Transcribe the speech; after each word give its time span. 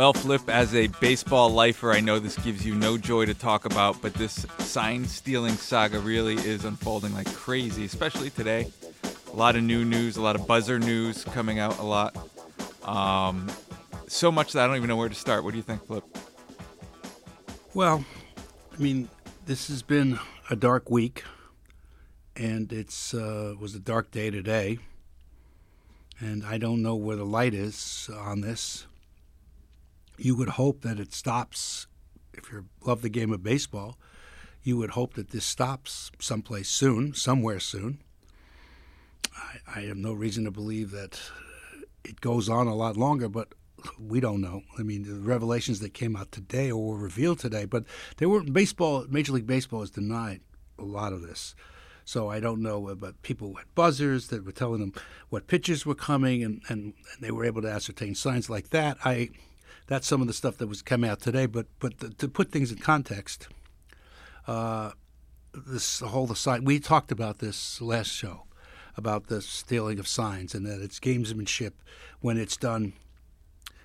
Well, 0.00 0.14
Flip, 0.14 0.48
as 0.48 0.74
a 0.74 0.86
baseball 0.86 1.50
lifer, 1.50 1.92
I 1.92 2.00
know 2.00 2.18
this 2.18 2.38
gives 2.38 2.64
you 2.64 2.74
no 2.74 2.96
joy 2.96 3.26
to 3.26 3.34
talk 3.34 3.66
about, 3.66 4.00
but 4.00 4.14
this 4.14 4.46
sign 4.60 5.04
stealing 5.04 5.52
saga 5.52 5.98
really 5.98 6.36
is 6.36 6.64
unfolding 6.64 7.12
like 7.12 7.30
crazy, 7.34 7.84
especially 7.84 8.30
today. 8.30 8.72
A 9.30 9.36
lot 9.36 9.56
of 9.56 9.62
new 9.62 9.84
news, 9.84 10.16
a 10.16 10.22
lot 10.22 10.36
of 10.36 10.46
buzzer 10.46 10.78
news 10.78 11.22
coming 11.24 11.58
out 11.58 11.78
a 11.80 11.82
lot. 11.82 12.16
Um, 12.82 13.52
so 14.08 14.32
much 14.32 14.54
that 14.54 14.64
I 14.64 14.66
don't 14.68 14.76
even 14.76 14.88
know 14.88 14.96
where 14.96 15.10
to 15.10 15.14
start. 15.14 15.44
What 15.44 15.50
do 15.50 15.58
you 15.58 15.62
think, 15.62 15.84
Flip? 15.84 16.04
Well, 17.74 18.02
I 18.72 18.80
mean, 18.80 19.10
this 19.44 19.68
has 19.68 19.82
been 19.82 20.18
a 20.48 20.56
dark 20.56 20.88
week, 20.88 21.24
and 22.34 22.72
it's 22.72 23.12
uh, 23.12 23.52
was 23.60 23.74
a 23.74 23.78
dark 23.78 24.10
day 24.12 24.30
today. 24.30 24.78
And 26.18 26.42
I 26.42 26.56
don't 26.56 26.80
know 26.80 26.94
where 26.94 27.16
the 27.16 27.26
light 27.26 27.52
is 27.52 28.08
on 28.18 28.40
this. 28.40 28.86
You 30.20 30.36
would 30.36 30.50
hope 30.50 30.82
that 30.82 31.00
it 31.00 31.14
stops. 31.14 31.86
If 32.34 32.52
you 32.52 32.66
love 32.84 33.00
the 33.00 33.08
game 33.08 33.32
of 33.32 33.42
baseball, 33.42 33.98
you 34.62 34.76
would 34.76 34.90
hope 34.90 35.14
that 35.14 35.30
this 35.30 35.46
stops 35.46 36.10
someplace 36.18 36.68
soon, 36.68 37.14
somewhere 37.14 37.58
soon. 37.58 38.02
I, 39.34 39.78
I 39.78 39.80
have 39.82 39.96
no 39.96 40.12
reason 40.12 40.44
to 40.44 40.50
believe 40.50 40.90
that 40.90 41.18
it 42.04 42.20
goes 42.20 42.50
on 42.50 42.66
a 42.66 42.74
lot 42.74 42.98
longer, 42.98 43.30
but 43.30 43.54
we 43.98 44.20
don't 44.20 44.42
know. 44.42 44.62
I 44.78 44.82
mean, 44.82 45.04
the 45.04 45.26
revelations 45.26 45.80
that 45.80 45.94
came 45.94 46.14
out 46.14 46.32
today 46.32 46.70
or 46.70 46.88
were 46.88 46.98
revealed 46.98 47.38
today, 47.38 47.64
but 47.64 47.84
they 48.18 48.26
weren't. 48.26 48.52
baseball. 48.52 49.06
Major 49.08 49.32
League 49.32 49.46
Baseball 49.46 49.80
has 49.80 49.90
denied 49.90 50.42
a 50.78 50.84
lot 50.84 51.14
of 51.14 51.22
this. 51.22 51.54
So 52.04 52.28
I 52.28 52.40
don't 52.40 52.60
know 52.60 52.94
but 52.94 53.22
people 53.22 53.54
had 53.54 53.74
buzzers 53.74 54.28
that 54.28 54.44
were 54.44 54.52
telling 54.52 54.80
them 54.80 54.92
what 55.30 55.46
pitches 55.46 55.86
were 55.86 55.94
coming, 55.94 56.44
and, 56.44 56.60
and, 56.68 56.82
and, 56.82 56.94
they 57.20 57.30
were 57.30 57.44
able 57.44 57.62
to 57.62 57.70
ascertain 57.70 58.14
signs 58.14 58.50
like 58.50 58.68
that. 58.70 58.98
I 59.02 59.30
that's 59.90 60.06
some 60.06 60.20
of 60.20 60.28
the 60.28 60.32
stuff 60.32 60.56
that 60.58 60.68
was 60.68 60.82
coming 60.82 61.10
out 61.10 61.20
today. 61.20 61.46
But 61.46 61.66
but 61.80 61.98
the, 61.98 62.10
to 62.10 62.28
put 62.28 62.52
things 62.52 62.70
in 62.70 62.78
context, 62.78 63.48
uh, 64.46 64.92
this 65.52 65.98
whole 65.98 66.26
the 66.28 66.36
sign 66.36 66.64
we 66.64 66.78
talked 66.78 67.10
about 67.10 67.40
this 67.40 67.80
last 67.80 68.10
show 68.10 68.44
about 68.96 69.26
the 69.26 69.42
stealing 69.42 69.98
of 69.98 70.06
signs 70.06 70.54
and 70.54 70.64
that 70.64 70.80
it's 70.80 71.00
gamesmanship 71.00 71.72
when 72.20 72.36
it's 72.38 72.56
done 72.56 72.92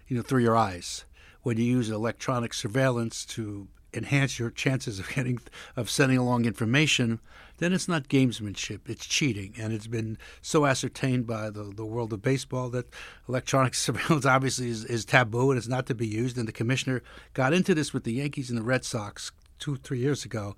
you 0.07 0.15
know, 0.15 0.21
through 0.21 0.43
your 0.43 0.55
eyes. 0.55 1.05
When 1.41 1.57
you 1.57 1.63
use 1.63 1.89
electronic 1.89 2.53
surveillance 2.53 3.25
to 3.27 3.67
enhance 3.93 4.37
your 4.37 4.51
chances 4.51 4.99
of 4.99 5.09
getting 5.09 5.39
of 5.75 5.89
sending 5.89 6.19
along 6.19 6.45
information, 6.45 7.19
then 7.57 7.73
it's 7.73 7.87
not 7.87 8.07
gamesmanship; 8.07 8.89
it's 8.89 9.05
cheating, 9.05 9.53
and 9.57 9.73
it's 9.73 9.87
been 9.87 10.17
so 10.41 10.65
ascertained 10.65 11.27
by 11.27 11.49
the, 11.49 11.63
the 11.63 11.85
world 11.85 12.13
of 12.13 12.21
baseball 12.21 12.69
that 12.69 12.87
electronic 13.27 13.73
surveillance 13.75 14.25
obviously 14.25 14.69
is, 14.69 14.85
is 14.85 15.05
taboo 15.05 15.51
and 15.51 15.57
it's 15.57 15.67
not 15.67 15.85
to 15.87 15.95
be 15.95 16.07
used. 16.07 16.37
And 16.37 16.47
the 16.47 16.51
commissioner 16.51 17.01
got 17.33 17.53
into 17.53 17.73
this 17.73 17.93
with 17.93 18.03
the 18.03 18.13
Yankees 18.13 18.49
and 18.49 18.59
the 18.59 18.63
Red 18.63 18.83
Sox 18.85 19.31
two 19.59 19.77
three 19.77 19.99
years 19.99 20.25
ago. 20.25 20.55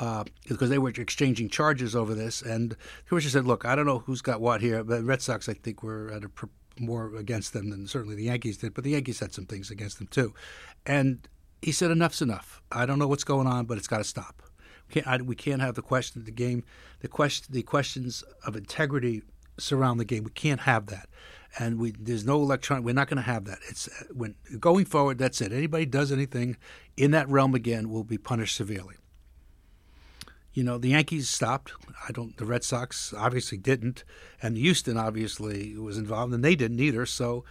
Uh, 0.00 0.22
because 0.46 0.68
they 0.70 0.78
were 0.78 0.90
exchanging 0.90 1.48
charges 1.48 1.96
over 1.96 2.14
this, 2.14 2.40
and 2.40 2.72
the 2.72 2.76
commissioner 3.08 3.30
said, 3.30 3.46
"Look, 3.46 3.64
I 3.64 3.74
don't 3.74 3.86
know 3.86 4.00
who's 4.00 4.20
got 4.20 4.40
what 4.40 4.60
here, 4.60 4.84
but 4.84 5.02
Red 5.02 5.22
Sox, 5.22 5.48
I 5.48 5.54
think, 5.54 5.82
were 5.82 6.12
at 6.12 6.24
a 6.24 6.30
more 6.80 7.16
against 7.16 7.52
them 7.52 7.70
than 7.70 7.86
certainly 7.86 8.14
the 8.14 8.24
Yankees 8.24 8.58
did, 8.58 8.74
but 8.74 8.84
the 8.84 8.90
Yankees 8.90 9.20
had 9.20 9.32
some 9.32 9.46
things 9.46 9.70
against 9.70 9.98
them 9.98 10.06
too. 10.06 10.34
And 10.86 11.28
he 11.62 11.72
said, 11.72 11.90
"Enough's 11.90 12.22
enough. 12.22 12.62
I 12.70 12.86
don't 12.86 12.98
know 12.98 13.08
what's 13.08 13.24
going 13.24 13.46
on, 13.46 13.66
but 13.66 13.78
it's 13.78 13.88
got 13.88 13.98
to 13.98 14.04
stop. 14.04 14.42
Can't, 14.90 15.06
I, 15.06 15.16
we 15.18 15.36
can't 15.36 15.60
have 15.60 15.74
the 15.74 15.82
question, 15.82 16.20
of 16.20 16.26
the 16.26 16.32
game, 16.32 16.64
the 17.00 17.08
the 17.50 17.62
questions 17.62 18.24
of 18.46 18.56
integrity 18.56 19.22
surround 19.58 20.00
the 20.00 20.04
game. 20.04 20.24
We 20.24 20.30
can't 20.30 20.60
have 20.60 20.86
that." 20.86 21.08
And 21.58 21.78
we, 21.78 21.92
there's 21.98 22.26
no 22.26 22.36
electronic. 22.36 22.84
We're 22.84 22.94
not 22.94 23.08
going 23.08 23.16
to 23.16 23.22
have 23.22 23.46
that. 23.46 23.58
It's 23.68 23.88
uh, 23.88 24.04
when 24.12 24.34
going 24.60 24.84
forward. 24.84 25.18
That's 25.18 25.40
it. 25.40 25.52
Anybody 25.52 25.86
does 25.86 26.12
anything 26.12 26.56
in 26.96 27.10
that 27.12 27.28
realm 27.28 27.54
again 27.54 27.90
will 27.90 28.04
be 28.04 28.18
punished 28.18 28.54
severely 28.54 28.96
you 30.58 30.64
know, 30.64 30.76
the 30.76 30.88
Yankees 30.88 31.28
stopped. 31.28 31.72
I 32.08 32.10
don't. 32.10 32.36
The 32.36 32.44
Red 32.44 32.64
Sox 32.64 33.14
obviously 33.16 33.58
didn't, 33.58 34.02
and 34.42 34.56
Houston 34.56 34.96
obviously 34.96 35.76
was 35.76 35.96
involved, 35.96 36.34
and 36.34 36.44
they 36.44 36.56
didn't 36.56 36.80
either. 36.80 37.06
So 37.06 37.44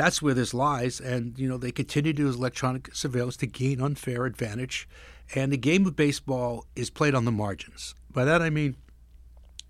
that's 0.00 0.22
where 0.22 0.34
this 0.34 0.54
lies. 0.54 0.98
And 0.98 1.38
you 1.38 1.48
know, 1.48 1.58
they 1.58 1.72
continue 1.72 2.12
to 2.14 2.22
use 2.22 2.36
electronic 2.36 2.94
surveillance 2.94 3.36
to 3.38 3.46
gain 3.46 3.80
unfair 3.80 4.24
advantage. 4.24 4.88
And 5.34 5.52
the 5.52 5.58
game 5.58 5.86
of 5.86 5.94
baseball 5.94 6.64
is 6.74 6.88
played 6.90 7.14
on 7.14 7.26
the 7.26 7.32
margins. 7.32 7.94
By 8.10 8.24
that 8.24 8.40
I 8.40 8.50
mean 8.50 8.76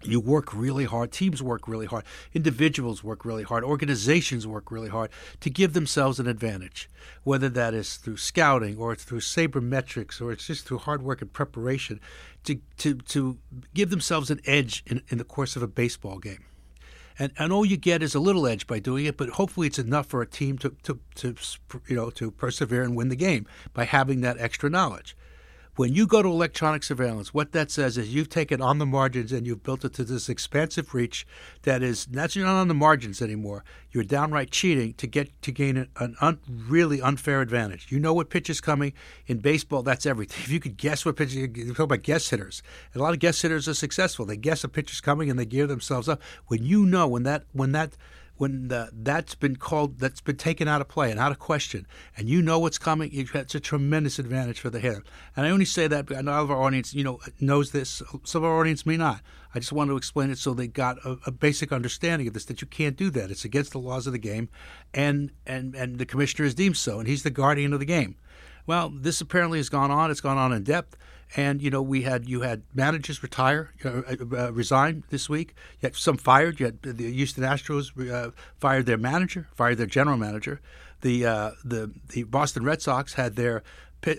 you 0.03 0.19
work 0.19 0.55
really 0.55 0.87
hard, 0.87 1.13
teams 1.13 1.43
work 1.43 1.69
really 1.69 1.85
hard, 1.85 2.05
individuals 2.33 3.05
work 3.05 3.25
really 3.25 3.43
hard, 3.43 3.65
organizations 3.65 4.47
work 4.47 4.71
really 4.71 4.89
hard 4.89 5.11
to 5.41 5.51
give 5.51 5.75
themselves 5.75 6.19
an 6.19 6.27
advantage, 6.27 6.89
whether 7.23 7.51
that 7.51 7.75
is 7.75 7.97
through 7.97 8.17
scouting 8.17 8.79
or 8.79 8.93
it's 8.93 9.05
through 9.05 9.21
sabermetrics 9.21 10.21
or 10.23 10.33
it's 10.33 10.47
just 10.47 10.67
through 10.67 10.79
hard 10.79 11.03
work 11.03 11.21
and 11.21 11.33
preparation 11.33 12.01
to, 12.45 12.61
to, 12.79 12.95
to 12.95 13.37
give 13.75 13.91
themselves 13.91 14.31
an 14.31 14.41
edge 14.47 14.83
in, 14.87 15.03
in 15.09 15.19
the 15.19 15.25
course 15.25 15.55
of 15.55 15.63
a 15.63 15.69
baseball 15.69 16.19
game. 16.19 16.45
And, 17.21 17.33
and 17.39 17.53
all 17.53 17.67
you 17.67 17.77
get 17.77 18.03
is 18.03 18.15
a 18.15 18.19
little 18.19 18.47
edge 18.47 18.67
by 18.67 18.79
doing 18.79 19.05
it, 19.05 19.19
but 19.19 19.29
hopefully 19.29 19.67
it's 19.67 19.79
enough 19.79 20.07
for 20.07 20.23
a 20.23 20.27
team 20.27 20.57
to, 20.59 20.71
to, 20.85 20.99
to 21.17 21.35
you 21.87 21.95
know 21.95 22.09
to 22.09 22.31
persevere 22.31 22.83
and 22.83 22.97
win 22.97 23.11
the 23.11 23.15
game 23.15 23.47
by 23.75 23.85
having 23.85 24.23
that 24.23 24.39
extra 24.41 24.71
knowledge. 24.71 25.15
When 25.77 25.95
you 25.95 26.07
go 26.07 26.21
to 26.21 26.29
electronic 26.29 26.83
surveillance, 26.83 27.33
what 27.33 27.53
that 27.53 27.71
says 27.71 27.97
is 27.97 28.13
you've 28.13 28.29
taken 28.29 28.61
on 28.61 28.79
the 28.79 28.87
margins 28.87 29.33
and 29.33 29.47
you've 29.47 29.63
built 29.63 29.85
it 29.85 29.95
to 29.95 30.05
this 30.05 30.29
expansive 30.29 30.95
reach 30.95 31.27
that 31.63 31.83
is 31.83 32.09
you're 32.11 32.45
not 32.45 32.61
on 32.61 32.69
the 32.69 32.75
margins 32.75 33.23
anymore. 33.23 33.65
You're 33.93 34.05
downright 34.05 34.51
cheating 34.51 34.95
to 34.95 35.07
get 35.07 35.31
to 35.43 35.53
gain 35.53 35.89
an 35.97 36.17
un, 36.21 36.39
really 36.49 37.01
unfair 37.01 37.41
advantage. 37.41 37.91
You 37.91 38.01
know 38.01 38.13
what 38.13 38.31
pitch 38.31 38.51
is 38.51 38.61
coming 38.61 38.93
in 39.27 39.39
baseball. 39.39 39.83
That's 39.83 40.07
everything. 40.07 40.45
If 40.51 40.51
you 40.51 40.61
could 40.61 40.77
guess 40.77 41.05
what 41.05 41.17
pitch, 41.17 41.33
you 41.33 41.49
talk 41.69 41.81
about 41.81 42.03
guess 42.03 42.29
hitters. 42.31 42.63
And 42.93 43.01
a 43.01 43.05
lot 43.05 43.15
of 43.15 43.21
guess 43.21 43.41
hitters 43.41 43.69
are 43.69 43.75
successful. 43.75 44.27
They 44.27 44.37
guess 44.37 44.65
a 44.65 44.69
pitch 44.69 44.93
is 44.93 45.01
coming 45.01 45.31
and 45.31 45.39
they 45.39 45.47
gear 45.47 45.67
themselves 45.67 46.09
up. 46.09 46.21
When 46.47 46.65
you 46.65 46.85
know 46.85 47.07
when 47.07 47.23
that 47.23 47.45
when 47.53 47.73
that 47.73 47.97
when 48.41 48.69
the, 48.69 48.89
that's 48.91 49.35
been 49.35 49.55
called, 49.55 49.99
that's 49.99 50.23
been 50.23 50.39
taken 50.39 50.67
out 50.67 50.81
of 50.81 50.89
play 50.89 51.11
and 51.11 51.21
out 51.21 51.31
of 51.31 51.39
question, 51.39 51.87
and 52.17 52.27
you 52.27 52.41
know 52.41 52.59
what's 52.59 52.79
coming, 52.79 53.11
it's 53.13 53.55
a 53.55 53.61
tremendous 53.61 54.19
advantage 54.19 54.59
for 54.59 54.71
the 54.71 54.81
hitter. 54.81 55.05
And 55.37 55.45
I 55.45 55.51
only 55.51 55.67
say 55.67 55.87
that 55.89 56.07
because 56.07 56.23
a 56.23 56.25
lot 56.25 56.41
of 56.41 56.51
our 56.51 56.63
audience, 56.63 56.95
you 56.95 57.05
know, 57.05 57.21
knows 57.39 57.73
this. 57.73 58.03
Some 58.25 58.43
of 58.43 58.49
our 58.49 58.59
audience 58.59 58.87
may 58.87 58.97
not. 58.97 59.21
I 59.55 59.59
just 59.59 59.73
want 59.73 59.91
to 59.91 59.97
explain 59.99 60.31
it 60.31 60.39
so 60.39 60.55
they 60.55 60.69
got 60.69 60.97
a, 61.05 61.19
a, 61.27 61.31
basic 61.31 61.71
understanding 61.71 62.29
of 62.29 62.33
this. 62.33 62.47
That 62.47 62.63
you 62.63 62.67
can't 62.67 62.97
do 62.97 63.11
that. 63.11 63.31
It's 63.31 63.45
against 63.45 63.73
the 63.73 63.79
laws 63.79 64.07
of 64.07 64.15
the 64.15 64.19
game, 64.19 64.49
and 64.95 65.33
and 65.47 65.75
and 65.75 65.99
the 65.99 66.07
commissioner 66.07 66.47
is 66.47 66.55
deemed 66.55 66.79
so, 66.79 66.99
and 66.99 67.07
he's 67.07 67.25
the 67.25 67.31
guardian 67.31 67.75
of 67.75 67.79
the 67.79 67.85
game. 67.85 68.17
Well, 68.67 68.89
this 68.89 69.21
apparently 69.21 69.59
has 69.59 69.69
gone 69.69 69.91
on. 69.91 70.11
It's 70.11 70.23
gone 70.23 70.39
on 70.39 70.55
in 70.55 70.63
depth. 70.63 70.97
And 71.37 71.63
you 71.63 71.71
know, 71.71 71.83
we 71.83 72.03
had 72.03 72.29
you 72.29 72.41
had 72.41 72.63
managers 72.75 73.23
retire, 73.23 73.73
uh, 73.85 74.03
uh, 74.37 74.53
resign 74.53 75.05
this 75.11 75.29
week. 75.29 75.55
You 75.81 75.87
had 75.87 75.97
some 75.97 76.17
fired. 76.17 76.59
You 76.59 76.67
had 76.67 76.83
the 76.83 77.13
Houston 77.13 77.45
Astros 77.45 77.91
uh, 78.11 78.33
fired 78.59 78.87
their 78.87 78.99
manager, 78.99 79.47
fired 79.55 79.79
their 79.79 79.87
general 79.87 80.17
manager. 80.17 80.61
The 81.03 81.27
uh, 81.27 81.51
the 81.65 81.93
the 82.09 82.25
Boston 82.25 82.65
Red 82.65 82.83
Sox 82.83 83.15
had 83.15 83.37
their 83.37 83.63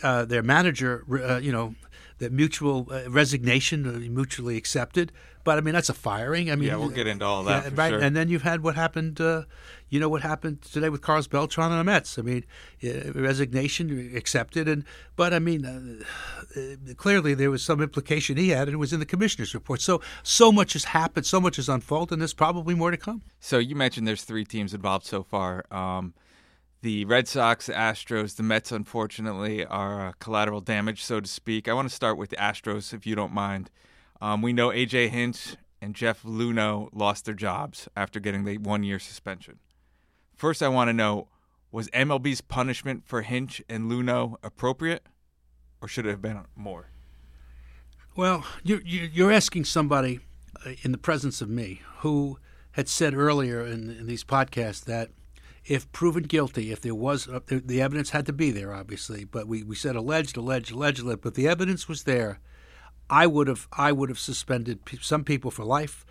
uh, 0.03 0.25
their 0.25 0.43
manager, 0.43 1.03
uh, 1.11 1.37
you 1.37 1.51
know, 1.51 1.75
the 2.21 2.29
mutual 2.29 2.87
resignation, 3.07 4.13
mutually 4.13 4.55
accepted. 4.55 5.11
But 5.43 5.57
I 5.57 5.61
mean, 5.61 5.73
that's 5.73 5.89
a 5.89 5.93
firing. 5.95 6.51
I 6.51 6.55
mean, 6.55 6.69
yeah, 6.69 6.75
we'll 6.75 6.89
get 6.89 7.07
into 7.07 7.25
all 7.25 7.43
that, 7.45 7.63
yeah, 7.63 7.69
right? 7.73 7.89
Sure. 7.89 7.99
And 7.99 8.15
then 8.15 8.29
you've 8.29 8.43
had 8.43 8.61
what 8.61 8.75
happened. 8.75 9.19
Uh, 9.19 9.43
you 9.89 9.99
know 9.99 10.07
what 10.07 10.21
happened 10.21 10.61
today 10.61 10.89
with 10.89 11.01
Carlos 11.01 11.25
Beltran 11.25 11.71
and 11.71 11.79
the 11.79 11.83
Mets. 11.83 12.19
I 12.19 12.21
mean, 12.21 12.45
uh, 12.83 13.11
resignation 13.13 14.13
accepted, 14.15 14.67
and 14.67 14.85
but 15.15 15.33
I 15.33 15.39
mean, 15.39 15.65
uh, 15.65 16.59
uh, 16.59 16.93
clearly 16.93 17.33
there 17.33 17.49
was 17.49 17.63
some 17.63 17.81
implication 17.81 18.37
he 18.37 18.49
had, 18.49 18.67
and 18.67 18.75
it 18.75 18.77
was 18.77 18.93
in 18.93 18.99
the 18.99 19.05
commissioner's 19.05 19.55
report. 19.55 19.81
So 19.81 19.99
so 20.21 20.51
much 20.51 20.73
has 20.73 20.83
happened, 20.83 21.25
so 21.25 21.41
much 21.41 21.55
has 21.55 21.67
unfolded, 21.67 22.13
and 22.13 22.21
there's 22.21 22.35
probably 22.35 22.75
more 22.75 22.91
to 22.91 22.97
come. 22.97 23.23
So 23.39 23.57
you 23.57 23.75
mentioned 23.75 24.07
there's 24.07 24.23
three 24.23 24.45
teams 24.45 24.75
involved 24.75 25.07
so 25.07 25.23
far. 25.23 25.65
Um, 25.71 26.13
the 26.81 27.05
Red 27.05 27.27
Sox, 27.27 27.67
the 27.67 27.73
Astros, 27.73 28.35
the 28.35 28.43
Mets, 28.43 28.71
unfortunately, 28.71 29.65
are 29.65 30.07
uh, 30.07 30.11
collateral 30.19 30.61
damage, 30.61 31.03
so 31.03 31.19
to 31.19 31.27
speak. 31.27 31.67
I 31.67 31.73
want 31.73 31.87
to 31.87 31.93
start 31.93 32.17
with 32.17 32.31
the 32.31 32.37
Astros, 32.37 32.93
if 32.93 33.05
you 33.05 33.15
don't 33.15 33.33
mind. 33.33 33.69
Um, 34.19 34.41
we 34.41 34.51
know 34.51 34.69
AJ 34.69 35.09
Hinch 35.09 35.57
and 35.81 35.95
Jeff 35.95 36.23
Luhnow 36.23 36.89
lost 36.91 37.25
their 37.25 37.35
jobs 37.35 37.87
after 37.95 38.19
getting 38.19 38.45
the 38.45 38.57
one 38.57 38.83
year 38.83 38.99
suspension. 38.99 39.59
First, 40.35 40.63
I 40.63 40.69
want 40.69 40.89
to 40.89 40.93
know 40.93 41.27
was 41.71 41.87
MLB's 41.89 42.41
punishment 42.41 43.03
for 43.05 43.21
Hinch 43.21 43.61
and 43.69 43.89
Luhnow 43.89 44.35
appropriate, 44.43 45.05
or 45.81 45.87
should 45.87 46.05
it 46.05 46.09
have 46.09 46.21
been 46.21 46.41
more? 46.55 46.87
Well, 48.15 48.45
you're, 48.63 48.81
you're 48.81 49.31
asking 49.31 49.65
somebody 49.65 50.19
uh, 50.65 50.71
in 50.81 50.91
the 50.91 50.97
presence 50.97 51.41
of 51.41 51.49
me 51.49 51.81
who 51.99 52.39
had 52.71 52.89
said 52.89 53.13
earlier 53.13 53.65
in, 53.65 53.89
in 53.89 54.07
these 54.07 54.23
podcasts 54.23 54.83
that 54.85 55.11
if 55.65 55.91
proven 55.91 56.23
guilty, 56.23 56.71
if 56.71 56.81
there 56.81 56.95
was 56.95 57.27
uh, 57.27 57.39
the, 57.45 57.59
the, 57.59 57.81
evidence 57.81 58.09
had 58.09 58.25
to 58.25 58.33
be 58.33 58.51
there, 58.51 58.73
obviously, 58.73 59.25
but 59.25 59.47
we, 59.47 59.63
we 59.63 59.75
said 59.75 59.95
alleged, 59.95 60.35
alleged, 60.35 60.71
alleged, 60.71 61.21
but 61.21 61.35
the 61.35 61.47
evidence 61.47 61.87
was 61.87 62.03
there 62.03 62.39
I 63.11 63.27
would 63.27 63.47
have 63.47 63.67
I 63.73 63.91
would 63.91 64.07
have 64.09 64.17
suspended 64.17 64.79
some 65.01 65.25
people 65.25 65.51
for 65.51 65.65
life. 65.65 66.05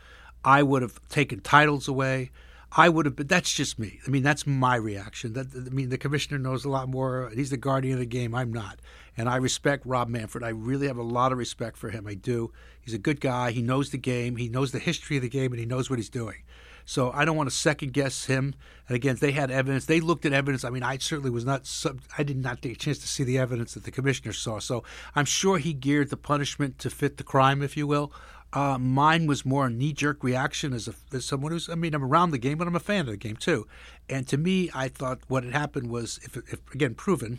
I 0.44 0.62
would 0.62 0.82
have 0.82 1.00
taken 1.08 1.40
titles 1.40 1.88
away. 1.88 2.30
I 2.72 2.88
would 2.88 3.06
have 3.06 3.16
been. 3.16 3.26
That's 3.26 3.52
just 3.52 3.78
me. 3.78 3.98
I 4.06 4.10
mean, 4.10 4.22
that's 4.22 4.46
my 4.46 4.76
reaction. 4.76 5.32
That 5.32 5.46
I 5.54 5.70
mean, 5.70 5.88
the 5.88 5.98
commissioner 5.98 6.38
knows 6.38 6.64
a 6.64 6.68
lot 6.68 6.88
more. 6.88 7.32
He's 7.34 7.50
the 7.50 7.56
guardian 7.56 7.94
of 7.94 8.00
the 8.00 8.06
game. 8.06 8.34
I'm 8.34 8.52
not, 8.52 8.80
and 9.16 9.28
I 9.30 9.36
respect 9.36 9.86
Rob 9.86 10.08
Manfred. 10.08 10.44
I 10.44 10.50
really 10.50 10.86
have 10.86 10.98
a 10.98 11.02
lot 11.02 11.32
of 11.32 11.38
respect 11.38 11.78
for 11.78 11.88
him. 11.88 12.06
I 12.06 12.14
do. 12.14 12.52
He's 12.80 12.94
a 12.94 12.98
good 12.98 13.20
guy. 13.20 13.50
He 13.50 13.62
knows 13.62 13.90
the 13.90 13.98
game. 13.98 14.36
He 14.36 14.48
knows 14.48 14.70
the 14.70 14.78
history 14.78 15.16
of 15.16 15.22
the 15.22 15.28
game, 15.30 15.52
and 15.52 15.58
he 15.58 15.66
knows 15.66 15.88
what 15.88 15.98
he's 15.98 16.10
doing. 16.10 16.42
So 16.90 17.12
I 17.14 17.24
don't 17.24 17.36
want 17.36 17.48
to 17.48 17.54
second 17.54 17.92
guess 17.92 18.24
him. 18.24 18.52
And 18.88 18.96
again, 18.96 19.14
they 19.20 19.30
had 19.30 19.52
evidence. 19.52 19.84
They 19.84 20.00
looked 20.00 20.26
at 20.26 20.32
evidence. 20.32 20.64
I 20.64 20.70
mean, 20.70 20.82
I 20.82 20.98
certainly 20.98 21.30
was 21.30 21.44
not. 21.44 21.64
Sub, 21.64 22.00
I 22.18 22.24
did 22.24 22.36
not 22.36 22.62
take 22.62 22.72
a 22.72 22.76
chance 22.76 22.98
to 22.98 23.06
see 23.06 23.22
the 23.22 23.38
evidence 23.38 23.74
that 23.74 23.84
the 23.84 23.92
commissioner 23.92 24.32
saw. 24.32 24.58
So 24.58 24.82
I'm 25.14 25.24
sure 25.24 25.58
he 25.58 25.72
geared 25.72 26.10
the 26.10 26.16
punishment 26.16 26.80
to 26.80 26.90
fit 26.90 27.16
the 27.16 27.22
crime, 27.22 27.62
if 27.62 27.76
you 27.76 27.86
will. 27.86 28.12
Uh, 28.52 28.76
mine 28.76 29.28
was 29.28 29.44
more 29.46 29.68
a 29.68 29.70
knee 29.70 29.92
jerk 29.92 30.24
reaction 30.24 30.72
as, 30.72 30.88
a, 30.88 30.94
as 31.12 31.24
someone 31.24 31.52
who's, 31.52 31.68
I 31.68 31.76
mean, 31.76 31.94
I'm 31.94 32.02
around 32.02 32.32
the 32.32 32.38
game, 32.38 32.58
but 32.58 32.66
I'm 32.66 32.74
a 32.74 32.80
fan 32.80 33.02
of 33.02 33.06
the 33.06 33.16
game 33.16 33.36
too. 33.36 33.68
And 34.08 34.26
to 34.26 34.36
me, 34.36 34.68
I 34.74 34.88
thought 34.88 35.20
what 35.28 35.44
had 35.44 35.52
happened 35.52 35.90
was, 35.90 36.18
if, 36.24 36.36
if 36.36 36.58
again 36.74 36.96
proven, 36.96 37.38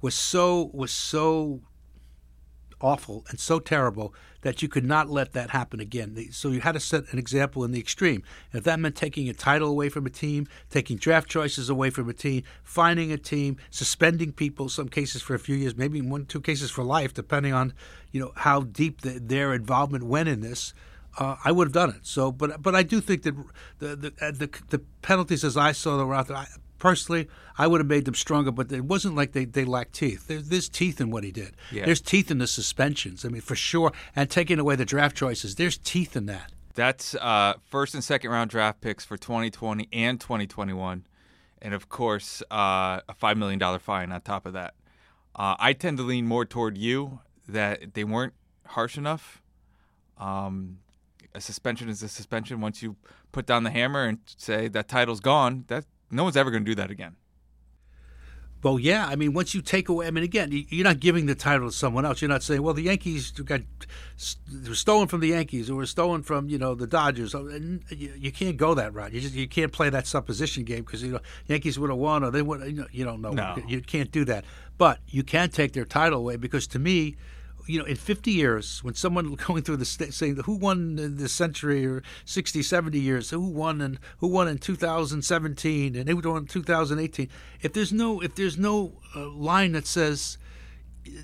was 0.00 0.16
so 0.16 0.70
was 0.74 0.90
so 0.90 1.60
awful 2.80 3.24
and 3.28 3.40
so 3.40 3.58
terrible 3.58 4.14
that 4.42 4.62
you 4.62 4.68
could 4.68 4.84
not 4.84 5.10
let 5.10 5.32
that 5.32 5.50
happen 5.50 5.80
again. 5.80 6.16
So 6.30 6.50
you 6.50 6.60
had 6.60 6.72
to 6.72 6.80
set 6.80 7.12
an 7.12 7.18
example 7.18 7.64
in 7.64 7.72
the 7.72 7.80
extreme. 7.80 8.22
If 8.52 8.64
that 8.64 8.78
meant 8.78 8.94
taking 8.94 9.28
a 9.28 9.32
title 9.32 9.68
away 9.68 9.88
from 9.88 10.06
a 10.06 10.10
team, 10.10 10.46
taking 10.70 10.96
draft 10.96 11.28
choices 11.28 11.68
away 11.68 11.90
from 11.90 12.08
a 12.08 12.12
team, 12.12 12.44
finding 12.62 13.10
a 13.10 13.18
team, 13.18 13.56
suspending 13.70 14.32
people, 14.32 14.68
some 14.68 14.88
cases 14.88 15.22
for 15.22 15.34
a 15.34 15.38
few 15.38 15.56
years, 15.56 15.76
maybe 15.76 16.00
one, 16.00 16.26
two 16.26 16.40
cases 16.40 16.70
for 16.70 16.84
life, 16.84 17.12
depending 17.12 17.52
on 17.52 17.72
you 18.12 18.20
know 18.20 18.32
how 18.36 18.60
deep 18.60 19.00
the, 19.00 19.18
their 19.18 19.52
involvement 19.54 20.04
went 20.04 20.28
in 20.28 20.40
this. 20.40 20.72
Uh, 21.18 21.36
I 21.44 21.50
would 21.50 21.66
have 21.66 21.72
done 21.72 21.90
it. 21.90 22.06
So, 22.06 22.30
but 22.30 22.62
but 22.62 22.74
I 22.74 22.84
do 22.84 23.00
think 23.00 23.22
that 23.24 23.34
the 23.80 23.96
the, 23.96 24.12
the, 24.32 24.50
the 24.68 24.78
penalties 25.02 25.42
as 25.42 25.56
I 25.56 25.72
saw 25.72 25.96
them 25.96 26.06
were 26.06 26.14
out 26.14 26.28
there. 26.28 26.36
I, 26.36 26.46
personally, 26.78 27.28
I 27.56 27.66
would 27.66 27.80
have 27.80 27.88
made 27.88 28.04
them 28.04 28.14
stronger, 28.14 28.50
but 28.50 28.70
it 28.72 28.84
wasn't 28.84 29.16
like 29.16 29.32
they, 29.32 29.44
they 29.44 29.64
lacked 29.64 29.94
teeth. 29.94 30.26
There's, 30.28 30.48
there's 30.48 30.68
teeth 30.68 31.00
in 31.00 31.10
what 31.10 31.24
he 31.24 31.32
did. 31.32 31.56
Yeah. 31.72 31.84
There's 31.84 32.00
teeth 32.00 32.30
in 32.30 32.38
the 32.38 32.46
suspensions. 32.46 33.24
I 33.24 33.28
mean, 33.28 33.42
for 33.42 33.56
sure. 33.56 33.92
And 34.14 34.30
taking 34.30 34.58
away 34.58 34.76
the 34.76 34.84
draft 34.84 35.16
choices, 35.16 35.56
there's 35.56 35.78
teeth 35.78 36.16
in 36.16 36.26
that. 36.26 36.52
That's 36.74 37.14
uh, 37.16 37.54
first 37.68 37.94
and 37.94 38.04
second 38.04 38.30
round 38.30 38.50
draft 38.50 38.80
picks 38.80 39.04
for 39.04 39.16
2020 39.16 39.88
and 39.92 40.20
2021. 40.20 41.06
And 41.60 41.74
of 41.74 41.88
course, 41.88 42.42
uh, 42.52 43.00
a 43.08 43.14
$5 43.20 43.36
million 43.36 43.78
fine 43.80 44.12
on 44.12 44.20
top 44.20 44.46
of 44.46 44.52
that. 44.52 44.74
Uh, 45.34 45.56
I 45.58 45.72
tend 45.72 45.98
to 45.98 46.04
lean 46.04 46.26
more 46.26 46.44
toward 46.44 46.78
you 46.78 47.20
that 47.48 47.94
they 47.94 48.04
weren't 48.04 48.34
harsh 48.66 48.96
enough. 48.96 49.42
Um, 50.18 50.78
a 51.34 51.40
suspension 51.40 51.88
is 51.88 52.02
a 52.02 52.08
suspension. 52.08 52.60
Once 52.60 52.82
you 52.82 52.96
put 53.32 53.46
down 53.46 53.64
the 53.64 53.70
hammer 53.70 54.04
and 54.04 54.18
say 54.26 54.68
that 54.68 54.88
title's 54.88 55.20
gone, 55.20 55.64
that 55.68 55.84
no 56.10 56.24
one's 56.24 56.36
ever 56.36 56.50
going 56.50 56.64
to 56.64 56.70
do 56.70 56.74
that 56.76 56.90
again. 56.90 57.16
Well, 58.62 58.78
yeah. 58.78 59.06
I 59.06 59.14
mean, 59.14 59.34
once 59.34 59.54
you 59.54 59.62
take 59.62 59.88
away, 59.88 60.08
I 60.08 60.10
mean, 60.10 60.24
again, 60.24 60.50
you're 60.52 60.84
not 60.84 60.98
giving 60.98 61.26
the 61.26 61.36
title 61.36 61.68
to 61.68 61.74
someone 61.74 62.04
else. 62.04 62.20
You're 62.20 62.28
not 62.28 62.42
saying, 62.42 62.60
well, 62.60 62.74
the 62.74 62.82
Yankees 62.82 63.30
got 63.30 63.60
were 64.68 64.74
stolen 64.74 65.06
from 65.06 65.20
the 65.20 65.28
Yankees 65.28 65.70
or 65.70 65.76
were 65.76 65.86
stolen 65.86 66.22
from 66.22 66.48
you 66.48 66.58
know 66.58 66.74
the 66.74 66.86
Dodgers. 66.86 67.36
Oh, 67.36 67.46
and 67.46 67.84
you, 67.90 68.12
you 68.18 68.32
can't 68.32 68.56
go 68.56 68.74
that 68.74 68.92
route. 68.94 69.12
You 69.12 69.20
just 69.20 69.34
you 69.34 69.46
can't 69.46 69.70
play 69.70 69.90
that 69.90 70.08
supposition 70.08 70.64
game 70.64 70.82
because 70.82 71.04
you 71.04 71.12
know 71.12 71.20
Yankees 71.46 71.78
would 71.78 71.90
have 71.90 71.98
won 71.98 72.24
or 72.24 72.32
they 72.32 72.42
would. 72.42 72.62
You, 72.66 72.72
know, 72.72 72.86
you 72.90 73.04
don't 73.04 73.20
know. 73.20 73.30
No. 73.30 73.56
You 73.68 73.80
can't 73.80 74.10
do 74.10 74.24
that. 74.24 74.44
But 74.76 74.98
you 75.06 75.22
can 75.22 75.50
take 75.50 75.72
their 75.72 75.84
title 75.84 76.18
away 76.18 76.36
because 76.36 76.66
to 76.68 76.80
me, 76.80 77.16
you 77.68 77.78
know, 77.78 77.84
in 77.84 77.96
50 77.96 78.30
years, 78.30 78.82
when 78.82 78.94
someone 78.94 79.34
going 79.46 79.62
through 79.62 79.76
the 79.76 79.84
saying 79.84 80.36
who 80.36 80.56
won 80.56 81.16
the 81.16 81.28
century 81.28 81.86
or 81.86 82.02
60, 82.24 82.62
70 82.62 82.98
years, 82.98 83.30
who 83.30 83.40
won 83.40 83.80
and 83.80 83.98
who 84.18 84.26
won 84.26 84.48
in 84.48 84.58
2017 84.58 85.94
and 85.94 86.08
who 86.08 86.16
won 86.16 86.38
in 86.38 86.46
2018, 86.46 87.28
if 87.60 87.72
there's 87.72 87.92
no 87.92 88.20
if 88.20 88.34
there's 88.34 88.56
no 88.56 88.94
uh, 89.14 89.28
line 89.28 89.72
that 89.72 89.86
says 89.86 90.38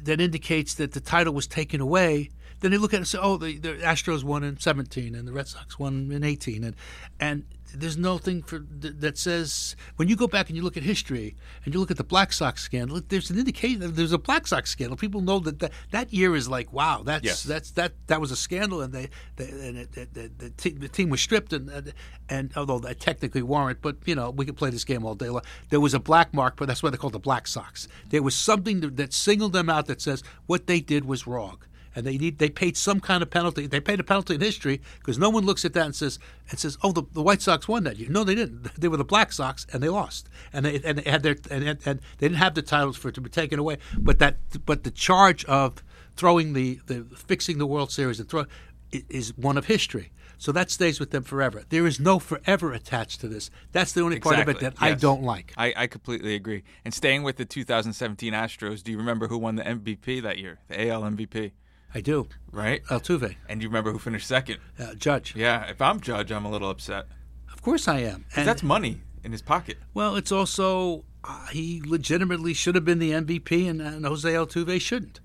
that 0.03 0.21
indicates 0.21 0.75
that 0.75 0.93
the 0.93 1.01
title 1.01 1.33
was 1.33 1.47
taken 1.47 1.81
away, 1.81 2.31
then 2.61 2.71
they 2.71 2.79
look 2.79 2.93
at 2.93 2.97
it 2.97 2.99
and 2.99 3.09
say, 3.09 3.19
oh, 3.21 3.37
the, 3.37 3.59
the 3.59 3.75
Astros 3.75 4.23
won 4.23 4.45
in 4.45 4.59
17 4.59 5.15
and 5.15 5.27
the 5.27 5.33
Red 5.33 5.49
Sox 5.49 5.79
won 5.79 6.11
in 6.13 6.23
18, 6.23 6.63
and 6.63 6.77
and 7.19 7.45
there's 7.75 7.97
nothing 7.97 8.43
for 8.43 8.65
that 8.81 9.19
says 9.19 9.77
when 9.97 10.09
you 10.09 10.17
go 10.17 10.27
back 10.27 10.49
and 10.49 10.57
you 10.57 10.63
look 10.63 10.77
at 10.77 10.83
history 10.83 11.37
and 11.65 11.75
you 11.75 11.81
look 11.81 11.91
at 11.91 11.97
the 11.97 12.05
Black 12.05 12.33
Sox 12.33 12.63
scandal, 12.63 13.01
there's 13.09 13.31
an 13.31 13.39
indication 13.39 13.95
there's 13.95 14.13
a 14.13 14.19
Black 14.19 14.47
Sox 14.47 14.71
scandal. 14.71 14.97
People 14.97 15.21
know 15.21 15.39
that 15.41 15.59
that, 15.59 15.73
that 15.91 16.13
year 16.13 16.35
is 16.37 16.49
like 16.49 16.73
wow, 16.73 17.03
that's 17.05 17.25
yes. 17.25 17.43
that's 17.43 17.71
that 17.73 17.93
that 18.07 18.21
was 18.21 18.31
a 18.31 18.37
scandal, 18.37 18.81
and 18.81 18.93
they, 18.93 19.09
they 19.37 19.49
and 19.49 19.79
it, 19.79 19.93
the, 19.93 20.07
the, 20.13 20.31
the, 20.39 20.71
the, 20.71 20.89
team 20.89 21.11
was 21.11 21.21
stripped, 21.21 21.53
and, 21.53 21.69
and 21.69 21.93
and 22.29 22.53
although 22.57 22.79
they 22.79 22.95
technically 22.95 23.43
weren't, 23.43 23.81
but 23.83 23.97
you 24.05 24.15
know 24.15 24.31
we 24.31 24.45
could 24.45 24.57
play 24.57 24.71
this 24.71 24.85
game 24.85 25.05
all 25.05 25.15
day 25.15 25.29
long. 25.29 25.43
There 25.71 25.81
was 25.81 25.95
a 25.95 26.01
black 26.01 26.33
mark, 26.33 26.57
but 26.57 26.67
that's 26.67 26.83
why 26.83 26.91
they 26.91 26.97
called 26.97 27.15
the 27.15 27.19
Black 27.19 27.47
Sox. 27.47 27.89
There 28.11 28.23
was 28.23 28.35
something 28.35 28.81
that 28.81 29.13
singled 29.13 29.53
them 29.53 29.69
out 29.69 29.87
that 29.87 30.01
says 30.01 30.23
what 30.47 30.67
they 30.67 30.81
did 30.81 31.05
was 31.05 31.27
wrong 31.27 31.59
and 31.95 32.07
they 32.07 32.17
need 32.17 32.39
they 32.39 32.51
paid 32.51 32.77
some 32.77 33.01
kind 33.01 33.23
of 33.23 33.31
penalty. 33.31 33.67
They 33.67 33.81
paid 33.81 34.01
a 34.01 34.05
penalty 34.05 34.35
in 34.35 34.41
history 34.41 34.81
because 34.99 35.19
no 35.19 35.31
one 35.31 35.45
looks 35.45 35.65
at 35.65 35.73
that 35.75 35.87
and 35.87 35.95
says 35.95 36.19
and 36.51 36.59
says, 36.59 36.77
"Oh, 36.83 36.93
the, 36.93 37.03
the 37.13 37.23
White 37.23 37.43
Sox 37.43 37.69
won 37.69 37.85
that 37.85 37.97
year." 37.97 38.09
No, 38.11 38.25
they 38.25 38.35
didn't. 38.35 38.69
They 38.85 38.89
were 38.89 38.97
the 38.97 39.05
Black 39.05 39.33
Sox 39.33 39.67
and 39.73 39.83
they 39.83 39.89
lost, 39.89 40.29
and 40.53 40.67
they 40.67 40.81
and 40.85 40.99
they 40.99 41.11
had 41.11 41.23
their 41.23 41.37
and, 41.51 41.65
and, 41.65 41.79
and 41.85 42.01
they 42.19 42.29
didn't 42.29 42.39
have 42.39 42.55
the 42.55 42.63
titles 42.63 42.97
for 42.97 43.09
it 43.09 43.15
to 43.15 43.21
be 43.21 43.31
taken 43.31 43.59
away. 43.59 43.79
But 43.97 44.19
that 44.19 44.37
but 44.67 44.85
the 44.85 44.91
charge 44.91 45.45
of 45.47 45.83
throwing 46.17 46.53
the, 46.53 46.81
the 46.87 47.05
fixing 47.17 47.59
the 47.59 47.67
World 47.67 47.91
Series 47.91 48.21
and 48.21 48.29
throw 48.29 48.47
is 48.93 49.37
one 49.37 49.57
of 49.57 49.67
history. 49.67 50.11
So 50.39 50.53
that 50.53 50.71
stays 50.71 51.01
with 51.01 51.11
them 51.11 51.23
forever. 51.23 51.63
There 51.69 51.87
is 51.87 51.99
no 51.99 52.19
forever 52.19 52.73
attached 52.73 53.21
to 53.21 53.29
this. 53.29 53.51
That's 53.73 53.93
the 53.93 54.03
only 54.03 54.17
exactly. 54.17 54.45
part 54.45 54.49
of 54.49 54.57
it 54.57 54.61
that 54.61 54.73
yes. 54.75 54.93
I 54.93 54.95
don't 54.95 55.23
like. 55.23 55.53
I, 55.57 55.73
I, 55.77 55.87
completely 55.87 56.35
agree. 56.35 56.65
And 56.85 56.93
staying 56.93 57.23
with 57.23 57.37
the 57.37 57.45
2017 57.45 58.33
Astros, 58.33 58.83
do 58.83 58.93
you 58.93 58.99
remember 58.99 59.29
who 59.29 59.39
won 59.39 59.57
the 59.57 59.63
MVP 59.63 60.23
that 60.23 60.39
year, 60.39 60.59
the 60.69 60.91
AL 60.91 61.03
MVP? 61.03 61.53
I 61.95 62.01
do. 62.01 62.29
Right? 62.51 62.85
Altuve. 62.85 63.37
And 63.49 63.63
you 63.63 63.69
remember 63.69 63.93
who 63.93 63.99
finished 63.99 64.27
second? 64.27 64.59
Uh, 64.79 64.95
Judge. 64.95 65.35
Yeah. 65.37 65.65
If 65.67 65.81
I'm 65.81 66.01
Judge, 66.01 66.33
I'm 66.33 66.45
a 66.45 66.51
little 66.51 66.71
upset. 66.71 67.07
Of 67.53 67.63
course 67.63 67.87
I 67.87 68.01
am. 68.01 68.27
And 68.35 68.47
that's 68.47 68.63
money 68.63 69.01
in 69.23 69.33
his 69.33 69.43
pocket. 69.43 69.79
Well, 69.95 70.17
it's 70.17 70.33
also 70.33 71.05
uh, 71.23 71.47
he 71.47 71.81
legitimately 71.85 72.53
should 72.53 72.75
have 72.75 72.85
been 72.85 72.99
the 72.99 73.13
MVP, 73.13 73.69
and, 73.69 73.81
and 73.81 74.05
Jose 74.05 74.29
Altuve 74.29 74.81
shouldn't. 74.81 75.21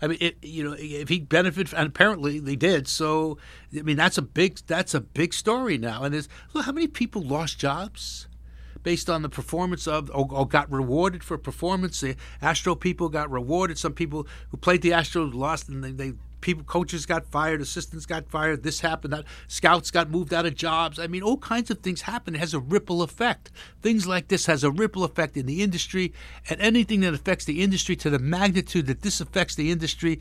I 0.00 0.06
mean, 0.06 0.18
it, 0.20 0.36
you 0.42 0.64
know, 0.64 0.76
if 0.78 1.08
he 1.08 1.20
benefited, 1.20 1.72
and 1.74 1.88
apparently 1.88 2.38
they 2.38 2.56
did. 2.56 2.88
So, 2.88 3.38
I 3.76 3.82
mean, 3.82 3.96
that's 3.96 4.18
a 4.18 4.22
big 4.22 4.58
that's 4.66 4.94
a 4.94 5.00
big 5.00 5.32
story 5.32 5.78
now. 5.78 6.02
And 6.02 6.14
there's 6.14 6.28
look 6.52 6.66
how 6.66 6.72
many 6.72 6.88
people 6.88 7.22
lost 7.22 7.58
jobs 7.58 8.28
based 8.84 9.10
on 9.10 9.22
the 9.22 9.28
performance 9.28 9.88
of 9.88 10.08
or, 10.14 10.28
or, 10.30 10.46
got 10.46 10.70
rewarded 10.70 11.24
for 11.24 11.36
performance. 11.36 12.00
The 12.00 12.14
Astro 12.40 12.76
people 12.76 13.08
got 13.08 13.28
rewarded. 13.28 13.78
Some 13.78 13.94
people 13.94 14.28
who 14.50 14.56
played 14.56 14.82
the 14.82 14.90
Astros 14.90 15.34
lost, 15.34 15.68
and 15.68 15.82
they, 15.82 15.90
they 15.90 16.12
people 16.40 16.62
coaches 16.62 17.06
got 17.06 17.26
fired, 17.26 17.60
assistants 17.62 18.06
got 18.06 18.28
fired. 18.28 18.62
This 18.62 18.80
happened. 18.80 19.14
That 19.14 19.24
scouts 19.48 19.90
got 19.90 20.10
moved 20.10 20.32
out 20.32 20.46
of 20.46 20.54
jobs. 20.54 20.98
I 20.98 21.06
mean, 21.06 21.22
all 21.22 21.38
kinds 21.38 21.70
of 21.70 21.78
things 21.78 22.02
happen. 22.02 22.34
It 22.34 22.38
has 22.38 22.54
a 22.54 22.60
ripple 22.60 23.02
effect. 23.02 23.50
Things 23.82 24.06
like 24.06 24.28
this 24.28 24.46
has 24.46 24.62
a 24.62 24.70
ripple 24.70 25.02
effect 25.02 25.36
in 25.36 25.46
the 25.46 25.62
industry, 25.62 26.12
and 26.48 26.60
anything 26.60 27.00
that 27.00 27.14
affects 27.14 27.46
the 27.46 27.62
industry 27.62 27.96
to 27.96 28.10
the 28.10 28.18
magnitude 28.18 28.86
that 28.86 29.00
this 29.00 29.20
affects 29.20 29.56
the 29.56 29.70
industry 29.72 30.20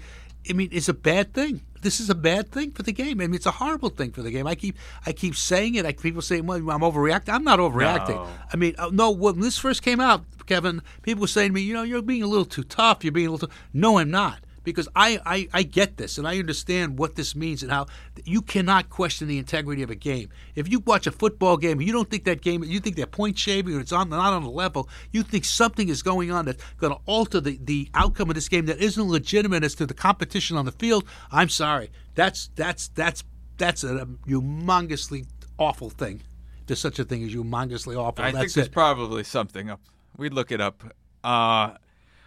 I 0.50 0.54
mean, 0.54 0.70
it's 0.72 0.90
a 0.90 0.94
bad 0.94 1.34
thing. 1.34 1.62
This 1.82 2.00
is 2.00 2.10
a 2.10 2.16
bad 2.16 2.50
thing 2.50 2.72
for 2.72 2.84
the 2.84 2.94
game. 2.94 3.20
I 3.20 3.28
mean, 3.28 3.36
it's 3.36 3.46
a 3.46 3.52
horrible 3.52 3.90
thing 3.90 4.12
for 4.12 4.22
the 4.22 4.32
game. 4.32 4.48
I 4.48 4.56
keep, 4.56 4.78
I 5.06 5.12
keep 5.12 5.36
saying 5.36 5.76
it. 5.76 5.86
I, 5.86 5.92
people 5.94 6.22
say, 6.22 6.40
"Well, 6.42 6.58
I'm 6.58 6.82
overreacting." 6.82 7.34
I'm 7.34 7.44
not 7.44 7.60
overreacting. 7.60 8.16
No. 8.16 8.28
I 8.52 8.58
mean, 8.58 8.76
uh, 8.78 8.90
no. 8.92 9.12
When 9.12 9.42
this 9.42 9.58
first 9.58 9.82
came 9.84 10.00
out, 10.00 10.24
Kevin, 10.46 10.82
people 11.02 11.22
were 11.22 11.28
saying 11.28 11.50
to 11.50 11.54
me, 11.54 11.62
"You 11.62 11.74
know, 11.74 11.84
you're 11.84 12.02
being 12.02 12.24
a 12.24 12.28
little 12.28 12.46
too 12.46 12.64
tough. 12.64 13.04
You're 13.04 13.12
being 13.12 13.28
a 13.28 13.32
little." 13.32 13.48
Too... 13.48 13.54
No, 13.74 13.98
I'm 13.98 14.12
not 14.12 14.40
because 14.64 14.88
I, 14.96 15.20
I, 15.26 15.50
I 15.54 15.64
get 15.64 15.98
this 15.98 16.18
and 16.18 16.28
I 16.28 16.40
understand 16.40 16.98
what 16.98 17.16
this 17.16 17.36
means 17.36 17.64
and 17.64 17.72
how 17.72 17.88
you 18.26 18.42
cannot 18.42 18.90
question 18.90 19.28
the 19.28 19.38
integrity 19.38 19.84
of 19.84 19.90
a 19.90 19.96
game. 19.96 20.30
If 20.56 20.70
you 20.70 20.80
watch 20.80 21.08
a 21.08 21.12
football 21.12 21.58
game 21.58 21.80
and 21.80 21.88
you 21.88 21.94
don't 21.94 22.10
think 22.10 22.24
that 22.26 22.42
game, 22.42 22.64
you 22.64 22.80
think 22.80 22.96
they're 22.96 23.06
point 23.06 23.38
shaving 23.38 23.76
or 23.76 23.80
it's 23.80 23.92
on 23.92 24.10
not 24.10 24.34
on 24.34 24.44
the 24.44 24.50
level, 24.50 24.90
you 25.12 25.24
think 25.24 25.46
something 25.46 25.90
is 25.90 26.02
going 26.02 26.32
on 26.32 26.46
that's 26.46 26.64
going 26.78 26.94
to 26.94 27.00
alter 27.06 27.40
the, 27.40 27.60
the 27.62 27.90
outcome 27.94 28.30
of 28.30 28.36
this 28.36 28.50
game 28.50 28.66
that 28.68 28.80
isn't 28.80 29.08
legitimate 29.08 29.64
as 29.64 29.76
to 29.76 29.86
the 29.86 29.94
competition 29.94 30.58
on 30.58 30.66
the 30.66 30.72
field. 30.72 31.06
I'm 31.32 31.50
sorry. 31.50 31.92
That's 32.16 32.50
that's 32.56 32.90
that's 32.90 33.24
that's 33.58 33.84
a 33.84 34.08
humongously 34.28 35.26
awful 35.58 35.90
thing. 35.90 36.22
There's 36.66 36.80
such 36.80 37.00
a 37.00 37.04
thing 37.04 37.24
as 37.24 37.34
humongously 37.34 37.98
awful. 37.98 38.24
I 38.24 38.32
that's 38.32 38.40
think 38.42 38.54
there's 38.54 38.68
it. 38.68 38.74
probably 38.74 39.24
something 39.24 39.70
up. 39.70 39.82
We'd 40.18 40.34
look 40.34 40.52
it 40.52 40.62
up. 40.62 40.84
Uh, 41.24 41.76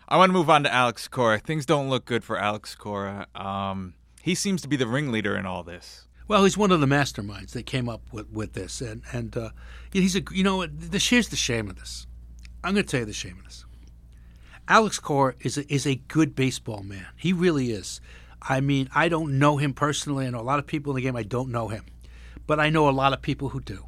I 0.09 0.17
want 0.17 0.31
to 0.31 0.33
move 0.33 0.50
on 0.50 0.62
to 0.65 0.73
Alex 0.73 1.09
Cora. 1.09 1.38
Things 1.38 1.67
don't 1.67 1.88
look 1.88 2.05
good 2.05 2.23
for 2.23 2.38
Alex 2.38 2.75
Cora. 2.75 3.26
Um, 3.35 3.95
he 4.26 4.35
seems 4.35 4.61
to 4.61 4.68
be 4.68 4.75
the 4.75 4.88
ringleader 4.88 5.37
in 5.37 5.47
all 5.47 5.62
this. 5.62 6.09
Well, 6.26 6.42
he's 6.42 6.59
one 6.59 6.73
of 6.73 6.80
the 6.80 6.87
masterminds 6.87 7.52
that 7.52 7.64
came 7.64 7.88
up 7.88 8.02
with, 8.12 8.28
with 8.33 8.54
this, 8.54 8.80
and 8.80 9.02
and 9.12 9.37
uh, 9.37 9.50
he's 9.92 10.16
a 10.16 10.23
you 10.33 10.42
know 10.42 10.66
the, 10.66 10.99
here's 10.99 11.28
the 11.28 11.37
shame 11.37 11.71
of 11.71 11.76
this. 11.76 12.09
I'm 12.64 12.75
going 12.75 12.85
to 12.85 12.90
tell 12.90 13.00
you 13.00 13.06
the 13.06 13.12
shame 13.12 13.38
of 13.38 13.45
this. 13.45 13.64
Alex 14.66 14.99
Cora 14.99 15.35
is 15.40 15.56
a, 15.56 15.73
is 15.73 15.87
a 15.87 15.95
good 16.09 16.35
baseball 16.35 16.83
man. 16.83 17.06
He 17.16 17.33
really 17.33 17.71
is. 17.71 18.00
I 18.42 18.61
mean, 18.61 18.88
I 18.92 19.09
don't 19.09 19.38
know 19.38 19.59
him 19.59 19.73
personally. 19.73 20.26
I 20.26 20.30
know 20.30 20.40
a 20.40 20.42
lot 20.42 20.59
of 20.59 20.66
people 20.66 20.90
in 20.90 20.97
the 20.97 21.02
game. 21.02 21.14
I 21.14 21.23
don't 21.23 21.50
know 21.50 21.68
him, 21.68 21.85
but 22.49 22.59
I 22.59 22.68
know 22.68 22.88
a 22.88 22.90
lot 22.90 23.12
of 23.12 23.23
people 23.23 23.50
who 23.50 23.61
do. 23.61 23.87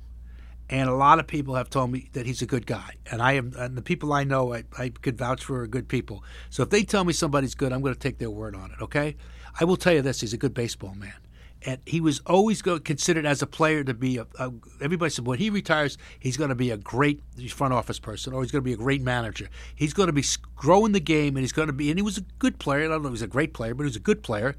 and 0.70 0.88
a 0.88 0.94
lot 0.94 1.18
of 1.18 1.26
people 1.26 1.54
have 1.54 1.70
told 1.70 1.90
me 1.90 2.10
that 2.12 2.26
he's 2.26 2.42
a 2.42 2.46
good 2.46 2.66
guy, 2.66 2.94
and 3.10 3.22
I 3.22 3.32
am. 3.32 3.52
And 3.56 3.76
the 3.76 3.82
people 3.82 4.12
I 4.12 4.24
know, 4.24 4.54
I, 4.54 4.64
I 4.78 4.90
could 4.90 5.16
vouch 5.16 5.44
for 5.44 5.62
are 5.62 5.66
good 5.66 5.88
people. 5.88 6.22
So 6.50 6.62
if 6.62 6.70
they 6.70 6.82
tell 6.82 7.04
me 7.04 7.12
somebody's 7.12 7.54
good, 7.54 7.72
I'm 7.72 7.80
going 7.80 7.94
to 7.94 8.00
take 8.00 8.18
their 8.18 8.30
word 8.30 8.54
on 8.54 8.70
it. 8.72 8.82
Okay, 8.82 9.16
I 9.60 9.64
will 9.64 9.76
tell 9.76 9.92
you 9.92 10.02
this: 10.02 10.20
he's 10.20 10.32
a 10.32 10.38
good 10.38 10.54
baseball 10.54 10.94
man, 10.94 11.14
and 11.62 11.80
he 11.86 12.00
was 12.00 12.20
always 12.26 12.62
go, 12.62 12.78
considered 12.78 13.26
as 13.26 13.42
a 13.42 13.46
player 13.46 13.84
to 13.84 13.94
be 13.94 14.18
a, 14.18 14.26
a. 14.38 14.52
Everybody 14.80 15.10
said 15.10 15.26
when 15.26 15.38
he 15.38 15.50
retires, 15.50 15.98
he's 16.18 16.36
going 16.36 16.50
to 16.50 16.54
be 16.54 16.70
a 16.70 16.76
great 16.76 17.22
front 17.50 17.74
office 17.74 17.98
person, 17.98 18.32
or 18.32 18.42
he's 18.42 18.52
going 18.52 18.62
to 18.62 18.68
be 18.68 18.72
a 18.72 18.76
great 18.76 19.02
manager. 19.02 19.48
He's 19.74 19.92
going 19.92 20.08
to 20.08 20.12
be 20.12 20.24
growing 20.56 20.92
the 20.92 21.00
game, 21.00 21.36
and 21.36 21.42
he's 21.42 21.52
going 21.52 21.68
to 21.68 21.72
be. 21.72 21.90
And 21.90 21.98
he 21.98 22.02
was 22.02 22.18
a 22.18 22.24
good 22.38 22.58
player. 22.58 22.84
I 22.84 22.88
don't 22.88 23.02
know 23.02 23.08
if 23.08 23.10
he 23.10 23.12
was 23.12 23.22
a 23.22 23.26
great 23.26 23.52
player, 23.52 23.74
but 23.74 23.82
he 23.84 23.88
was 23.88 23.96
a 23.96 24.00
good 24.00 24.22
player 24.22 24.54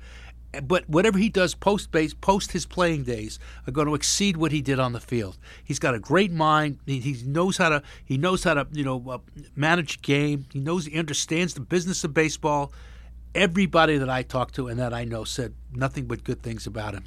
but 0.64 0.90
whatever 0.90 1.18
he 1.18 1.30
does 1.30 1.54
post 1.54 1.92
base, 1.92 2.14
post 2.14 2.52
his 2.52 2.66
playing 2.66 3.04
days, 3.04 3.40
are 3.68 3.72
going 3.72 3.88
to 3.88 3.94
exceed 3.94 4.38
what 4.38 4.52
he 4.52 4.62
did 4.62 4.80
on 4.80 4.94
the 4.94 5.00
field. 5.00 5.38
He's 5.64 5.80
got 5.80 5.94
a 5.94 6.00
great 6.00 6.32
mind. 6.32 6.80
He, 6.86 7.00
he 7.00 7.24
knows 7.24 7.58
how 7.58 7.70
to 7.70 7.84
he 8.04 8.18
knows 8.18 8.44
how 8.44 8.56
to 8.56 8.68
you 8.72 8.84
know 8.84 9.04
uh, 9.08 9.18
manage 9.56 10.02
game. 10.02 10.46
He 10.52 10.60
knows 10.60 10.86
he 10.86 10.98
understands 10.98 11.54
the 11.54 11.62
business 11.62 12.04
of 12.04 12.14
baseball 12.14 12.72
everybody 13.36 13.98
that 13.98 14.10
I 14.10 14.24
talked 14.24 14.56
to 14.56 14.68
and 14.68 14.80
that 14.80 14.94
I 14.94 15.04
know 15.04 15.24
said 15.24 15.54
nothing 15.72 16.06
but 16.06 16.24
good 16.24 16.42
things 16.42 16.66
about 16.66 16.96
him. 16.96 17.04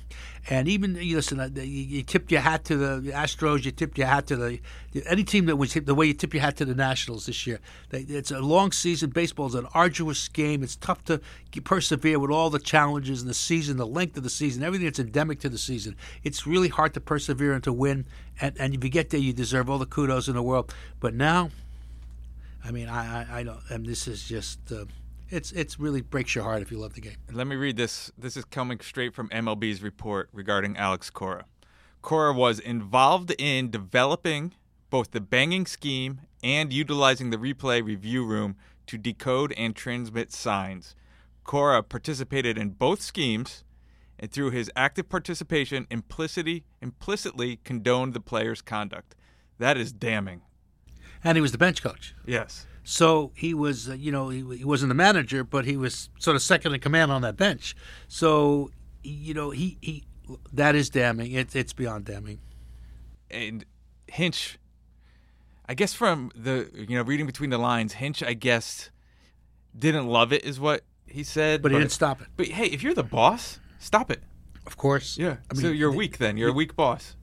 And 0.48 0.68
even 0.68 0.94
you 0.94 1.16
listen, 1.16 1.40
uh, 1.40 1.48
you, 1.54 1.62
you 1.62 2.02
tipped 2.02 2.30
your 2.30 2.40
hat 2.40 2.64
to 2.66 2.76
the 2.76 3.10
Astros, 3.10 3.64
you 3.64 3.72
tipped 3.72 3.98
your 3.98 4.06
hat 4.06 4.28
to 4.28 4.36
the 4.36 4.60
any 5.06 5.24
team 5.24 5.46
that 5.46 5.56
was 5.56 5.74
the 5.74 5.94
way 5.94 6.06
you 6.06 6.14
tip 6.14 6.32
your 6.32 6.42
hat 6.42 6.56
to 6.58 6.64
the 6.64 6.74
Nationals 6.74 7.26
this 7.26 7.46
year. 7.46 7.58
It's 7.90 8.30
a 8.30 8.40
long 8.40 8.72
season. 8.72 9.10
Baseball 9.10 9.46
is 9.46 9.54
an 9.54 9.66
arduous 9.74 10.28
game. 10.28 10.62
It's 10.62 10.76
tough 10.76 11.04
to 11.04 11.20
persevere 11.64 12.18
with 12.18 12.30
all 12.30 12.50
the 12.50 12.58
challenges 12.58 13.22
in 13.22 13.28
the 13.28 13.34
season, 13.34 13.76
the 13.76 13.86
length 13.86 14.16
of 14.16 14.22
the 14.22 14.30
season, 14.30 14.62
everything 14.62 14.86
that's 14.86 15.00
endemic 15.00 15.40
to 15.40 15.48
the 15.48 15.58
season. 15.58 15.96
It's 16.22 16.46
really 16.46 16.68
hard 16.68 16.94
to 16.94 17.00
persevere 17.00 17.52
and 17.52 17.64
to 17.64 17.72
win. 17.72 18.06
And, 18.40 18.56
and 18.58 18.74
if 18.74 18.84
you 18.84 18.90
get 18.90 19.10
there, 19.10 19.20
you 19.20 19.32
deserve 19.32 19.68
all 19.68 19.78
the 19.78 19.86
kudos 19.86 20.28
in 20.28 20.34
the 20.34 20.42
world. 20.42 20.72
But 21.00 21.14
now, 21.14 21.50
I 22.64 22.70
mean, 22.70 22.88
I 22.88 23.22
I, 23.22 23.38
I 23.40 23.42
don't. 23.42 23.60
And 23.70 23.86
this 23.86 24.06
is 24.06 24.24
just. 24.24 24.70
Uh, 24.70 24.84
it's 25.32 25.50
it's 25.52 25.80
really 25.80 26.02
breaks 26.02 26.34
your 26.34 26.44
heart 26.44 26.62
if 26.62 26.70
you 26.70 26.78
love 26.78 26.94
the 26.94 27.00
game. 27.00 27.16
Let 27.32 27.46
me 27.46 27.56
read 27.56 27.76
this. 27.76 28.12
This 28.18 28.36
is 28.36 28.44
coming 28.44 28.78
straight 28.80 29.14
from 29.14 29.28
MLB's 29.30 29.82
report 29.82 30.28
regarding 30.32 30.76
Alex 30.76 31.08
Cora. 31.08 31.46
Cora 32.02 32.34
was 32.34 32.58
involved 32.58 33.34
in 33.38 33.70
developing 33.70 34.52
both 34.90 35.12
the 35.12 35.20
banging 35.20 35.64
scheme 35.64 36.20
and 36.44 36.72
utilizing 36.72 37.30
the 37.30 37.38
replay 37.38 37.82
review 37.82 38.26
room 38.26 38.56
to 38.86 38.98
decode 38.98 39.52
and 39.56 39.74
transmit 39.74 40.32
signs. 40.32 40.94
Cora 41.44 41.82
participated 41.82 42.58
in 42.58 42.70
both 42.70 43.00
schemes 43.00 43.64
and 44.18 44.30
through 44.30 44.50
his 44.50 44.70
active 44.76 45.08
participation 45.08 45.86
implicitly 45.90 46.64
implicitly 46.82 47.58
condoned 47.64 48.12
the 48.12 48.20
player's 48.20 48.60
conduct. 48.60 49.14
That 49.58 49.78
is 49.78 49.92
damning. 49.92 50.42
And 51.24 51.38
he 51.38 51.40
was 51.40 51.52
the 51.52 51.58
bench 51.58 51.82
coach. 51.82 52.14
Yes. 52.26 52.66
So 52.84 53.32
he 53.34 53.54
was, 53.54 53.88
uh, 53.88 53.94
you 53.94 54.10
know, 54.10 54.28
he, 54.28 54.44
he, 54.56 54.64
wasn't 54.64 54.88
the 54.90 54.94
manager, 54.94 55.44
but 55.44 55.64
he 55.64 55.76
was 55.76 56.08
sort 56.18 56.34
of 56.34 56.42
second 56.42 56.74
in 56.74 56.80
command 56.80 57.12
on 57.12 57.22
that 57.22 57.36
bench. 57.36 57.76
So, 58.08 58.70
you 59.02 59.34
know, 59.34 59.50
he, 59.50 59.78
he 59.80 60.04
that 60.52 60.74
is 60.74 60.90
damning. 60.90 61.32
It, 61.32 61.54
it's 61.54 61.72
beyond 61.72 62.06
damning. 62.06 62.40
And 63.30 63.64
Hinch, 64.08 64.58
I 65.68 65.74
guess 65.74 65.94
from 65.94 66.32
the, 66.34 66.70
you 66.74 66.96
know, 66.96 67.02
reading 67.02 67.26
between 67.26 67.50
the 67.50 67.58
lines, 67.58 67.94
Hinch, 67.94 68.22
I 68.22 68.34
guess, 68.34 68.90
didn't 69.78 70.06
love 70.06 70.32
it, 70.32 70.44
is 70.44 70.58
what 70.58 70.82
he 71.06 71.22
said. 71.22 71.62
But, 71.62 71.70
but 71.70 71.72
he 71.76 71.78
didn't 71.78 71.92
stop 71.92 72.20
it. 72.20 72.28
But 72.36 72.48
hey, 72.48 72.66
if 72.66 72.82
you're 72.82 72.94
the 72.94 73.04
boss, 73.04 73.60
stop 73.78 74.10
it. 74.10 74.22
Of 74.66 74.76
course. 74.76 75.16
Yeah. 75.18 75.36
I 75.50 75.54
mean, 75.54 75.62
so 75.62 75.68
you're 75.68 75.92
weak 75.92 76.18
then. 76.18 76.36
You're 76.36 76.50
a 76.50 76.54
weak 76.54 76.76
boss. 76.76 77.16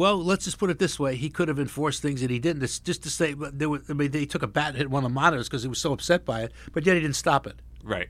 Well, 0.00 0.16
let's 0.16 0.46
just 0.46 0.56
put 0.56 0.70
it 0.70 0.78
this 0.78 0.98
way: 0.98 1.14
he 1.14 1.28
could 1.28 1.48
have 1.48 1.58
enforced 1.58 2.00
things 2.00 2.22
that 2.22 2.30
he 2.30 2.38
didn't. 2.38 2.62
It's 2.62 2.78
just 2.78 3.02
to 3.02 3.10
say, 3.10 3.34
there 3.34 3.68
was, 3.68 3.82
I 3.90 3.92
mean, 3.92 4.12
they 4.12 4.24
took 4.24 4.42
a 4.42 4.46
bat 4.46 4.68
and 4.68 4.78
hit 4.78 4.88
one 4.88 5.04
of 5.04 5.10
the 5.10 5.14
monitors 5.14 5.46
because 5.46 5.62
he 5.62 5.68
was 5.68 5.78
so 5.78 5.92
upset 5.92 6.24
by 6.24 6.40
it, 6.40 6.52
but 6.72 6.86
yet 6.86 6.94
he 6.94 7.02
didn't 7.02 7.16
stop 7.16 7.46
it. 7.46 7.56
Right. 7.84 8.08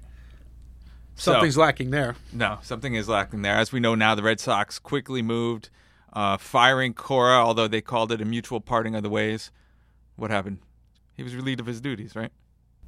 Something's 1.17 1.57
so, 1.57 1.63
lacking 1.63 1.91
there. 1.91 2.15
No, 2.33 2.61
something 2.63 2.95
is 2.95 3.09
lacking 3.09 3.43
there. 3.43 3.57
As 3.57 3.73
we 3.73 3.81
know 3.81 3.97
now, 3.97 4.15
the 4.15 4.23
Red 4.23 4.39
Sox 4.39 4.79
quickly 4.79 5.21
moved, 5.21 5.69
uh, 6.13 6.37
firing 6.37 6.95
Cora, 6.95 7.45
although 7.45 7.67
they 7.67 7.81
called 7.81 8.13
it 8.13 8.21
a 8.21 8.25
mutual 8.25 8.61
parting 8.61 8.95
of 8.95 9.03
the 9.03 9.11
ways. 9.11 9.51
What 10.15 10.31
happened? 10.31 10.59
He 11.17 11.25
was 11.25 11.35
relieved 11.35 11.59
of 11.59 11.67
his 11.67 11.81
duties, 11.81 12.15
right? 12.15 12.31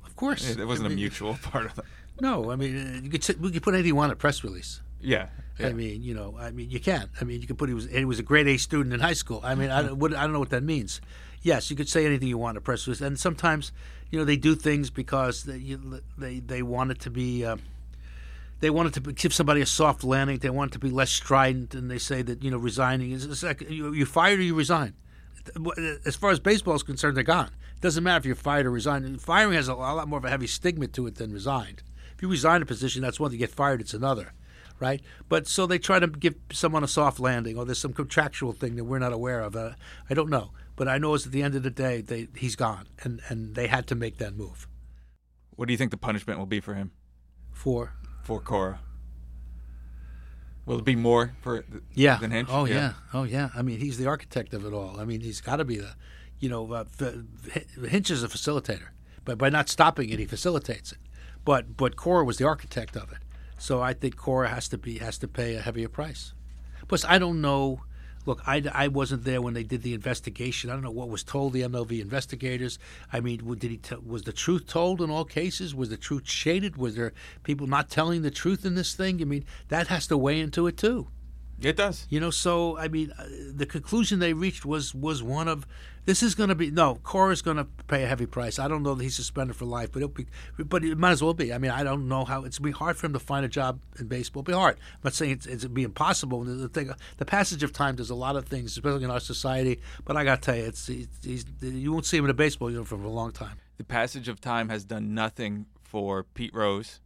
Of 0.07 0.15
course. 0.15 0.49
It, 0.49 0.61
it 0.61 0.65
wasn't 0.65 0.87
I 0.87 0.89
mean, 0.91 0.99
a 0.99 1.01
mutual 1.01 1.35
part 1.43 1.67
of 1.67 1.77
it. 1.77 1.85
No, 2.21 2.53
I 2.53 2.55
mean, 2.55 2.77
uh, 2.77 3.01
you 3.03 3.11
could, 3.11 3.27
you 3.29 3.51
could 3.51 3.65
put 3.65 3.75
anything 3.75 3.89
you 3.89 3.97
want 3.97 4.11
in 4.11 4.13
a 4.13 4.17
press 4.17 4.45
release. 4.45 4.81
Yeah, 5.03 5.29
yeah. 5.59 5.69
I 5.69 5.73
mean, 5.73 6.03
you 6.03 6.15
know, 6.15 6.37
I 6.39 6.51
mean, 6.51 6.71
you 6.71 6.81
can't. 6.81 7.11
I 7.21 7.25
mean, 7.25 7.41
you 7.41 7.47
could 7.47 7.59
put 7.59 7.69
he 7.69 7.75
was 7.75 7.89
he 7.89 8.05
was 8.05 8.19
a 8.19 8.23
grade 8.23 8.49
A 8.49 8.57
student 8.57 8.95
in 8.95 9.01
high 9.01 9.13
school. 9.13 9.41
I 9.45 9.55
mean, 9.55 9.71
I, 9.71 9.93
what, 9.93 10.15
I 10.15 10.23
don't 10.23 10.33
know 10.33 10.39
what 10.39 10.51
that 10.51 10.63
means. 10.63 11.01
Yes, 11.43 11.71
you 11.71 11.77
could 11.77 11.89
say 11.89 12.07
anything 12.07 12.29
you 12.29 12.39
want 12.39 12.55
to 12.55 12.61
press 12.61 12.87
release, 12.87 13.01
and 13.01 13.19
sometimes, 13.19 13.73
you 14.11 14.19
know, 14.19 14.25
they 14.25 14.37
do 14.37 14.55
things 14.55 14.91
because 14.91 15.45
they 15.45 15.77
they 16.17 16.41
they 16.41 16.63
want 16.63 16.93
it 16.93 17.01
to 17.01 17.11
be. 17.11 17.45
Uh, 17.45 17.57
they 18.61 18.71
wanted 18.71 18.95
to 18.95 19.13
give 19.13 19.35
somebody 19.35 19.61
a 19.61 19.67
soft 19.67 20.05
landing. 20.05 20.39
They 20.39 20.49
want 20.49 20.73
to 20.75 20.79
be 20.79 20.89
less 20.89 21.11
strident, 21.11 21.75
and 21.75 21.91
they 21.91 21.99
say 21.99 22.23
that 22.23 22.45
you 22.45 22.51
know 22.51 22.59
resigning 22.59 23.11
is 23.11 23.43
like 23.43 23.61
you, 23.69 23.93
you 23.93 24.07
fired 24.07 24.39
or 24.39 24.43
you 24.43 24.55
resign. 24.55 24.95
As 26.07 26.15
far 26.15 26.31
as 26.31 26.39
baseball 26.39 26.77
is 26.77 26.85
concerned, 26.85 27.17
they're 27.17 27.25
gone. 27.25 27.51
It 27.75 27.81
doesn't 27.81 28.05
matter 28.05 28.19
if 28.19 28.25
you're 28.25 28.37
fired 28.37 28.65
or 28.65 28.71
resigned. 28.71 29.21
Firing 29.21 29.55
has 29.55 29.67
a, 29.67 29.73
a 29.73 29.75
lot 29.75 30.07
more 30.07 30.21
of 30.21 30.25
a 30.25 30.31
heavy 30.31 30.47
stigma 30.47 30.87
to 30.87 31.09
it 31.09 31.17
than 31.17 31.33
resigned. 31.33 31.83
If 32.15 32.23
you 32.23 32.29
resign 32.29 32.63
a 32.63 32.67
position, 32.67 33.03
that's 33.03 33.19
one 33.19 33.31
thing. 33.31 33.41
You 33.41 33.47
get 33.47 33.55
fired, 33.55 33.81
it's 33.81 33.95
another 33.95 34.33
right? 34.83 35.01
But 35.29 35.47
so 35.47 35.65
they 35.65 35.79
try 35.79 36.01
to 36.01 36.09
give 36.09 36.35
someone 36.51 36.83
a 36.83 36.89
soft 36.89 37.21
landing, 37.21 37.57
or 37.57 37.65
there's 37.65 37.79
some 37.79 37.93
contractual 37.93 38.53
thing 38.53 38.75
that 38.75 38.85
we're 38.85 38.99
not 38.99 39.13
aware 39.13 39.41
of. 39.41 39.55
Uh, 39.55 39.71
I 40.11 40.15
don't 40.15 40.29
know, 40.29 40.51
but 40.75 40.89
I 40.89 40.99
know 40.99 41.15
it's 41.15 41.25
at 41.25 41.31
the 41.31 41.41
end 41.41 41.55
of 41.55 41.63
the 41.63 41.71
day 41.71 42.01
they, 42.01 42.27
he's 42.37 42.57
gone, 42.57 42.89
and 43.05 43.21
and 43.29 43.55
they 43.55 43.69
had 43.69 43.87
to 43.87 43.95
make 43.95 44.19
that 44.19 44.35
move. 44.35 44.67
What 45.55 45.67
do 45.67 45.73
you 45.73 45.79
think 45.79 45.93
the 45.93 45.97
punishment 45.97 46.41
will 46.41 46.47
be 46.47 46.59
for 46.59 46.75
him? 46.75 46.91
For 47.53 47.95
for 48.25 48.41
Cora. 48.41 48.81
Will 50.67 50.79
it 50.81 50.85
be 50.85 50.97
more 50.97 51.35
for 51.41 51.65
yeah? 51.95 52.17
Than 52.17 52.33
Hinch? 52.33 52.49
Oh 52.51 52.65
yeah. 52.65 52.75
yeah. 52.75 52.93
oh 53.15 53.23
yeah. 53.23 53.51
I 53.55 53.63
mean, 53.63 53.79
he's 53.79 53.99
the 53.99 54.09
architect 54.09 54.53
of 54.53 54.67
it 54.67 54.73
all. 54.73 54.99
I 54.99 55.05
mean, 55.05 55.21
he's 55.21 55.41
got 55.41 55.57
to 55.57 55.65
be 55.65 55.79
the, 55.79 55.95
you 56.41 56.49
know, 56.49 56.73
uh, 56.73 56.85
Hinch 57.87 58.11
is 58.11 58.25
a 58.25 58.29
facilitator, 58.29 58.89
but 59.25 59.39
by 59.39 59.49
not 59.49 59.69
stopping 59.69 60.09
it, 60.11 60.19
he 60.19 60.27
facilitates 60.27 60.91
it. 60.91 60.99
But 61.45 61.77
but 61.77 61.95
Cora 61.95 62.25
was 62.25 62.39
the 62.39 62.47
architect 62.47 62.97
of 62.97 63.13
it. 63.13 63.19
So 63.63 63.81
I 63.81 63.93
think 63.93 64.17
Cora 64.17 64.49
has 64.49 64.67
to 64.71 64.77
be 64.77 64.99
has 64.99 65.19
to 65.19 65.29
pay 65.29 65.55
a 65.55 65.61
heavier 65.61 65.89
price. 65.89 66.35
Plus, 66.89 67.05
I 67.05 67.21
don't 67.21 67.41
know. 67.41 67.83
Look, 68.27 68.43
I, 68.45 68.61
I 68.73 68.89
wasn't 68.89 69.23
there 69.23 69.41
when 69.41 69.55
they 69.55 69.63
did 69.63 69.83
the 69.83 69.95
investigation. 69.95 70.69
I 70.69 70.73
don't 70.73 70.83
know 70.83 70.91
what 70.91 71.09
was 71.09 71.23
told 71.23 71.53
the 71.53 71.63
MLB 71.63 72.01
investigators. 72.01 72.81
I 73.13 73.21
mean, 73.21 73.39
did 73.59 73.71
he 73.71 73.77
t- 73.77 73.95
was 74.05 74.25
the 74.25 74.33
truth 74.33 74.67
told 74.67 75.01
in 75.01 75.11
all 75.11 75.25
cases? 75.25 75.77
Was 75.77 75.91
the 75.91 75.97
truth 75.97 76.29
shaded? 76.29 76.77
Was 76.77 76.97
there 76.97 77.13
people 77.45 77.69
not 77.69 77.89
telling 77.89 78.23
the 78.23 78.33
truth 78.33 78.67
in 78.67 78.75
this 78.75 78.97
thing? 78.97 79.21
I 79.21 79.27
mean, 79.27 79.45
that 79.69 79.87
has 79.87 80.09
to 80.09 80.19
weigh 80.19 80.41
into 80.41 80.67
it 80.67 80.77
too. 80.77 81.07
It 81.61 81.77
does. 81.77 82.07
You 82.11 82.21
know, 82.21 82.31
so 82.31 82.77
I 82.77 82.89
mean, 82.89 83.13
uh, 83.19 83.25
the 83.55 83.67
conclusion 83.67 84.19
they 84.19 84.33
reached 84.33 84.65
was 84.65 84.95
was 84.95 85.23
one 85.23 85.49
of 85.49 85.67
this 86.05 86.23
is 86.23 86.35
going 86.35 86.49
to 86.49 86.55
be 86.55 86.71
no. 86.71 86.97
Cora's 86.97 87.43
going 87.43 87.59
to 87.59 87.65
pay 87.87 88.03
a 88.03 88.07
heavy 88.09 88.27
price. 88.27 88.59
I 88.59 88.67
don't 88.67 88.83
know 88.83 88.95
that 88.95 89.05
he's 89.05 89.15
suspended 89.15 89.55
for 89.55 89.65
life, 89.67 89.93
but 89.93 90.03
it'll 90.03 90.09
be, 90.09 90.27
but 90.59 90.85
it 90.85 90.99
might 90.99 91.13
as 91.13 91.23
well 91.23 91.35
be. 91.35 91.53
I 91.53 91.59
mean, 91.59 91.71
I 91.71 91.85
don't 91.85 92.09
know 92.09 92.25
how 92.25 92.45
it's 92.45 92.59
be 92.59 92.73
hard 92.73 92.97
for 92.97 93.07
him 93.07 93.13
to 93.13 93.21
find 93.21 93.45
a 93.45 93.49
job 93.49 93.81
in 94.01 94.09
baseball. 94.09 94.41
It'll 94.41 94.53
be 94.53 94.59
hard. 94.59 94.77
I'm 94.95 95.01
not 95.05 95.15
saying 95.15 95.33
it's, 95.33 95.47
it's 95.47 95.65
be 95.67 95.85
impossible. 95.85 96.43
The 96.43 96.69
thing, 96.69 96.91
the 97.19 97.25
passage 97.25 97.63
of 97.63 97.73
time 97.73 97.95
does 97.97 98.11
a 98.11 98.17
lot 98.17 98.35
of 98.35 98.47
things, 98.47 98.73
especially 98.73 99.05
in 99.05 99.11
our 99.11 99.21
society. 99.21 99.81
But 100.05 100.17
I 100.17 100.25
got 100.25 100.43
to 100.43 100.47
tell 100.47 100.57
you, 100.57 100.65
it's, 100.65 100.89
it's 100.89 101.45
you 101.61 101.93
won't 101.93 102.07
see 102.07 102.17
him 102.17 102.25
in 102.25 102.31
a 102.31 102.35
baseball 102.35 102.71
uniform 102.71 103.03
for 103.03 103.07
a 103.07 103.11
long 103.11 103.31
time. 103.31 103.59
The 103.79 103.85
passage 103.85 104.29
of 104.29 104.41
time 104.41 104.69
has 104.71 104.85
done 104.85 105.15
nothing 105.15 105.67
for 105.83 106.25
Pete 106.25 106.55
Rose, 106.55 107.01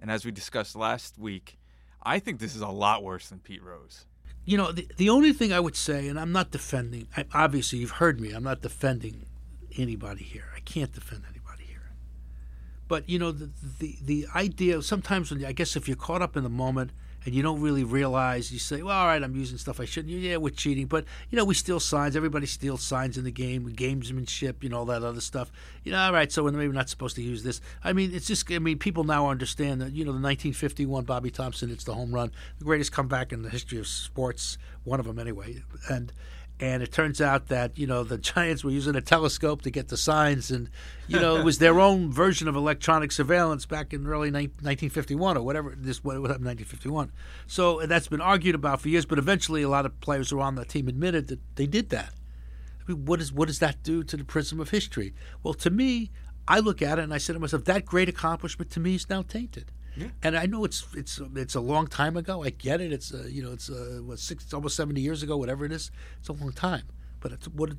and 0.00 0.10
as 0.10 0.26
we 0.26 0.32
discussed 0.32 0.76
last 0.76 1.18
week, 1.18 1.56
I 2.04 2.18
think 2.18 2.38
this 2.38 2.54
is 2.54 2.62
a 2.62 2.68
lot 2.68 3.02
worse 3.02 3.28
than 3.28 3.38
Pete 3.40 3.62
Rose 3.62 4.06
you 4.44 4.56
know, 4.58 4.72
the, 4.72 4.86
the 4.96 5.08
only 5.10 5.32
thing 5.32 5.52
I 5.52 5.60
would 5.60 5.76
say, 5.76 6.08
and 6.08 6.18
I'm 6.18 6.32
not 6.32 6.50
defending, 6.50 7.08
I, 7.16 7.24
obviously 7.32 7.78
you've 7.78 7.92
heard 7.92 8.20
me, 8.20 8.32
I'm 8.32 8.44
not 8.44 8.60
defending 8.60 9.26
anybody 9.78 10.22
here. 10.22 10.50
I 10.54 10.60
can't 10.60 10.92
defend 10.92 11.22
anybody 11.30 11.64
here. 11.64 11.92
But, 12.86 13.08
you 13.08 13.18
know, 13.18 13.32
the, 13.32 13.50
the, 13.78 13.96
the 14.02 14.26
idea, 14.34 14.82
sometimes 14.82 15.30
when, 15.30 15.44
I 15.44 15.52
guess 15.52 15.76
if 15.76 15.88
you're 15.88 15.96
caught 15.96 16.22
up 16.22 16.36
in 16.36 16.42
the 16.42 16.50
moment 16.50 16.90
and 17.24 17.34
you 17.34 17.42
don't 17.42 17.60
really 17.60 17.84
realize, 17.84 18.52
you 18.52 18.58
say, 18.58 18.82
well, 18.82 18.96
all 18.96 19.06
right, 19.06 19.22
I'm 19.22 19.34
using 19.34 19.56
stuff 19.56 19.80
I 19.80 19.84
shouldn't. 19.84 20.12
Yeah, 20.14 20.36
we're 20.36 20.50
cheating. 20.50 20.86
But, 20.86 21.04
you 21.30 21.36
know, 21.36 21.44
we 21.44 21.54
steal 21.54 21.80
signs. 21.80 22.16
Everybody 22.16 22.46
steals 22.46 22.82
signs 22.82 23.16
in 23.16 23.24
the 23.24 23.30
game, 23.30 23.72
gamesmanship, 23.74 24.62
you 24.62 24.68
know, 24.68 24.78
all 24.78 24.84
that 24.86 25.02
other 25.02 25.20
stuff. 25.20 25.50
You 25.84 25.92
know, 25.92 25.98
all 25.98 26.12
right, 26.12 26.30
so 26.30 26.44
maybe 26.44 26.66
we're 26.68 26.74
not 26.74 26.90
supposed 26.90 27.16
to 27.16 27.22
use 27.22 27.42
this. 27.42 27.60
I 27.82 27.92
mean, 27.92 28.14
it's 28.14 28.26
just, 28.26 28.50
I 28.52 28.58
mean, 28.58 28.78
people 28.78 29.04
now 29.04 29.28
understand 29.28 29.80
that, 29.80 29.92
you 29.92 30.04
know, 30.04 30.12
the 30.12 30.20
1951 30.20 31.04
Bobby 31.04 31.30
Thomson. 31.30 31.70
it's 31.70 31.84
the 31.84 31.94
home 31.94 32.14
run, 32.14 32.30
the 32.58 32.64
greatest 32.64 32.92
comeback 32.92 33.32
in 33.32 33.42
the 33.42 33.50
history 33.50 33.78
of 33.78 33.86
sports, 33.86 34.58
one 34.84 35.00
of 35.00 35.06
them 35.06 35.18
anyway. 35.18 35.62
And, 35.88 36.12
and 36.60 36.82
it 36.82 36.92
turns 36.92 37.20
out 37.20 37.48
that 37.48 37.78
you 37.78 37.86
know 37.86 38.04
the 38.04 38.18
Giants 38.32 38.64
were 38.64 38.70
using 38.70 38.94
a 38.96 39.00
telescope 39.00 39.62
to 39.62 39.70
get 39.70 39.88
the 39.88 39.96
signs, 39.96 40.50
and 40.50 40.70
you 41.06 41.18
know 41.18 41.36
it 41.36 41.44
was 41.44 41.58
their 41.58 41.80
own 41.80 42.12
version 42.12 42.48
of 42.48 42.56
electronic 42.56 43.12
surveillance 43.12 43.66
back 43.66 43.92
in 43.92 44.06
early 44.06 44.30
1951 44.30 45.36
or 45.36 45.42
whatever 45.42 45.74
this 45.76 46.02
what 46.02 46.14
happened 46.14 46.44
1951. 46.46 47.12
So 47.46 47.86
that's 47.86 48.08
been 48.08 48.20
argued 48.20 48.54
about 48.54 48.80
for 48.80 48.88
years, 48.88 49.06
but 49.06 49.18
eventually 49.18 49.62
a 49.62 49.68
lot 49.68 49.86
of 49.86 50.00
players 50.00 50.30
who 50.30 50.38
are 50.38 50.42
on 50.42 50.54
the 50.54 50.64
team 50.64 50.88
admitted 50.88 51.28
that 51.28 51.40
they 51.56 51.66
did 51.66 51.90
that, 51.90 52.12
I 52.86 52.92
mean, 52.92 53.04
what, 53.04 53.20
is, 53.20 53.32
what 53.32 53.48
does 53.48 53.60
that 53.60 53.82
do 53.82 54.04
to 54.04 54.16
the 54.16 54.24
prism 54.24 54.60
of 54.60 54.70
history? 54.70 55.14
Well, 55.42 55.54
to 55.54 55.70
me, 55.70 56.10
I 56.46 56.58
look 56.58 56.82
at 56.82 56.98
it 56.98 57.02
and 57.02 57.14
I 57.14 57.18
say 57.18 57.32
to 57.32 57.38
myself, 57.38 57.64
that 57.64 57.84
great 57.84 58.08
accomplishment 58.08 58.70
to 58.72 58.80
me 58.80 58.94
is 58.94 59.08
now 59.08 59.22
tainted. 59.22 59.72
Yeah. 59.96 60.08
And 60.22 60.36
I 60.36 60.46
know 60.46 60.64
it's 60.64 60.86
it's 60.96 61.20
it's 61.36 61.54
a 61.54 61.60
long 61.60 61.86
time 61.86 62.16
ago. 62.16 62.42
I 62.42 62.50
get 62.50 62.80
it. 62.80 62.92
It's 62.92 63.12
uh, 63.14 63.26
you 63.28 63.42
know 63.42 63.52
it's 63.52 63.70
uh, 63.70 64.00
what 64.04 64.18
six 64.18 64.52
almost 64.52 64.76
seventy 64.76 65.00
years 65.00 65.22
ago, 65.22 65.36
whatever 65.36 65.64
it 65.64 65.72
is. 65.72 65.90
It's 66.18 66.28
a 66.28 66.32
long 66.32 66.52
time. 66.52 66.84
But 67.20 67.32
it's, 67.32 67.48
what 67.48 67.70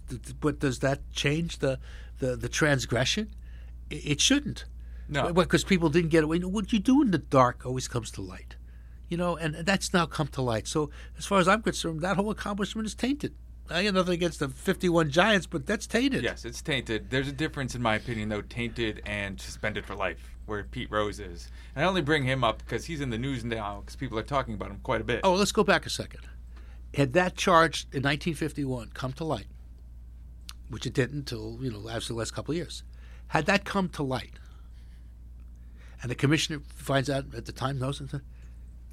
what 0.41 0.59
does 0.59 0.79
that 0.79 1.11
change 1.11 1.59
the 1.59 1.79
the, 2.19 2.35
the 2.35 2.49
transgression? 2.49 3.33
It, 3.89 4.05
it 4.05 4.21
shouldn't. 4.21 4.65
No, 5.07 5.31
because 5.33 5.63
people 5.63 5.89
didn't 5.89 6.09
get 6.09 6.23
away. 6.23 6.39
What 6.39 6.73
you 6.73 6.79
do 6.79 7.01
in 7.01 7.11
the 7.11 7.19
dark 7.19 7.65
always 7.65 7.87
comes 7.87 8.09
to 8.11 8.21
light, 8.21 8.55
you 9.07 9.17
know, 9.17 9.35
and 9.35 9.53
that's 9.55 9.93
now 9.93 10.07
come 10.07 10.27
to 10.29 10.41
light. 10.41 10.67
So 10.67 10.89
as 11.17 11.25
far 11.25 11.39
as 11.39 11.47
I'm 11.47 11.61
concerned, 11.61 12.01
that 12.01 12.15
whole 12.15 12.31
accomplishment 12.31 12.87
is 12.87 12.95
tainted. 12.95 13.35
I 13.69 13.83
got 13.83 13.95
nothing 13.95 14.13
against 14.13 14.39
the 14.39 14.49
51 14.49 15.09
Giants, 15.09 15.47
but 15.47 15.65
that's 15.65 15.87
tainted. 15.87 16.23
Yes, 16.23 16.45
it's 16.45 16.61
tainted. 16.61 17.09
There's 17.09 17.27
a 17.27 17.31
difference, 17.31 17.73
in 17.73 17.81
my 17.81 17.95
opinion, 17.95 18.29
though, 18.29 18.41
tainted 18.41 19.01
and 19.05 19.41
suspended 19.41 19.85
for 19.85 19.95
life, 19.95 20.34
where 20.45 20.63
Pete 20.63 20.91
Rose 20.91 21.19
is. 21.19 21.49
And 21.75 21.83
I 21.83 21.87
only 21.87 22.01
bring 22.01 22.23
him 22.23 22.43
up 22.43 22.59
because 22.59 22.85
he's 22.85 23.01
in 23.01 23.09
the 23.09 23.17
news 23.17 23.43
now 23.43 23.81
because 23.81 23.95
people 23.95 24.17
are 24.19 24.23
talking 24.23 24.53
about 24.53 24.71
him 24.71 24.79
quite 24.83 25.01
a 25.01 25.03
bit. 25.03 25.21
Oh, 25.23 25.33
let's 25.33 25.51
go 25.51 25.63
back 25.63 25.85
a 25.85 25.89
second. 25.89 26.21
Had 26.93 27.13
that 27.13 27.35
charge 27.35 27.83
in 27.91 28.03
1951 28.03 28.91
come 28.93 29.13
to 29.13 29.23
light, 29.23 29.47
which 30.69 30.85
it 30.85 30.93
didn't 30.93 31.17
until, 31.17 31.57
you 31.61 31.71
know, 31.71 31.89
after 31.89 32.09
the 32.09 32.19
last 32.19 32.33
couple 32.33 32.53
of 32.53 32.57
years, 32.57 32.83
had 33.27 33.45
that 33.47 33.65
come 33.65 33.89
to 33.89 34.03
light, 34.03 34.39
and 36.01 36.09
the 36.09 36.15
commissioner 36.15 36.61
finds 36.75 37.09
out 37.09 37.33
at 37.35 37.45
the 37.45 37.51
time, 37.51 37.79
knows 37.79 38.01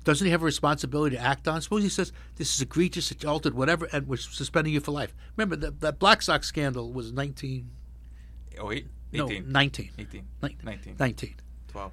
doesn't 0.04 0.24
he 0.24 0.30
have 0.32 0.42
a 0.42 0.46
responsibility 0.46 1.16
to 1.16 1.22
act 1.22 1.46
on? 1.46 1.60
Suppose 1.62 1.82
he 1.82 1.88
says 1.88 2.12
this 2.36 2.54
is 2.54 2.60
egregious, 2.60 3.10
it's 3.10 3.24
altered, 3.24 3.54
whatever, 3.54 3.88
and 3.92 4.08
we're 4.08 4.16
suspending 4.16 4.72
you 4.72 4.80
for 4.80 4.90
life. 4.90 5.14
Remember 5.36 5.54
that 5.56 5.80
that 5.80 5.98
Black 5.98 6.22
Sox 6.22 6.48
scandal 6.48 6.92
was 6.92 7.12
19. 7.12 7.70
Oh, 8.60 8.72
eight? 8.72 8.88
No, 9.12 9.30
18. 9.30 9.52
19. 9.52 9.90
18. 9.98 10.26
Nin- 10.42 10.56
19. 10.64 10.96
19. 10.98 11.34
12. 11.68 11.92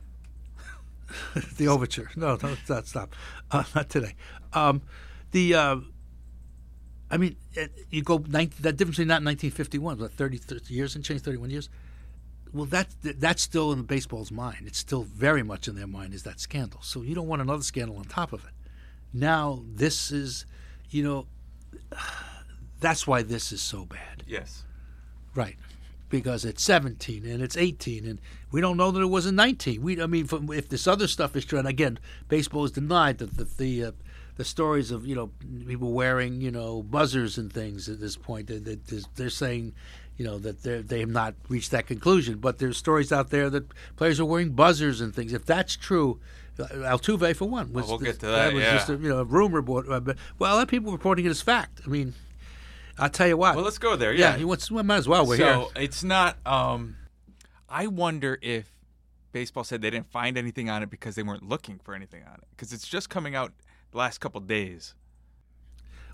the 1.57 1.67
overture. 1.67 2.09
No, 2.15 2.37
no, 2.41 2.55
not 2.67 2.87
stop. 2.87 3.15
Uh, 3.51 3.63
not 3.75 3.89
today. 3.89 4.15
Um, 4.53 4.81
the, 5.31 5.55
uh, 5.55 5.77
I 7.11 7.17
mean, 7.17 7.35
it, 7.53 7.71
you 7.89 8.03
go 8.03 8.17
19, 8.17 8.61
that 8.61 8.77
difference 8.77 8.97
between 8.97 9.07
that 9.09 9.17
and 9.17 9.25
1951, 9.25 9.99
what 9.99 10.11
30, 10.11 10.37
30 10.37 10.73
years 10.73 10.95
and 10.95 11.03
change, 11.03 11.21
31 11.21 11.49
years. 11.49 11.69
Well, 12.51 12.65
that 12.65 12.87
that's 13.03 13.43
still 13.43 13.71
in 13.71 13.83
baseball's 13.83 14.31
mind. 14.31 14.63
It's 14.65 14.79
still 14.79 15.03
very 15.03 15.43
much 15.43 15.67
in 15.67 15.75
their 15.75 15.85
mind 15.85 16.15
is 16.15 16.23
that 16.23 16.39
scandal. 16.39 16.81
So 16.81 17.03
you 17.03 17.13
don't 17.13 17.27
want 17.27 17.43
another 17.43 17.61
scandal 17.61 17.97
on 17.97 18.05
top 18.05 18.33
of 18.33 18.43
it. 18.43 18.51
Now 19.13 19.63
this 19.67 20.11
is, 20.11 20.45
you 20.89 21.03
know, 21.03 21.27
that's 22.79 23.05
why 23.05 23.21
this 23.21 23.51
is 23.51 23.61
so 23.61 23.85
bad. 23.85 24.23
Yes. 24.25 24.63
Right. 25.35 25.57
Because 26.09 26.43
it's 26.43 26.63
17 26.63 27.23
and 27.25 27.41
it's 27.43 27.55
18 27.55 28.05
and 28.05 28.19
we 28.51 28.61
don't 28.61 28.77
know 28.77 28.89
that 28.89 28.99
it 29.01 29.05
wasn't 29.05 29.35
19. 29.35 29.81
We, 29.81 30.01
I 30.01 30.07
mean, 30.07 30.25
from, 30.25 30.51
if 30.51 30.67
this 30.67 30.87
other 30.87 31.07
stuff 31.07 31.35
is 31.35 31.45
true, 31.45 31.59
and 31.59 31.67
again, 31.67 31.99
baseball 32.27 32.63
has 32.63 32.71
denied 32.71 33.19
that 33.19 33.37
the 33.37 33.43
the, 33.43 33.83
uh, 33.85 33.91
the 34.37 34.43
stories 34.45 34.89
of 34.89 35.05
you 35.05 35.13
know 35.15 35.29
people 35.67 35.91
wearing 35.91 36.41
you 36.41 36.49
know 36.49 36.81
buzzers 36.81 37.37
and 37.37 37.53
things 37.53 37.87
at 37.89 37.99
this 37.99 38.15
point. 38.15 38.47
They, 38.47 38.57
they, 38.57 38.77
they're 39.15 39.29
saying, 39.29 39.73
you 40.17 40.25
know, 40.25 40.39
that 40.39 40.63
they 40.63 40.81
they 40.81 40.99
have 41.01 41.09
not 41.09 41.35
reached 41.47 41.69
that 41.71 41.85
conclusion. 41.85 42.39
But 42.39 42.57
there's 42.57 42.77
stories 42.77 43.11
out 43.11 43.29
there 43.29 43.49
that 43.51 43.65
players 43.95 44.19
are 44.19 44.25
wearing 44.25 44.51
buzzers 44.53 45.01
and 45.01 45.13
things. 45.13 45.31
If 45.33 45.45
that's 45.45 45.75
true, 45.75 46.19
uh, 46.59 46.65
Altuve 46.67 47.35
for 47.35 47.47
one 47.47 47.71
was 47.71 47.85
Oh, 47.85 47.97
we'll 48.01 48.13
to 48.13 48.25
that, 48.27 48.53
was 48.53 48.63
yeah. 48.63 48.73
just 48.73 48.89
a, 48.89 48.93
you 48.93 49.09
know 49.09 49.19
a 49.19 49.25
rumor, 49.25 49.61
but 49.61 49.87
uh, 49.87 49.99
but- 49.99 50.17
well, 50.39 50.53
a 50.53 50.55
lot 50.55 50.63
of 50.63 50.69
people 50.69 50.91
reporting 50.91 51.25
it 51.25 51.29
as 51.29 51.41
fact. 51.41 51.81
I 51.85 51.89
mean, 51.89 52.13
I'll 52.99 53.09
tell 53.09 53.27
you 53.27 53.37
what. 53.37 53.55
Well, 53.55 53.63
let's 53.65 53.77
go 53.77 53.95
there. 53.95 54.13
yeah, 54.13 54.31
Yeah. 54.31 54.37
you 54.37 54.47
want, 54.47 54.69
well, 54.71 54.83
might 54.83 54.97
as 54.97 55.07
well. 55.07 55.25
We're 55.25 55.37
so 55.37 55.69
here. 55.75 55.83
it's 55.83 56.03
not. 56.03 56.37
Um, 56.45 56.97
I 57.67 57.87
wonder 57.87 58.37
if 58.41 58.71
baseball 59.31 59.63
said 59.63 59.81
they 59.81 59.89
didn't 59.89 60.11
find 60.11 60.37
anything 60.37 60.69
on 60.69 60.81
it 60.83 60.89
because 60.89 61.15
they 61.15 61.23
weren't 61.23 61.47
looking 61.47 61.79
for 61.83 61.93
anything 61.93 62.23
on 62.23 62.35
it 62.35 62.47
because 62.51 62.73
it's 62.73 62.87
just 62.87 63.09
coming 63.09 63.35
out 63.35 63.53
the 63.91 63.97
last 63.97 64.19
couple 64.19 64.41
days. 64.41 64.95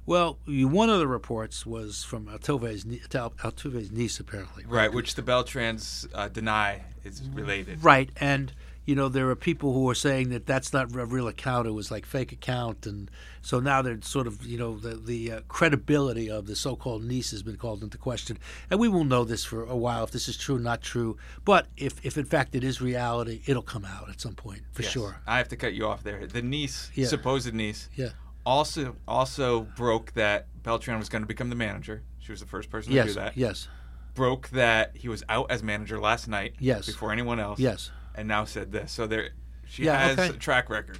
Well, 0.07 0.37
one 0.45 0.91
of 0.91 0.99
the 0.99 1.07
reports 1.07 1.65
was 1.65 2.03
from 2.03 2.27
Altuve's, 2.27 2.85
Altuve's 2.85 3.91
niece, 3.91 4.19
apparently. 4.19 4.63
Right, 4.67 4.93
which 4.93 5.15
the 5.15 5.23
Beltrans 5.23 6.07
uh, 6.13 6.27
deny 6.27 6.83
is 7.03 7.23
related. 7.33 7.83
Right, 7.83 8.11
and 8.17 8.53
you 8.85 8.95
know 8.95 9.09
there 9.09 9.29
are 9.29 9.35
people 9.35 9.73
who 9.73 9.89
are 9.89 9.95
saying 9.95 10.29
that 10.29 10.45
that's 10.45 10.71
not 10.71 10.95
a 10.95 11.05
real 11.05 11.27
account; 11.27 11.67
it 11.67 11.71
was 11.71 11.89
like 11.91 12.05
fake 12.05 12.31
account, 12.31 12.85
and 12.85 13.09
so 13.41 13.59
now 13.59 13.81
they're 13.81 13.99
sort 14.01 14.27
of 14.27 14.45
you 14.45 14.57
know 14.57 14.77
the 14.77 14.95
the 14.95 15.31
uh, 15.31 15.39
credibility 15.47 16.29
of 16.29 16.45
the 16.47 16.55
so-called 16.55 17.03
niece 17.03 17.31
has 17.31 17.41
been 17.43 17.57
called 17.57 17.83
into 17.83 17.97
question, 17.97 18.37
and 18.69 18.79
we 18.79 18.87
will 18.87 19.03
know 19.03 19.23
this 19.23 19.43
for 19.43 19.63
a 19.63 19.75
while 19.75 20.03
if 20.03 20.11
this 20.11 20.27
is 20.27 20.37
true, 20.37 20.59
not 20.59 20.81
true. 20.81 21.17
But 21.43 21.67
if 21.77 22.03
if 22.05 22.17
in 22.17 22.25
fact 22.25 22.55
it 22.55 22.63
is 22.63 22.81
reality, 22.81 23.41
it'll 23.45 23.61
come 23.63 23.85
out 23.85 24.09
at 24.09 24.21
some 24.21 24.35
point 24.35 24.61
for 24.71 24.83
Yes. 24.83 24.91
sure. 24.91 25.21
I 25.25 25.37
have 25.37 25.47
to 25.49 25.55
cut 25.57 25.73
you 25.73 25.87
off 25.87 26.03
there. 26.03 26.27
The 26.27 26.41
niece, 26.41 26.91
Yeah. 26.93 27.07
supposed 27.07 27.51
niece, 27.53 27.89
Yeah. 27.95 28.09
also 28.45 28.95
also 29.07 29.61
broke 29.75 30.13
that 30.13 30.47
Beltran 30.63 30.99
was 30.99 31.09
going 31.09 31.23
to 31.23 31.27
become 31.27 31.49
the 31.49 31.55
manager. 31.55 32.03
She 32.19 32.31
was 32.31 32.39
the 32.41 32.47
first 32.47 32.69
person 32.69 32.93
to 32.93 33.03
do 33.03 33.13
that. 33.13 33.35
Yes. 33.37 33.67
Broke 34.13 34.49
that 34.49 34.95
he 34.95 35.09
was 35.09 35.23
out 35.27 35.51
as 35.51 35.61
manager 35.61 35.99
last 35.99 36.27
night. 36.27 36.55
Yes. 36.59 36.85
Before 36.85 37.11
anyone 37.11 37.39
else. 37.39 37.59
Yes. 37.59 37.91
And 38.17 38.27
now 38.27 38.45
said 38.45 38.71
this. 38.71 38.91
So 38.91 39.07
there, 39.07 39.29
she 39.67 39.83
Yeah, 39.83 39.97
has 39.99 40.17
okay. 40.17 40.29
a 40.29 40.33
track 40.33 40.69
record. 40.69 40.99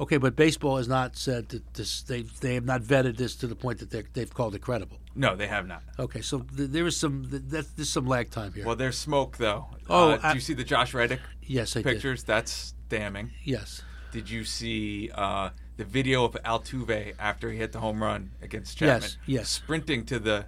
Okay, 0.00 0.16
but 0.16 0.36
baseball 0.36 0.76
has 0.76 0.86
not 0.86 1.16
said 1.16 1.48
that 1.48 1.74
this. 1.74 2.02
They 2.02 2.22
they 2.22 2.54
have 2.54 2.64
not 2.64 2.82
vetted 2.82 3.16
this 3.16 3.34
to 3.36 3.46
the 3.48 3.56
point 3.56 3.78
that 3.80 3.90
they 3.90 4.04
they've 4.12 4.32
called 4.32 4.54
it 4.54 4.60
credible. 4.60 4.98
No, 5.16 5.34
they 5.34 5.48
have 5.48 5.66
not. 5.66 5.82
Okay, 5.98 6.20
so 6.20 6.40
th- 6.56 6.70
there 6.70 6.86
is 6.86 6.96
some 6.96 7.28
th- 7.28 7.66
there's 7.74 7.88
some 7.90 8.06
lag 8.06 8.30
time 8.30 8.52
here. 8.52 8.64
Well, 8.64 8.76
there's 8.76 8.96
smoke 8.96 9.38
though. 9.38 9.66
Oh, 9.88 10.10
uh, 10.10 10.16
did 10.16 10.24
I- 10.24 10.32
you 10.34 10.40
see 10.40 10.54
the 10.54 10.62
Josh 10.62 10.94
Reddick 10.94 11.20
yes, 11.42 11.76
I 11.76 11.82
pictures? 11.82 12.22
That's 12.22 12.74
damning. 12.88 13.32
Yes. 13.42 13.82
Did 14.12 14.30
you 14.30 14.44
see 14.44 15.10
uh, 15.14 15.50
the 15.76 15.84
video 15.84 16.24
of 16.24 16.34
Altuve 16.44 17.14
after 17.18 17.50
he 17.50 17.58
hit 17.58 17.72
the 17.72 17.80
home 17.80 18.00
run 18.02 18.30
against 18.40 18.78
Chapman? 18.78 19.02
Yes, 19.02 19.16
yes. 19.26 19.48
Sprinting 19.48 20.04
to 20.06 20.18
the 20.20 20.46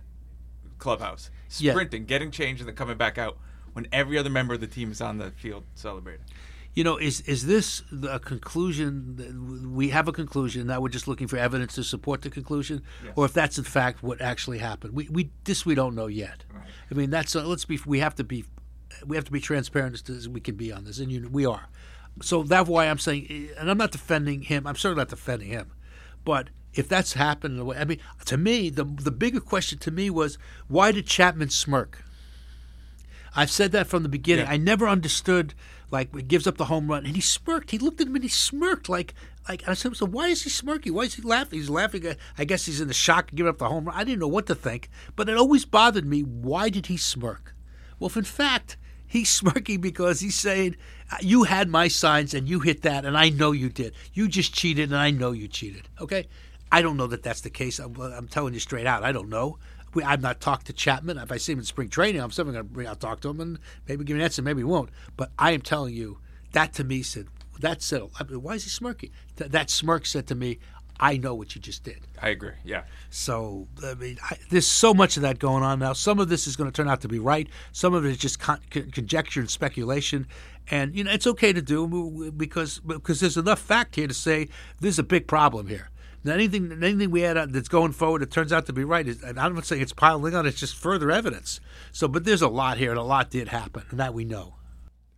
clubhouse, 0.79 1.31
Yeah. 1.59 1.73
sprinting, 1.73 2.05
getting 2.07 2.31
changed, 2.31 2.61
and 2.62 2.68
then 2.68 2.77
coming 2.77 2.96
back 2.96 3.18
out 3.18 3.37
when 3.81 3.88
every 3.93 4.19
other 4.19 4.31
member 4.31 4.53
of 4.55 4.61
the 4.61 4.66
team 4.66 4.90
is 4.93 5.01
on 5.01 5.16
the 5.19 5.31
field 5.31 5.64
celebrating. 5.75 6.25
You 6.75 6.85
know, 6.85 6.99
is 6.99 7.21
is 7.23 7.47
this 7.47 7.83
the- 7.90 8.14
a 8.14 8.19
conclusion? 8.21 9.16
that 9.16 9.69
We 9.69 9.88
have 9.88 10.07
a 10.07 10.12
conclusion. 10.12 10.66
Now 10.69 10.81
we're 10.81 10.88
just 10.90 11.09
looking 11.09 11.27
for 11.27 11.37
evidence 11.37 11.75
to 11.77 11.83
support 11.85 12.23
the 12.23 12.31
conclusion, 12.31 12.83
Yes. 13.03 13.14
or 13.16 13.25
if 13.25 13.33
that's 13.33 13.59
in 13.59 13.64
fact 13.64 14.03
what 14.03 14.21
actually 14.21 14.59
happened. 14.59 14.95
We 14.95 15.09
we 15.09 15.31
this 15.45 15.66
we 15.66 15.75
don't 15.75 15.95
know 15.95 16.07
yet. 16.07 16.45
Right. 16.55 16.62
I 16.90 16.95
mean, 16.95 17.11
that's 17.11 17.35
uh, 17.35 17.45
let's 17.47 17.64
be. 17.64 17.81
We 17.87 17.99
have 18.01 18.14
to 18.16 18.25
be. 18.25 18.45
We 19.07 19.16
have 19.16 19.25
to 19.25 19.33
be 19.33 19.40
transparent 19.40 19.95
as, 19.95 20.16
as 20.16 20.29
we 20.29 20.40
can 20.40 20.57
be 20.57 20.71
on 20.73 20.85
this, 20.85 20.99
and 20.99 21.11
you, 21.11 21.29
we 21.33 21.47
are. 21.47 21.69
So 22.23 22.43
that's 22.43 22.69
why 22.69 22.87
I'm 22.87 22.99
saying, 22.99 23.49
and 23.59 23.71
I'm 23.71 23.79
not 23.79 23.90
defending 23.93 24.43
him. 24.43 24.66
I'm 24.66 24.77
certainly 24.77 25.01
not 25.01 25.09
defending 25.09 25.49
him, 25.49 25.73
but 26.25 26.51
if 26.75 26.87
that's 26.88 27.14
happened, 27.14 27.55
in 27.55 27.61
a 27.61 27.64
way, 27.64 27.79
I 27.79 27.85
mean, 27.85 27.99
to 28.27 28.37
me, 28.37 28.69
the 28.71 28.85
the 28.85 29.11
bigger 29.11 29.40
question 29.40 29.79
to 29.81 29.90
me 29.90 30.09
was 30.11 30.38
why 30.69 30.93
did 30.93 31.07
Chapman 31.07 31.49
smirk? 31.51 32.05
I've 33.35 33.51
said 33.51 33.73
that 33.73 33.87
from 33.87 34.03
the 34.03 34.09
beginning. 34.09 34.47
Yeah. 34.47 34.53
I 34.53 34.57
never 34.57 34.88
understood 34.88 35.55
like 35.90 36.14
he 36.14 36.23
gives 36.23 36.47
up 36.47 36.57
the 36.57 36.66
home 36.66 36.88
run 36.88 37.05
and 37.07 37.14
he 37.14 37.21
smirked. 37.21 37.71
He 37.71 37.79
looked 37.79 38.01
at 38.01 38.07
him 38.07 38.14
and 38.14 38.25
he 38.25 38.29
smirked 38.29 38.88
like 38.88 39.14
like 39.49 39.66
I 39.69 39.75
said, 39.75 39.97
so 39.97 40.07
why 40.07 40.29
is 40.29 40.43
he 40.45 40.51
smirking? 40.51 40.95
Why 40.95 41.03
is 41.05 41.14
he 41.14 41.23
laughing? 41.23 41.59
He's 41.59 41.71
laughing. 41.71 42.07
uh, 42.07 42.14
I 42.38 42.45
guess 42.45 42.66
he's 42.66 42.81
in 42.81 42.88
the 42.88 42.95
shock 42.95 43.31
of 43.31 43.37
giving 43.37 43.51
up 43.51 43.59
the 43.59 43.69
home 43.69 43.87
run. 43.87 43.97
I 43.97 44.05
didn't 44.05 44.21
know 44.21 44.29
what 44.29 44.47
to 44.47 44.55
think, 44.55 44.88
but 45.16 45.29
it 45.29 45.37
always 45.37 45.64
bothered 45.64 46.07
me. 46.07 46.21
Why 46.21 46.69
did 46.69 46.87
he 46.87 46.97
smirk? 46.97 47.55
Well, 47.99 48.09
if 48.09 48.16
in 48.16 48.25
fact 48.25 48.77
he's 49.07 49.29
smirking 49.31 49.81
because 49.81 50.21
he's 50.21 50.38
saying, 50.38 50.77
"You 51.21 51.45
had 51.45 51.69
my 51.69 51.88
signs 51.88 52.35
and 52.35 52.49
you 52.49 52.61
hit 52.61 52.83
that, 52.83 53.05
and 53.05 53.16
I 53.16 53.31
know 53.31 53.53
you 53.53 53.69
did. 53.71 53.95
You 54.12 54.29
just 54.29 54.55
cheated, 54.55 54.90
and 54.90 54.97
I 54.99 55.11
know 55.11 55.33
you 55.33 55.49
cheated." 55.49 55.88
Okay, 56.01 56.29
I 56.71 56.83
don't 56.83 56.97
know 56.97 57.09
that 57.09 57.23
that's 57.23 57.40
the 57.40 57.51
case. 57.51 57.79
I'm, 57.79 57.99
I'm 58.01 58.29
telling 58.29 58.55
you 58.55 58.61
straight 58.61 58.87
out. 58.87 59.03
I 59.03 59.12
don't 59.12 59.29
know. 59.29 59.59
We, 59.94 60.03
I've 60.03 60.22
not 60.22 60.40
talked 60.40 60.66
to 60.66 60.72
Chapman. 60.72 61.18
If 61.18 61.33
I 61.33 61.37
see 61.37 61.53
him 61.53 61.59
in 61.59 61.64
spring 61.64 61.88
training, 61.88 62.20
I'm 62.20 62.31
certainly 62.31 62.61
going 62.62 62.87
to 62.87 62.94
talk 62.94 63.20
to 63.20 63.29
him 63.29 63.40
and 63.40 63.59
maybe 63.88 64.05
give 64.05 64.16
an 64.16 64.22
answer. 64.22 64.42
Maybe 64.42 64.61
he 64.61 64.64
won't. 64.64 64.90
But 65.16 65.31
I 65.38 65.53
am 65.53 65.61
telling 65.61 65.94
you 65.94 66.18
that 66.53 66.72
to 66.74 66.85
me 66.85 67.03
said 67.03 67.26
that 67.61 67.83
said. 67.83 68.03
I 68.18 68.24
mean, 68.24 68.42
why 68.42 68.55
is 68.55 68.64
he 68.64 68.70
smirking? 68.70 69.11
Th- 69.37 69.50
that 69.50 69.70
smirk 69.70 70.07
said 70.07 70.26
to 70.29 70.35
me, 70.35 70.59
"I 70.98 71.16
know 71.16 71.35
what 71.35 71.55
you 71.55 71.61
just 71.61 71.85
did." 71.85 72.00
I 72.20 72.31
agree. 72.31 72.55
Yeah. 72.64 72.85
So 73.11 73.68
I 73.85 73.94
mean, 73.94 74.18
I, 74.22 74.37
there's 74.50 74.66
so 74.66 74.94
much 74.94 75.16
of 75.16 75.22
that 75.22 75.38
going 75.38 75.62
on 75.62 75.79
now. 75.79 75.92
Some 75.92 76.18
of 76.18 76.29
this 76.29 76.46
is 76.46 76.57
going 76.57 76.70
to 76.70 76.74
turn 76.74 76.88
out 76.88 77.00
to 77.03 77.09
be 77.09 77.18
right. 77.18 77.48
Some 77.72 77.94
of 77.94 78.05
it 78.05 78.11
is 78.11 78.18
just 78.18 78.40
con- 78.40 78.61
con- 78.70 78.90
conjecture 78.90 79.40
and 79.40 79.50
speculation. 79.50 80.26
And 80.70 80.94
you 80.94 81.05
know, 81.05 81.12
it's 81.12 81.26
okay 81.26 81.53
to 81.53 81.62
do 81.62 82.33
because 82.37 82.81
because 82.81 83.20
there's 83.20 83.37
enough 83.37 83.61
fact 83.61 83.96
here 83.96 84.07
to 84.07 84.14
say 84.14 84.48
there's 84.81 84.98
a 84.98 85.05
big 85.05 85.26
problem 85.26 85.68
here. 85.68 85.90
Anything 86.26 86.70
anything 86.70 87.11
we 87.11 87.24
on 87.24 87.52
that's 87.52 87.68
going 87.68 87.92
forward 87.92 88.20
that 88.20 88.30
turns 88.30 88.52
out 88.52 88.66
to 88.66 88.72
be 88.74 88.85
right 88.85 89.06
is, 89.06 89.22
and 89.22 89.40
I'm 89.40 89.54
not 89.54 89.64
saying 89.64 89.80
it's 89.80 89.92
piling 89.92 90.35
on. 90.35 90.44
It's 90.44 90.61
just 90.61 90.76
further 90.76 91.11
evidence. 91.11 91.61
So, 91.92 92.09
but 92.09 92.24
there's 92.24 92.42
a 92.42 92.48
lot 92.48 92.76
here, 92.76 92.90
and 92.90 92.98
a 92.98 93.02
lot 93.02 93.30
did 93.30 93.48
happen, 93.48 93.85
and 93.90 93.98
that 93.98 94.12
we 94.12 94.24
know. 94.24 94.56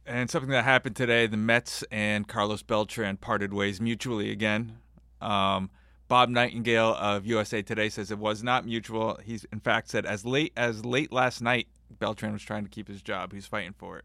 And 0.06 0.30
something 0.30 0.50
that 0.50 0.62
happened 0.64 0.94
today: 0.94 1.26
the 1.26 1.36
Mets 1.36 1.82
and 1.90 2.28
Carlos 2.28 2.62
Beltran 2.62 3.16
parted 3.16 3.52
ways 3.52 3.80
mutually 3.80 4.30
again. 4.30 4.78
Um, 5.20 5.70
Bob 6.06 6.28
Nightingale 6.28 6.94
of 6.94 7.26
USA 7.26 7.62
Today 7.62 7.88
says 7.88 8.10
it 8.10 8.18
was 8.18 8.44
not 8.44 8.64
mutual. 8.64 9.18
He's 9.24 9.44
in 9.52 9.58
fact 9.58 9.88
said 9.88 10.06
as 10.06 10.24
late 10.24 10.52
as 10.56 10.84
late 10.84 11.12
last 11.12 11.40
night, 11.40 11.66
Beltran 11.98 12.32
was 12.32 12.42
trying 12.42 12.62
to 12.62 12.70
keep 12.70 12.86
his 12.86 13.02
job. 13.02 13.32
He's 13.32 13.46
fighting 13.46 13.74
for 13.76 13.98
it. 13.98 14.04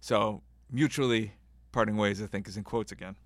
So 0.00 0.42
mutually 0.70 1.32
parting 1.72 1.96
ways, 1.96 2.22
I 2.22 2.26
think, 2.26 2.48
is 2.48 2.56
in 2.56 2.64
quotes 2.64 2.92
again. 2.92 3.16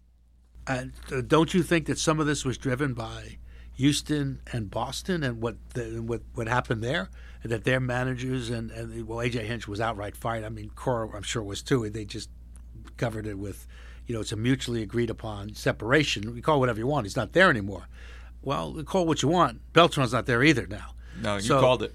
And 0.67 0.93
uh, 1.11 1.21
don't 1.23 1.53
you 1.55 1.63
think 1.63 1.87
that 1.87 1.99
some 1.99 2.21
of 2.21 2.27
this 2.27 2.45
was 2.45 2.57
driven 2.57 2.95
by 2.95 3.39
Houston 3.75 4.41
and 4.53 4.71
Boston 4.71 5.23
and 5.23 5.41
what 5.41 5.57
the, 5.75 6.01
what 6.01 6.23
what 6.35 6.47
happened 6.47 6.83
there? 6.83 7.11
That 7.45 7.65
their 7.65 7.81
managers 7.81 8.51
and, 8.51 8.71
and 8.71 9.09
well, 9.09 9.19
AJ 9.19 9.43
Hinch 9.47 9.67
was 9.67 9.81
outright 9.81 10.17
fired. 10.17 10.45
I 10.45 10.49
mean, 10.49 10.71
Cora, 10.77 11.11
I'm 11.17 11.23
sure 11.23 11.43
was 11.43 11.63
too. 11.63 11.89
They 11.91 12.05
just 12.05 12.31
covered 12.97 13.27
it 13.27 13.37
with, 13.37 13.67
you 14.07 14.15
know, 14.15 14.21
it's 14.21 14.31
a 14.31 14.37
mutually 14.37 14.83
agreed 14.83 15.11
upon 15.11 15.55
separation. 15.55 16.37
You 16.37 16.43
call 16.43 16.57
it 16.57 16.61
whatever 16.61 16.79
you 16.79 16.87
want. 16.87 17.07
He's 17.07 17.17
not 17.17 17.33
there 17.33 17.51
anymore. 17.51 17.89
Well, 18.43 18.81
call 18.85 19.07
what 19.07 19.23
you 19.23 19.29
want. 19.29 19.61
Beltran's 19.73 20.13
not 20.13 20.27
there 20.27 20.45
either 20.45 20.67
now. 20.69 20.95
No, 21.21 21.37
you 21.37 21.43
So- 21.43 21.61
called 21.61 21.83
it. 21.83 21.95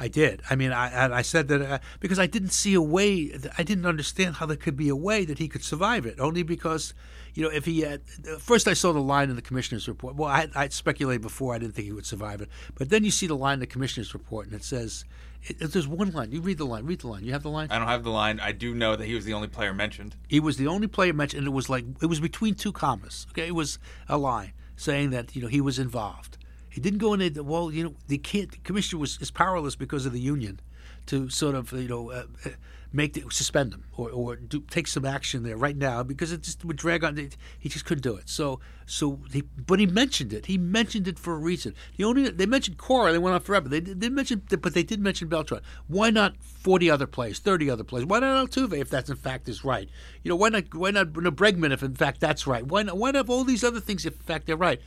I 0.00 0.08
did. 0.08 0.42
I 0.48 0.54
mean, 0.54 0.72
I 0.72 1.12
I 1.12 1.22
said 1.22 1.48
that 1.48 1.60
uh, 1.60 1.78
because 2.00 2.18
I 2.18 2.26
didn't 2.26 2.50
see 2.50 2.74
a 2.74 2.82
way. 2.82 3.36
I 3.56 3.62
didn't 3.62 3.86
understand 3.86 4.36
how 4.36 4.46
there 4.46 4.56
could 4.56 4.76
be 4.76 4.88
a 4.88 4.96
way 4.96 5.24
that 5.24 5.38
he 5.38 5.48
could 5.48 5.64
survive 5.64 6.06
it. 6.06 6.20
Only 6.20 6.42
because, 6.42 6.94
you 7.34 7.42
know, 7.42 7.50
if 7.50 7.64
he 7.64 7.80
had 7.80 8.02
first, 8.38 8.68
I 8.68 8.74
saw 8.74 8.92
the 8.92 9.00
line 9.00 9.30
in 9.30 9.36
the 9.36 9.42
commissioner's 9.42 9.88
report. 9.88 10.14
Well, 10.14 10.28
I 10.28 10.48
I 10.54 10.68
speculated 10.68 11.22
before. 11.22 11.54
I 11.54 11.58
didn't 11.58 11.74
think 11.74 11.86
he 11.86 11.92
would 11.92 12.06
survive 12.06 12.40
it. 12.40 12.48
But 12.76 12.90
then 12.90 13.04
you 13.04 13.10
see 13.10 13.26
the 13.26 13.36
line 13.36 13.54
in 13.54 13.60
the 13.60 13.66
commissioner's 13.66 14.14
report, 14.14 14.46
and 14.46 14.54
it 14.54 14.64
says, 14.64 15.04
it, 15.42 15.58
there's 15.58 15.88
one 15.88 16.10
line. 16.12 16.30
You 16.32 16.40
read 16.40 16.58
the 16.58 16.66
line. 16.66 16.84
Read 16.84 17.00
the 17.00 17.08
line. 17.08 17.24
You 17.24 17.32
have 17.32 17.42
the 17.42 17.50
line. 17.50 17.68
I 17.70 17.78
don't 17.78 17.88
have 17.88 18.04
the 18.04 18.10
line. 18.10 18.40
I 18.40 18.52
do 18.52 18.74
know 18.74 18.96
that 18.96 19.06
he 19.06 19.14
was 19.14 19.24
the 19.24 19.34
only 19.34 19.48
player 19.48 19.74
mentioned. 19.74 20.16
He 20.28 20.40
was 20.40 20.56
the 20.56 20.66
only 20.66 20.86
player 20.86 21.12
mentioned, 21.12 21.40
and 21.40 21.48
it 21.48 21.54
was 21.54 21.68
like 21.68 21.84
it 22.02 22.06
was 22.06 22.20
between 22.20 22.54
two 22.54 22.72
commas. 22.72 23.26
Okay, 23.30 23.46
it 23.46 23.54
was 23.54 23.78
a 24.08 24.18
line 24.18 24.52
saying 24.76 25.10
that 25.10 25.34
you 25.34 25.42
know 25.42 25.48
he 25.48 25.60
was 25.60 25.78
involved. 25.78 26.38
He 26.78 26.80
didn't 26.80 27.00
go 27.00 27.12
into 27.12 27.42
well, 27.42 27.72
you 27.72 27.82
know, 27.82 27.94
the. 28.06 28.18
The 28.18 28.46
commissioner 28.62 29.00
was 29.00 29.18
is 29.20 29.32
powerless 29.32 29.74
because 29.74 30.06
of 30.06 30.12
the 30.12 30.20
union 30.20 30.60
to 31.06 31.28
sort 31.28 31.56
of 31.56 31.72
you 31.72 31.88
know 31.88 32.12
uh, 32.12 32.22
uh, 32.46 32.50
make 32.92 33.14
the, 33.14 33.24
suspend 33.30 33.74
him 33.74 33.82
or 33.96 34.10
or 34.10 34.36
do, 34.36 34.60
take 34.60 34.86
some 34.86 35.04
action 35.04 35.42
there 35.42 35.56
right 35.56 35.76
now 35.76 36.04
because 36.04 36.30
it 36.30 36.42
just 36.42 36.64
would 36.64 36.76
drag 36.76 37.02
on. 37.02 37.16
He 37.58 37.68
just 37.68 37.84
couldn't 37.84 38.02
do 38.02 38.14
it. 38.14 38.28
So 38.28 38.60
so 38.86 39.18
he 39.32 39.40
but 39.40 39.80
he 39.80 39.86
mentioned 39.86 40.32
it. 40.32 40.46
He 40.46 40.56
mentioned 40.56 41.08
it 41.08 41.18
for 41.18 41.34
a 41.34 41.38
reason. 41.38 41.74
The 41.96 42.04
only 42.04 42.28
they 42.30 42.46
mentioned 42.46 42.78
Cora. 42.78 43.10
They 43.10 43.18
went 43.18 43.34
on 43.34 43.40
forever. 43.40 43.68
They 43.68 43.80
did, 43.80 44.00
they 44.00 44.08
mentioned 44.08 44.42
but 44.62 44.72
they 44.72 44.84
did 44.84 45.00
mention 45.00 45.26
Beltran. 45.26 45.62
Why 45.88 46.10
not 46.10 46.36
forty 46.44 46.88
other 46.88 47.08
players, 47.08 47.40
thirty 47.40 47.68
other 47.68 47.82
players? 47.82 48.06
Why 48.06 48.20
not 48.20 48.50
Altuve 48.50 48.78
if 48.78 48.88
that's 48.88 49.10
in 49.10 49.16
fact 49.16 49.48
is 49.48 49.64
right? 49.64 49.88
You 50.22 50.28
know 50.28 50.36
why 50.36 50.50
not 50.50 50.72
why 50.72 50.92
not 50.92 51.08
Bregman 51.08 51.72
if 51.72 51.82
in 51.82 51.96
fact 51.96 52.20
that's 52.20 52.46
right? 52.46 52.64
Why 52.64 52.84
not 52.84 52.96
why 52.96 53.10
not 53.10 53.28
all 53.28 53.42
these 53.42 53.64
other 53.64 53.80
things 53.80 54.06
if 54.06 54.14
in 54.14 54.20
fact 54.20 54.46
they're 54.46 54.56
right? 54.56 54.80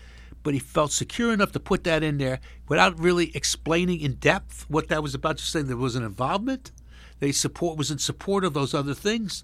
But 0.44 0.54
he 0.54 0.60
felt 0.60 0.92
secure 0.92 1.32
enough 1.32 1.52
to 1.52 1.60
put 1.60 1.84
that 1.84 2.04
in 2.04 2.18
there 2.18 2.40
without 2.68 3.00
really 3.00 3.36
explaining 3.36 4.02
in 4.02 4.16
depth 4.16 4.66
what 4.70 4.88
that 4.90 5.04
was 5.04 5.14
about. 5.14 5.38
Just 5.38 5.52
saying 5.52 5.68
there 5.68 5.78
was 5.78 5.96
an 5.96 6.04
involvement. 6.04 6.72
They 7.20 7.32
support 7.32 7.78
was 7.78 7.92
in 7.92 8.00
support 8.00 8.44
of 8.44 8.54
those 8.54 8.74
other 8.74 8.96
things. 8.96 9.44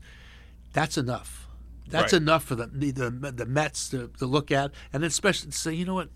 That's 0.73 0.97
enough. 0.97 1.47
That's 1.88 2.13
Right. 2.13 2.21
enough 2.21 2.43
for 2.43 2.55
the 2.55 2.67
the, 2.67 3.31
the, 3.31 3.45
Mets 3.45 3.89
to, 3.89 4.12
to 4.19 4.25
look 4.25 4.51
at, 4.51 4.71
and 4.91 5.03
then 5.03 5.07
especially 5.07 5.51
to 5.51 5.57
say, 5.57 5.73
you 5.73 5.86
know 5.86 5.93
what, 5.93 6.10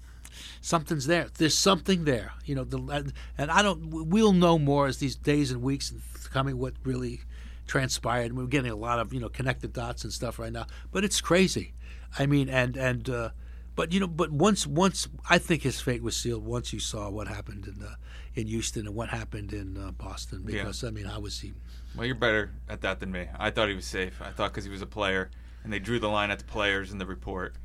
something's 0.60 1.08
there. 1.08 1.28
There's 1.38 1.58
something 1.58 2.04
there. 2.04 2.34
You 2.46 2.56
know, 2.56 2.64
the, 2.64 3.14
and 3.38 3.52
I 3.52 3.62
don't. 3.62 3.90
We'll 3.90 4.34
know 4.34 4.60
more 4.60 4.88
as 4.88 4.98
these 4.98 5.16
days 5.16 5.52
and 5.52 5.62
weeks 5.62 5.94
coming 6.32 6.58
what 6.58 6.74
really 6.84 7.22
transpired. 7.68 8.36
We're 8.36 8.48
getting 8.48 8.72
a 8.72 8.76
lot 8.76 9.00
of 9.00 9.14
you 9.14 9.20
know 9.20 9.30
connected 9.30 9.72
dots 9.74 10.04
and 10.04 10.12
stuff 10.12 10.40
right 10.40 10.52
now, 10.52 10.66
but 10.92 11.04
it's 11.06 11.22
crazy. 11.22 11.74
I 12.20 12.26
mean, 12.26 12.50
and 12.50 12.76
and 12.76 13.10
uh, 13.10 13.30
but 13.82 13.92
you 13.92 14.00
know, 14.00 14.06
but 14.06 14.32
once 14.32 14.68
once 14.68 15.08
I 15.28 15.40
think 15.40 15.64
his 15.64 15.82
fate 15.82 16.04
was 16.04 16.16
sealed 16.16 16.46
once 16.46 16.72
you 16.72 16.80
saw 16.80 17.10
what 17.10 17.28
happened 17.28 17.66
in 17.66 17.84
uh, 17.84 17.96
in 18.36 18.46
Houston 18.46 18.86
and 18.86 18.96
what 18.96 19.10
happened 19.10 19.54
in 19.54 19.76
uh, 19.76 19.90
Boston. 19.90 20.46
Yeah. 20.48 20.60
Because 20.60 20.84
I 20.84 20.92
mean, 20.92 21.06
how 21.06 21.20
was 21.20 21.40
he? 21.40 21.54
Well, 21.96 22.06
you're 22.06 22.14
better 22.14 22.52
at 22.70 22.82
that 22.82 23.00
than 23.00 23.12
me. 23.12 23.26
I 23.40 23.50
thought 23.50 23.70
he 23.70 23.74
was 23.74 23.88
safe. 23.88 24.22
I 24.22 24.30
thought 24.30 24.52
because 24.52 24.66
he 24.66 24.70
was 24.70 24.84
a 24.84 24.86
player, 24.86 25.32
and 25.64 25.74
they 25.74 25.80
drew 25.80 25.98
the 25.98 26.10
line 26.10 26.30
at 26.30 26.38
the 26.38 26.46
players 26.46 26.92
in 26.92 27.00
the 27.00 27.08
report. 27.08 27.56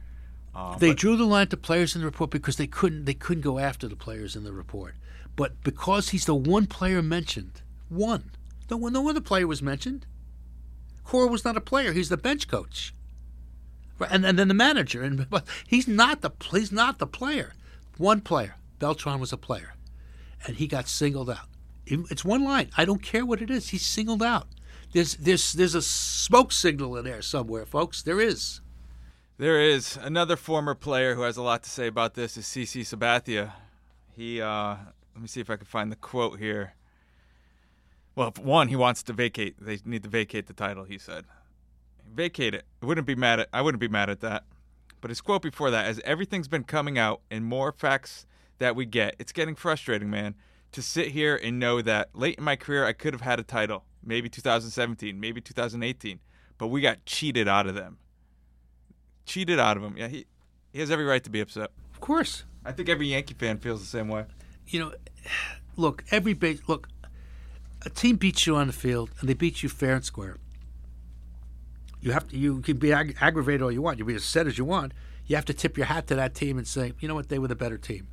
Uh, 0.54 0.78
They 0.78 0.92
but- 0.92 0.96
drew 0.96 1.16
the 1.18 1.26
line 1.26 1.48
to 1.48 1.56
players 1.58 1.94
in 1.94 2.00
the 2.00 2.06
report 2.06 2.30
because 2.30 2.56
they 2.56 2.66
couldn't 2.66 3.04
they 3.04 3.12
couldn't 3.12 3.42
go 3.42 3.58
after 3.58 3.86
the 3.86 3.94
players 3.94 4.34
in 4.34 4.42
the 4.42 4.54
report. 4.54 4.94
But 5.36 5.62
because 5.64 6.08
he's 6.08 6.24
the 6.24 6.34
one 6.34 6.66
player 6.66 7.02
mentioned, 7.02 7.60
one, 7.90 8.30
no 8.70 8.78
one, 8.78 8.94
no 8.94 9.06
other 9.10 9.20
player 9.20 9.46
was 9.46 9.60
mentioned. 9.60 10.06
Cora 11.04 11.26
was 11.26 11.44
not 11.44 11.58
a 11.58 11.60
player; 11.60 11.92
he's 11.92 12.08
the 12.08 12.16
bench 12.16 12.48
coach? 12.48 12.94
And 14.00 14.26
and 14.26 14.38
then 14.38 14.48
the 14.48 14.54
manager, 14.54 15.02
and 15.02 15.28
but 15.30 15.44
he's 15.66 15.88
not 15.88 16.20
the 16.20 16.30
he's 16.50 16.72
not 16.72 16.98
the 16.98 17.06
player. 17.06 17.54
One 17.96 18.20
player, 18.20 18.56
Beltran 18.78 19.20
was 19.20 19.32
a 19.32 19.38
player, 19.38 19.74
and 20.46 20.56
he 20.56 20.66
got 20.66 20.88
singled 20.88 21.30
out. 21.30 21.48
It's 21.86 22.24
one 22.24 22.44
line. 22.44 22.70
I 22.76 22.84
don't 22.84 23.02
care 23.02 23.24
what 23.24 23.40
it 23.40 23.50
is. 23.50 23.68
He's 23.68 23.86
singled 23.86 24.22
out. 24.22 24.48
There's 24.92 25.14
there's 25.16 25.52
there's 25.52 25.74
a 25.74 25.82
smoke 25.82 26.52
signal 26.52 26.96
in 26.96 27.04
there 27.04 27.22
somewhere, 27.22 27.66
folks. 27.66 28.02
There 28.02 28.20
is. 28.20 28.60
There 29.38 29.60
is 29.60 29.98
another 29.98 30.36
former 30.36 30.74
player 30.74 31.14
who 31.14 31.22
has 31.22 31.36
a 31.36 31.42
lot 31.42 31.62
to 31.64 31.70
say 31.70 31.86
about 31.86 32.14
this. 32.14 32.36
Is 32.36 32.46
CC 32.46 32.80
Sabathia? 32.80 33.52
He 34.14 34.40
uh, 34.40 34.76
let 35.14 35.22
me 35.22 35.28
see 35.28 35.40
if 35.40 35.50
I 35.50 35.56
can 35.56 35.66
find 35.66 35.92
the 35.92 35.96
quote 35.96 36.38
here. 36.38 36.74
Well, 38.14 38.32
one, 38.42 38.68
he 38.68 38.76
wants 38.76 39.02
to 39.04 39.12
vacate. 39.12 39.56
They 39.60 39.78
need 39.84 40.02
to 40.02 40.08
vacate 40.08 40.46
the 40.46 40.54
title. 40.54 40.84
He 40.84 40.96
said, 40.96 41.26
"Vacate 42.16 42.54
it." 42.54 42.64
I 42.82 42.86
wouldn't 42.86 43.06
be 43.06 43.14
mad 43.14 43.40
at. 43.40 43.48
I 43.52 43.62
wouldn't 43.62 43.80
be 43.80 43.88
mad 43.88 44.10
at 44.10 44.20
that. 44.20 44.44
But 45.00 45.10
his 45.10 45.20
quote 45.20 45.42
before 45.42 45.70
that, 45.70 45.86
as 45.86 46.00
everything's 46.04 46.48
been 46.48 46.64
coming 46.64 46.98
out 46.98 47.20
and 47.30 47.44
more 47.44 47.70
facts 47.70 48.26
that 48.58 48.74
we 48.74 48.86
get, 48.86 49.14
it's 49.18 49.32
getting 49.32 49.54
frustrating, 49.54 50.10
man. 50.10 50.34
To 50.72 50.82
sit 50.82 51.08
here 51.08 51.36
and 51.36 51.60
know 51.60 51.80
that 51.82 52.10
late 52.14 52.38
in 52.38 52.44
my 52.44 52.56
career 52.56 52.84
I 52.84 52.92
could 52.92 53.12
have 53.12 53.22
had 53.22 53.38
a 53.38 53.44
title, 53.44 53.84
maybe 54.02 54.28
2017, 54.28 55.18
maybe 55.18 55.40
2018, 55.40 56.18
but 56.58 56.66
we 56.66 56.80
got 56.80 57.06
cheated 57.06 57.46
out 57.46 57.66
of 57.66 57.74
them 57.74 57.98
cheated 59.26 59.58
out 59.58 59.76
of 59.76 59.82
them. 59.82 59.96
Yeah, 59.98 60.08
he 60.08 60.26
he 60.72 60.80
has 60.80 60.90
every 60.90 61.04
right 61.04 61.22
to 61.22 61.30
be 61.30 61.40
upset. 61.40 61.70
Of 61.92 62.00
course. 62.00 62.44
I 62.64 62.72
think 62.72 62.88
every 62.88 63.08
Yankee 63.08 63.34
fan 63.34 63.58
feels 63.58 63.80
the 63.80 63.86
same 63.86 64.08
way. 64.08 64.24
you 64.66 64.80
know, 64.80 64.92
look, 65.76 66.04
every 66.10 66.32
base, 66.32 66.60
look, 66.66 66.88
a 67.84 67.90
team 67.90 68.16
beats 68.16 68.46
you 68.46 68.56
on 68.56 68.66
the 68.66 68.72
field 68.72 69.10
and 69.20 69.28
they 69.28 69.34
beat 69.34 69.62
you 69.62 69.68
fair 69.68 69.94
and 69.94 70.04
square. 70.04 70.36
You 72.00 72.12
have 72.12 72.28
to, 72.28 72.36
you 72.36 72.60
can 72.60 72.76
be 72.76 72.92
ag- 72.92 73.16
aggravated 73.20 73.62
all 73.62 73.72
you 73.72 73.82
want. 73.82 73.98
You 73.98 74.04
can 74.04 74.12
be 74.12 74.16
as 74.16 74.24
set 74.24 74.46
as 74.46 74.58
you 74.58 74.64
want. 74.64 74.92
You 75.26 75.36
have 75.36 75.44
to 75.46 75.54
tip 75.54 75.76
your 75.76 75.86
hat 75.86 76.06
to 76.08 76.14
that 76.14 76.34
team 76.34 76.58
and 76.58 76.66
say, 76.66 76.92
you 77.00 77.08
know 77.08 77.14
what, 77.14 77.28
they 77.28 77.38
were 77.38 77.48
the 77.48 77.56
better 77.56 77.78
team. 77.78 78.08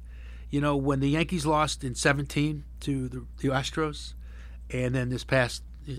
You 0.50 0.62
know, 0.62 0.76
when 0.76 1.00
the 1.00 1.10
Yankees 1.10 1.46
lost 1.46 1.84
in 1.84 1.96
17 1.96 2.64
to 2.82 3.10
the, 3.10 3.26
the 3.40 3.48
Astros, 3.50 4.14
and 4.72 4.96
then 4.96 5.10
this 5.10 5.24
past 5.24 5.64
uh, 5.90 5.94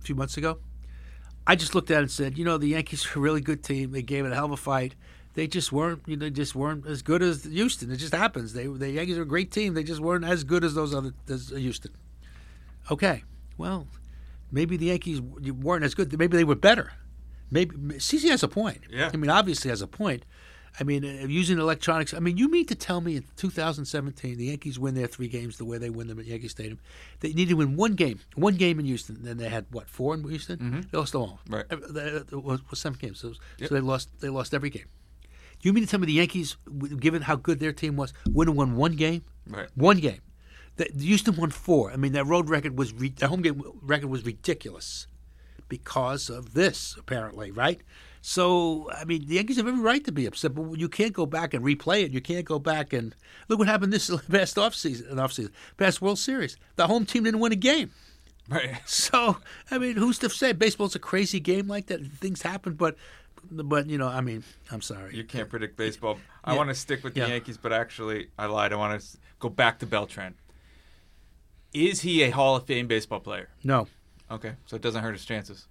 few 0.00 0.14
months 0.14 0.36
ago, 0.36 0.58
I 1.46 1.56
just 1.56 1.74
looked 1.74 1.90
at 1.90 1.98
it 1.98 2.02
and 2.02 2.10
said, 2.10 2.36
you 2.36 2.44
know, 2.44 2.58
the 2.58 2.68
Yankees 2.68 3.06
are 3.06 3.18
a 3.18 3.22
really 3.22 3.40
good 3.40 3.64
team. 3.64 3.92
They 3.92 4.02
gave 4.02 4.26
it 4.26 4.32
a 4.32 4.34
hell 4.34 4.46
of 4.46 4.52
a 4.52 4.56
fight. 4.56 4.94
They 5.34 5.46
just 5.46 5.72
weren't, 5.72 6.02
you 6.06 6.16
know, 6.16 6.28
just 6.30 6.54
weren't 6.54 6.86
as 6.86 7.00
good 7.00 7.22
as 7.22 7.44
Houston. 7.44 7.90
It 7.90 7.96
just 7.96 8.14
happens. 8.14 8.52
They 8.52 8.66
the 8.66 8.90
Yankees 8.90 9.16
are 9.18 9.22
a 9.22 9.26
great 9.26 9.50
team. 9.52 9.74
They 9.74 9.84
just 9.84 10.00
weren't 10.00 10.24
as 10.24 10.44
good 10.44 10.64
as 10.64 10.74
those 10.74 10.94
other 10.94 11.12
as 11.28 11.50
Houston. 11.50 11.92
Okay, 12.90 13.22
well, 13.56 13.86
maybe 14.50 14.76
the 14.76 14.86
Yankees 14.86 15.20
weren't 15.20 15.84
as 15.84 15.94
good. 15.94 16.16
Maybe 16.18 16.36
they 16.36 16.44
were 16.44 16.54
better. 16.54 16.92
Maybe 17.50 17.74
CC 17.98 18.28
has 18.30 18.42
a 18.42 18.48
point. 18.48 18.80
Yeah. 18.90 19.10
I 19.12 19.16
mean, 19.16 19.30
obviously 19.30 19.70
has 19.70 19.80
a 19.82 19.86
point. 19.86 20.24
I 20.80 20.84
mean, 20.84 21.04
uh, 21.04 21.26
using 21.26 21.58
electronics. 21.58 22.12
I 22.14 22.20
mean, 22.20 22.36
you 22.36 22.48
mean 22.48 22.66
to 22.66 22.74
tell 22.74 23.00
me 23.00 23.16
in 23.16 23.24
2017 23.36 24.36
the 24.36 24.44
Yankees 24.46 24.78
win 24.78 24.94
their 24.94 25.06
three 25.08 25.26
games 25.26 25.56
the 25.56 25.64
way 25.64 25.78
they 25.78 25.90
win 25.90 26.06
them 26.08 26.18
at 26.20 26.26
Yankee 26.26 26.46
Stadium? 26.48 26.78
They 27.20 27.28
needed 27.32 27.48
to 27.50 27.54
win 27.56 27.74
one 27.74 27.94
game, 27.94 28.20
one 28.36 28.54
game 28.54 28.78
in 28.78 28.84
Houston. 28.86 29.24
Then 29.24 29.38
they 29.38 29.48
had 29.48 29.66
what 29.70 29.88
four 29.88 30.14
in 30.14 30.28
Houston? 30.28 30.86
They 30.92 30.98
lost 30.98 31.12
them 31.12 31.22
all. 31.22 31.40
Right. 31.48 31.64
Uh, 31.70 31.76
It 32.30 32.32
was, 32.32 32.60
seven 32.74 32.98
games, 33.00 33.18
so, 33.18 33.32
Yep. 33.58 33.68
so 33.70 33.74
they 33.74 33.80
lost. 33.80 34.10
They 34.20 34.28
lost 34.28 34.54
every 34.54 34.70
game. 34.70 34.86
You 35.62 35.72
mean 35.72 35.82
to 35.84 35.90
tell 35.90 35.98
me 35.98 36.06
the 36.06 36.12
Yankees, 36.12 36.56
given 37.00 37.22
how 37.22 37.34
good 37.34 37.58
their 37.58 37.72
team 37.72 37.96
was, 37.96 38.12
would 38.28 38.46
have 38.46 38.56
won 38.56 38.76
one 38.76 38.92
game? 38.94 39.24
Right. 39.48 39.68
One 39.74 39.96
game. 39.98 40.20
Houston 40.98 41.36
won 41.36 41.50
four. 41.50 41.90
I 41.92 41.96
mean, 41.96 42.12
their 42.12 42.24
road 42.24 42.48
record 42.48 42.78
was 42.78 42.92
re- 42.92 43.08
their 43.10 43.28
home 43.28 43.42
game 43.42 43.62
record 43.82 44.08
was 44.08 44.24
ridiculous 44.24 45.06
because 45.68 46.30
of 46.30 46.54
this, 46.54 46.96
apparently, 46.98 47.50
right? 47.50 47.80
So, 48.20 48.90
I 48.92 49.04
mean, 49.04 49.26
the 49.26 49.34
Yankees 49.36 49.56
have 49.58 49.68
every 49.68 49.80
right 49.80 50.04
to 50.04 50.12
be 50.12 50.26
upset, 50.26 50.54
but 50.54 50.72
you 50.78 50.88
can't 50.88 51.12
go 51.12 51.24
back 51.26 51.54
and 51.54 51.64
replay 51.64 52.02
it. 52.02 52.10
You 52.10 52.20
can't 52.20 52.44
go 52.44 52.58
back 52.58 52.92
and 52.92 53.14
look 53.48 53.58
what 53.58 53.68
happened 53.68 53.92
this 53.92 54.08
past 54.30 54.56
offseason, 54.56 55.12
offseason, 55.14 55.50
past 55.76 56.02
World 56.02 56.18
Series. 56.18 56.56
The 56.76 56.86
home 56.86 57.06
team 57.06 57.24
didn't 57.24 57.40
win 57.40 57.52
a 57.52 57.56
game. 57.56 57.90
Right. 58.48 58.76
So, 58.86 59.36
I 59.70 59.78
mean, 59.78 59.96
who's 59.96 60.18
to 60.20 60.30
say 60.30 60.52
baseball's 60.52 60.94
a 60.94 60.98
crazy 60.98 61.38
game 61.38 61.68
like 61.68 61.86
that? 61.86 62.04
Things 62.06 62.42
happen, 62.42 62.74
but, 62.74 62.96
but 63.50 63.88
you 63.88 63.98
know, 63.98 64.08
I 64.08 64.20
mean, 64.20 64.42
I'm 64.70 64.80
sorry. 64.82 65.14
You 65.14 65.24
can't 65.24 65.48
predict 65.48 65.76
baseball. 65.76 66.18
I 66.44 66.52
Yeah. 66.52 66.56
want 66.58 66.70
to 66.70 66.74
stick 66.74 67.04
with 67.04 67.14
the 67.14 67.20
Yeah. 67.20 67.26
Yankees, 67.28 67.56
but 67.58 67.72
actually, 67.72 68.28
I 68.38 68.46
lied. 68.46 68.72
I 68.72 68.76
want 68.76 69.00
to 69.00 69.18
go 69.38 69.48
back 69.48 69.78
to 69.80 69.86
Beltran. 69.86 70.34
Is 71.72 72.00
he 72.00 72.22
a 72.22 72.30
Hall 72.30 72.56
of 72.56 72.66
Fame 72.66 72.86
baseball 72.86 73.20
player? 73.20 73.48
No. 73.62 73.86
Okay, 74.30 74.54
so 74.66 74.76
it 74.76 74.82
doesn't 74.82 75.02
hurt 75.02 75.12
his 75.12 75.24
chances. 75.24 75.66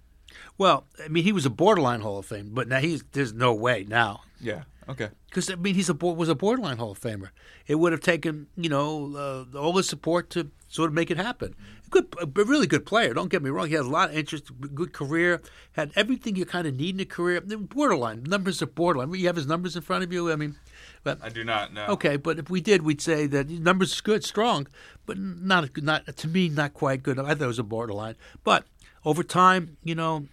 Well, 0.56 0.86
I 1.02 1.08
mean, 1.08 1.24
he 1.24 1.32
was 1.32 1.46
a 1.46 1.50
borderline 1.50 2.00
Hall 2.00 2.18
of 2.18 2.26
Fame, 2.26 2.50
but 2.52 2.68
now 2.68 2.80
he's 2.80 3.04
there's 3.12 3.32
no 3.32 3.54
way 3.54 3.84
now. 3.88 4.22
Yeah, 4.40 4.64
Okay. 4.88 5.10
Because 5.26 5.50
I 5.50 5.56
mean, 5.56 5.74
he's 5.74 5.90
a 5.90 5.94
was 5.94 6.30
a 6.30 6.34
borderline 6.34 6.78
Hall 6.78 6.92
of 6.92 7.00
Famer. 7.00 7.28
It 7.66 7.74
would 7.74 7.92
have 7.92 8.00
taken 8.00 8.46
you 8.56 8.70
know 8.70 9.46
uh, 9.54 9.58
all 9.58 9.76
his 9.76 9.88
support 9.88 10.30
to 10.30 10.50
sort 10.68 10.88
of 10.88 10.94
make 10.94 11.10
it 11.10 11.18
happen. 11.18 11.54
Good, 11.90 12.14
a 12.20 12.26
really 12.26 12.66
good 12.66 12.86
player. 12.86 13.12
Don't 13.12 13.30
get 13.30 13.42
me 13.42 13.50
wrong. 13.50 13.68
He 13.68 13.74
had 13.74 13.84
a 13.84 13.88
lot 13.88 14.10
of 14.10 14.16
interest, 14.16 14.50
good 14.74 14.92
career, 14.92 15.40
had 15.72 15.90
everything 15.94 16.36
you 16.36 16.44
kind 16.44 16.66
of 16.66 16.74
need 16.74 16.94
in 16.94 17.00
a 17.00 17.04
career. 17.04 17.40
Borderline 17.40 18.24
numbers 18.24 18.62
are 18.62 18.66
borderline. 18.66 19.12
You 19.14 19.26
have 19.26 19.36
his 19.36 19.46
numbers 19.46 19.76
in 19.76 19.82
front 19.82 20.04
of 20.04 20.12
you. 20.12 20.30
I 20.32 20.36
mean, 20.36 20.56
but 21.04 21.18
I 21.22 21.28
do 21.28 21.44
not 21.44 21.72
know. 21.72 21.86
Okay, 21.86 22.16
but 22.16 22.38
if 22.38 22.50
we 22.50 22.60
did, 22.60 22.82
we'd 22.82 23.00
say 23.00 23.26
that 23.26 23.48
numbers 23.48 23.92
is 23.92 24.00
good, 24.00 24.24
strong, 24.24 24.66
but 25.06 25.18
not 25.18 25.76
not 25.82 26.16
to 26.16 26.28
me, 26.28 26.48
not 26.48 26.74
quite 26.74 27.02
good. 27.02 27.18
I 27.18 27.34
thought 27.34 27.42
it 27.42 27.46
was 27.46 27.58
a 27.58 27.64
borderline, 27.64 28.16
but 28.44 28.64
over 29.04 29.22
time, 29.22 29.76
you 29.84 29.94
know, 29.94 30.26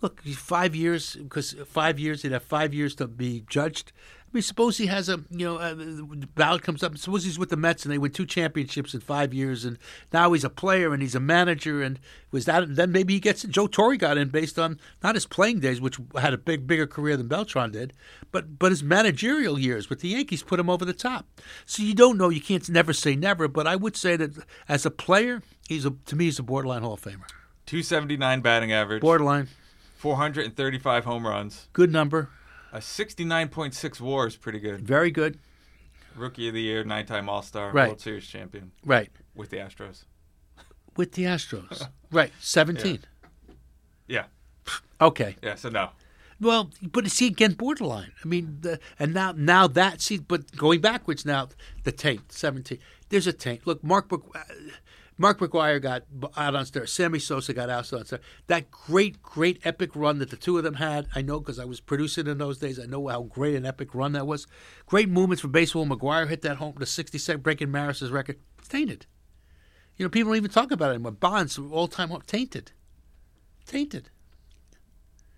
look, 0.00 0.22
five 0.22 0.74
years 0.74 1.16
because 1.16 1.54
five 1.66 1.98
years 1.98 2.22
he'd 2.22 2.32
have 2.32 2.42
five 2.42 2.74
years 2.74 2.94
to 2.96 3.06
be 3.06 3.44
judged. 3.48 3.92
I 4.26 4.30
mean, 4.32 4.42
suppose 4.42 4.76
he 4.76 4.86
has 4.86 5.08
a 5.08 5.20
you 5.30 5.46
know 5.46 5.56
uh, 5.58 5.74
a 5.78 6.26
ballot 6.34 6.62
comes 6.62 6.82
up. 6.82 6.98
Suppose 6.98 7.24
he's 7.24 7.38
with 7.38 7.48
the 7.48 7.56
Mets 7.56 7.84
and 7.84 7.92
they 7.92 7.98
win 7.98 8.10
two 8.10 8.26
championships 8.26 8.92
in 8.92 9.00
five 9.00 9.32
years, 9.32 9.64
and 9.64 9.78
now 10.12 10.32
he's 10.32 10.44
a 10.44 10.50
player 10.50 10.92
and 10.92 11.00
he's 11.00 11.14
a 11.14 11.20
manager, 11.20 11.80
and 11.80 12.00
was 12.32 12.44
that 12.44 12.74
then 12.74 12.90
maybe 12.90 13.14
he 13.14 13.20
gets 13.20 13.44
Joe 13.44 13.68
Torre 13.68 13.96
got 13.96 14.18
in 14.18 14.28
based 14.28 14.58
on 14.58 14.80
not 15.02 15.14
his 15.14 15.26
playing 15.26 15.60
days, 15.60 15.80
which 15.80 15.98
had 16.18 16.34
a 16.34 16.38
big 16.38 16.66
bigger 16.66 16.86
career 16.86 17.16
than 17.16 17.28
Beltran 17.28 17.70
did, 17.70 17.92
but 18.32 18.58
but 18.58 18.72
his 18.72 18.82
managerial 18.82 19.58
years 19.58 19.88
with 19.88 20.00
the 20.00 20.08
Yankees 20.08 20.42
put 20.42 20.58
him 20.58 20.68
over 20.68 20.84
the 20.84 20.92
top. 20.92 21.26
So 21.64 21.82
you 21.84 21.94
don't 21.94 22.18
know, 22.18 22.28
you 22.28 22.40
can't 22.40 22.68
never 22.68 22.92
say 22.92 23.14
never, 23.14 23.46
but 23.46 23.66
I 23.66 23.76
would 23.76 23.96
say 23.96 24.16
that 24.16 24.32
as 24.68 24.84
a 24.84 24.90
player, 24.90 25.40
he's 25.68 25.86
a 25.86 25.92
to 26.06 26.16
me 26.16 26.24
he's 26.24 26.40
a 26.40 26.42
borderline 26.42 26.82
Hall 26.82 26.94
of 26.94 27.00
Famer. 27.00 27.28
Two 27.64 27.82
seventy 27.82 28.16
nine 28.16 28.40
batting 28.40 28.72
average. 28.72 29.02
Borderline. 29.02 29.48
435 29.96 31.04
home 31.04 31.26
runs. 31.26 31.68
Good 31.72 31.90
number. 31.90 32.28
A 32.72 32.78
69.6 32.78 34.00
WAR 34.00 34.26
is 34.26 34.36
pretty 34.36 34.58
good. 34.60 34.80
Very 34.86 35.10
good. 35.10 35.38
Rookie 36.14 36.48
of 36.48 36.54
the 36.54 36.62
Year, 36.62 36.84
nine-time 36.84 37.28
All-Star, 37.28 37.72
Right. 37.72 37.88
World 37.88 38.00
Series 38.00 38.26
champion 38.26 38.72
Right. 38.84 39.10
with 39.34 39.50
the 39.50 39.56
Astros. 39.58 40.04
With 40.96 41.12
the 41.12 41.24
Astros. 41.24 41.88
right. 42.12 42.32
17. 42.40 43.00
Yeah, 44.08 44.26
Okay. 45.00 45.36
yeah. 45.42 45.54
So 45.56 45.68
no, 45.68 45.90
Well, 46.40 46.70
but 46.82 47.10
see 47.10 47.26
again, 47.26 47.52
borderline. 47.54 48.12
I 48.24 48.28
mean, 48.28 48.58
the, 48.60 48.78
and 48.98 49.12
now 49.12 49.32
now 49.32 49.66
that 49.66 50.00
see, 50.00 50.18
but 50.18 50.54
going 50.56 50.80
backwards 50.80 51.24
now, 51.26 51.48
the 51.84 51.92
taint 51.92 52.30
seventeen. 52.30 52.78
There's 53.08 53.26
a 53.26 53.32
taint. 53.32 53.66
Look, 53.66 53.82
Mark 53.82 54.12
uh, 54.12 54.18
Mark 55.18 55.38
McGwire 55.38 55.80
got 55.80 56.02
out 56.36 56.54
on 56.54 56.66
star. 56.66 56.86
Sammy 56.86 57.18
Sosa 57.18 57.54
got 57.54 57.70
out 57.70 57.90
on 57.92 58.04
star. 58.04 58.20
That 58.48 58.70
great, 58.70 59.22
great 59.22 59.60
epic 59.64 59.96
run 59.96 60.18
that 60.18 60.30
the 60.30 60.36
two 60.36 60.58
of 60.58 60.64
them 60.64 60.74
had. 60.74 61.06
I 61.14 61.22
know 61.22 61.40
because 61.40 61.58
I 61.58 61.64
was 61.64 61.80
producing 61.80 62.26
in 62.26 62.36
those 62.38 62.58
days. 62.58 62.78
I 62.78 62.84
know 62.84 63.08
how 63.08 63.22
great 63.22 63.54
an 63.54 63.64
epic 63.64 63.94
run 63.94 64.12
that 64.12 64.26
was. 64.26 64.46
Great 64.84 65.08
movements 65.08 65.40
for 65.40 65.48
baseball. 65.48 65.86
McGwire 65.86 66.28
hit 66.28 66.42
that 66.42 66.58
home, 66.58 66.74
the 66.78 66.84
62nd 66.84 67.42
breaking 67.42 67.70
Maris's 67.70 68.10
record. 68.10 68.38
It's 68.58 68.68
tainted. 68.68 69.06
You 69.96 70.04
know, 70.04 70.10
people 70.10 70.30
don't 70.30 70.36
even 70.36 70.50
talk 70.50 70.70
about 70.70 70.90
it 70.90 70.94
anymore. 70.94 71.12
Bonds 71.12 71.58
all 71.58 71.88
time 71.88 72.10
home 72.10 72.22
tainted, 72.26 72.72
tainted. 73.64 74.10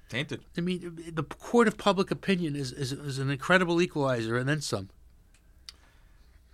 tainted. 0.08 0.40
I 0.56 0.60
mean, 0.60 0.98
uh, 1.06 1.10
the 1.14 1.22
court 1.22 1.68
of 1.68 1.78
public 1.78 2.10
opinion 2.10 2.56
is, 2.56 2.72
is, 2.72 2.90
is 2.90 3.20
an 3.20 3.30
incredible 3.30 3.80
equalizer, 3.80 4.36
and 4.36 4.48
then 4.48 4.60
some. 4.60 4.90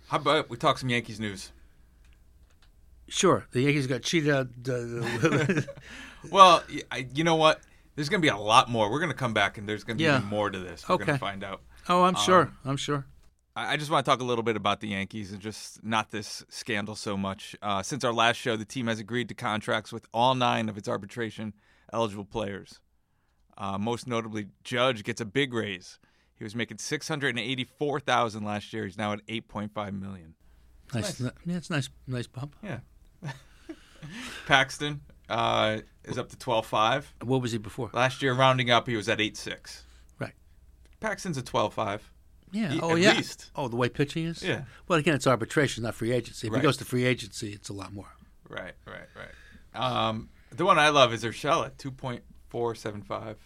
How 0.09 0.17
about 0.17 0.51
we 0.51 0.57
talk 0.57 0.77
some 0.77 0.89
Yankees 0.89 1.19
news? 1.19 1.51
Sure, 3.07 3.45
the 3.51 3.61
Yankees 3.61 3.87
got 3.87 4.01
cheated 4.01 4.33
out. 4.33 4.47
Uh, 4.67 5.61
Well, 6.31 6.63
y- 6.71 6.81
I- 6.91 7.07
you 7.13 7.23
know 7.23 7.35
what? 7.35 7.61
There's 7.95 8.09
going 8.09 8.19
to 8.19 8.25
be 8.25 8.29
a 8.29 8.37
lot 8.37 8.69
more. 8.69 8.91
We're 8.91 8.99
going 8.99 9.11
to 9.11 9.17
come 9.17 9.33
back 9.33 9.57
and 9.57 9.69
there's 9.69 9.83
going 9.83 9.97
to 9.97 10.01
be 10.01 10.05
Yeah. 10.05 10.17
even 10.17 10.27
more 10.27 10.49
to 10.49 10.57
this. 10.59 10.87
We're 10.89 10.97
going 10.97 11.03
Okay. 11.09 11.11
to 11.13 11.19
find 11.19 11.43
out. 11.43 11.61
oh, 11.87 12.03
I'm 12.03 12.15
sure. 12.15 12.41
Um, 12.41 12.57
I'm 12.65 12.77
sure. 12.77 13.05
I 13.55 13.73
I 13.73 13.77
just 13.77 13.89
want 13.91 14.05
to 14.05 14.11
talk 14.11 14.19
a 14.21 14.23
little 14.23 14.43
bit 14.43 14.55
about 14.57 14.81
the 14.81 14.87
Yankees 14.89 15.31
and 15.31 15.39
just 15.39 15.83
not 15.83 16.09
this 16.11 16.43
scandal 16.49 16.95
so 16.95 17.15
much. 17.15 17.55
Uh, 17.61 17.83
since 17.83 18.03
our 18.03 18.11
last 18.11 18.37
show, 18.37 18.57
the 18.57 18.65
team 18.65 18.87
has 18.87 18.99
agreed 18.99 19.29
to 19.29 19.35
contracts 19.35 19.93
with 19.93 20.07
all 20.13 20.33
nine 20.35 20.67
of 20.67 20.77
its 20.77 20.89
arbitration 20.89 21.53
eligible 21.93 22.25
players. 22.25 22.79
Uh, 23.57 23.77
most 23.77 24.07
notably, 24.07 24.47
Judge 24.63 25.03
gets 25.03 25.21
a 25.21 25.25
big 25.25 25.53
raise. 25.53 25.99
He 26.35 26.43
was 26.43 26.53
making 26.55 26.79
six 26.79 27.07
hundred 27.07 27.29
and 27.29 27.39
eighty-four 27.39 28.01
thousand 28.01 28.43
last 28.43 28.73
year. 28.73 28.83
He's 28.85 28.97
now 28.97 29.13
at 29.13 29.21
eight 29.29 29.47
point 29.47 29.71
five 29.73 29.93
million. 29.93 30.33
Nice. 30.93 31.21
Yeah, 31.21 31.29
it's 31.45 31.69
nice. 31.69 31.87
Nice 32.07 32.27
bump. 32.27 32.55
Yeah. 32.61 32.79
Paxton 34.47 35.01
uh, 35.29 35.79
is 36.03 36.17
up 36.17 36.29
to 36.29 36.37
twelve 36.37 36.65
five. 36.65 37.13
What 37.23 37.41
was 37.41 37.51
he 37.51 37.57
before? 37.57 37.89
Last 37.93 38.21
year, 38.21 38.33
rounding 38.33 38.69
up, 38.71 38.87
he 38.87 38.95
was 38.95 39.09
at 39.09 39.19
eight 39.21 39.37
six. 39.37 39.83
Right. 40.19 40.33
Paxton's 40.99 41.37
at 41.37 41.45
twelve 41.45 41.73
five. 41.73 42.11
Yeah. 42.51 42.73
Ye- 42.73 42.79
oh, 42.81 42.91
at 42.91 42.99
yeah. 42.99 43.13
least. 43.13 43.51
Oh, 43.55 43.67
the 43.67 43.75
way 43.75 43.89
pitching 43.89 44.25
is. 44.25 44.43
Yeah. 44.43 44.63
Well, 44.87 44.99
again, 44.99 45.15
it's 45.15 45.27
arbitration, 45.27 45.83
not 45.83 45.95
free 45.95 46.11
agency. 46.11 46.47
If 46.47 46.53
Right. 46.53 46.59
he 46.61 46.63
goes 46.63 46.77
to 46.77 46.85
free 46.85 47.05
agency, 47.05 47.51
it's 47.53 47.69
a 47.69 47.73
lot 47.73 47.91
more. 47.93 48.07
Right, 48.47 48.73
right, 48.85 49.07
right. 49.15 49.79
Um, 49.81 50.29
the 50.51 50.63
one 50.65 50.77
I 50.79 50.89
love 50.89 51.11
is 51.13 51.23
Urshela, 51.23 51.75
two 51.77 51.91
point 51.91 52.23
four 52.49 52.75
seven 52.75 53.01
five. 53.01 53.37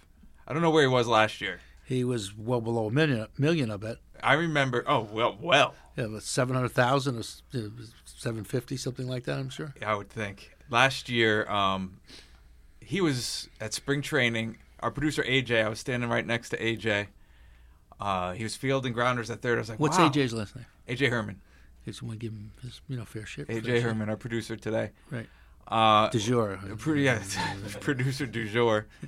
I 0.47 0.53
don't 0.53 0.61
know 0.61 0.69
where 0.71 0.83
he 0.83 0.87
was 0.87 1.07
last 1.07 1.41
year. 1.41 1.59
He 1.85 2.03
was 2.03 2.35
well 2.37 2.61
below 2.61 2.87
a 2.87 2.91
million. 2.91 3.25
Million, 3.37 3.71
I 3.71 3.77
bet. 3.77 3.97
I 4.21 4.33
remember. 4.33 4.83
Oh 4.85 5.07
well, 5.11 5.37
well. 5.41 5.73
Yeah, 5.95 6.19
seven 6.19 6.55
hundred 6.55 6.69
thousand 6.73 7.23
or 8.19 8.21
seven 8.21 8.43
fifty, 8.43 8.77
something 8.77 9.07
like 9.07 9.23
that. 9.25 9.39
I'm 9.39 9.49
sure. 9.49 9.73
I 9.85 9.95
would 9.95 10.09
think 10.09 10.51
last 10.69 11.09
year, 11.09 11.49
um, 11.49 11.99
he 12.81 13.01
was 13.01 13.49
at 13.59 13.73
spring 13.73 14.01
training. 14.01 14.57
Our 14.81 14.91
producer 14.91 15.23
AJ, 15.23 15.65
I 15.65 15.69
was 15.69 15.79
standing 15.79 16.09
right 16.09 16.25
next 16.25 16.49
to 16.49 16.57
AJ. 16.57 17.07
Uh, 17.99 18.31
he 18.31 18.43
was 18.43 18.55
fielding 18.55 18.93
grounders 18.93 19.29
at 19.29 19.41
third. 19.41 19.57
I 19.57 19.61
was 19.61 19.69
like, 19.69 19.79
What's 19.79 19.97
wow. 19.97 20.09
AJ's 20.09 20.33
last 20.33 20.55
name? 20.55 20.65
AJ 20.87 21.09
Herman. 21.09 21.41
Want 22.03 22.19
to 22.19 22.19
give 22.19 22.33
him 22.33 22.51
his, 22.61 22.81
you 22.87 22.97
know, 22.97 23.03
fair 23.03 23.25
share. 23.25 23.45
fair 23.45 23.61
AJ. 23.61 23.81
Herman, 23.81 24.09
our 24.09 24.15
producer 24.15 24.55
today. 24.55 24.91
Right. 25.09 25.27
Uh, 25.67 26.07
De 26.09 26.19
jour. 26.19 26.59
Pretty, 26.77 27.01
yeah, 27.01 27.19
producer 27.79 28.27
du 28.27 28.47
jour. 28.47 28.85
Uh, 29.01 29.07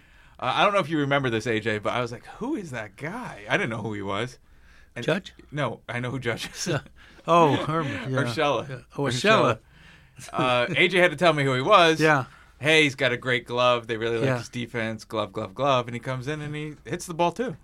I 0.55 0.63
don't 0.63 0.73
know 0.73 0.79
if 0.79 0.89
you 0.89 0.97
remember 0.97 1.29
this, 1.29 1.45
AJ, 1.45 1.83
but 1.83 1.93
I 1.93 2.01
was 2.01 2.11
like, 2.11 2.25
"Who 2.37 2.55
is 2.55 2.71
that 2.71 2.95
guy?" 2.95 3.43
I 3.47 3.57
didn't 3.57 3.69
know 3.69 3.83
who 3.83 3.93
he 3.93 4.01
was. 4.01 4.39
And- 4.95 5.05
Judge? 5.05 5.33
No, 5.51 5.81
I 5.87 5.99
know 5.99 6.09
who 6.09 6.19
Judge 6.19 6.49
is. 6.49 6.67
Oh, 7.27 7.55
Herman. 7.55 8.11
Yeah. 8.11 8.19
Urshela. 8.23 8.69
Yeah. 8.69 8.77
Oh, 8.97 9.03
Urshela. 9.03 9.59
uh, 10.33 10.65
AJ 10.67 10.93
had 10.99 11.11
to 11.11 11.17
tell 11.17 11.33
me 11.33 11.43
who 11.43 11.53
he 11.53 11.61
was. 11.61 11.99
Yeah. 11.99 12.25
Hey, 12.59 12.83
he's 12.83 12.95
got 12.95 13.11
a 13.11 13.17
great 13.17 13.45
glove. 13.45 13.87
They 13.87 13.97
really 13.97 14.17
like 14.17 14.25
Yeah. 14.25 14.37
his 14.37 14.49
defense. 14.49 15.03
Glove, 15.03 15.31
glove, 15.33 15.55
glove. 15.55 15.87
And 15.87 15.95
he 15.95 15.99
comes 15.99 16.27
in 16.27 16.41
and 16.41 16.55
he 16.55 16.75
hits 16.85 17.05
the 17.07 17.13
ball 17.13 17.31
too. 17.31 17.57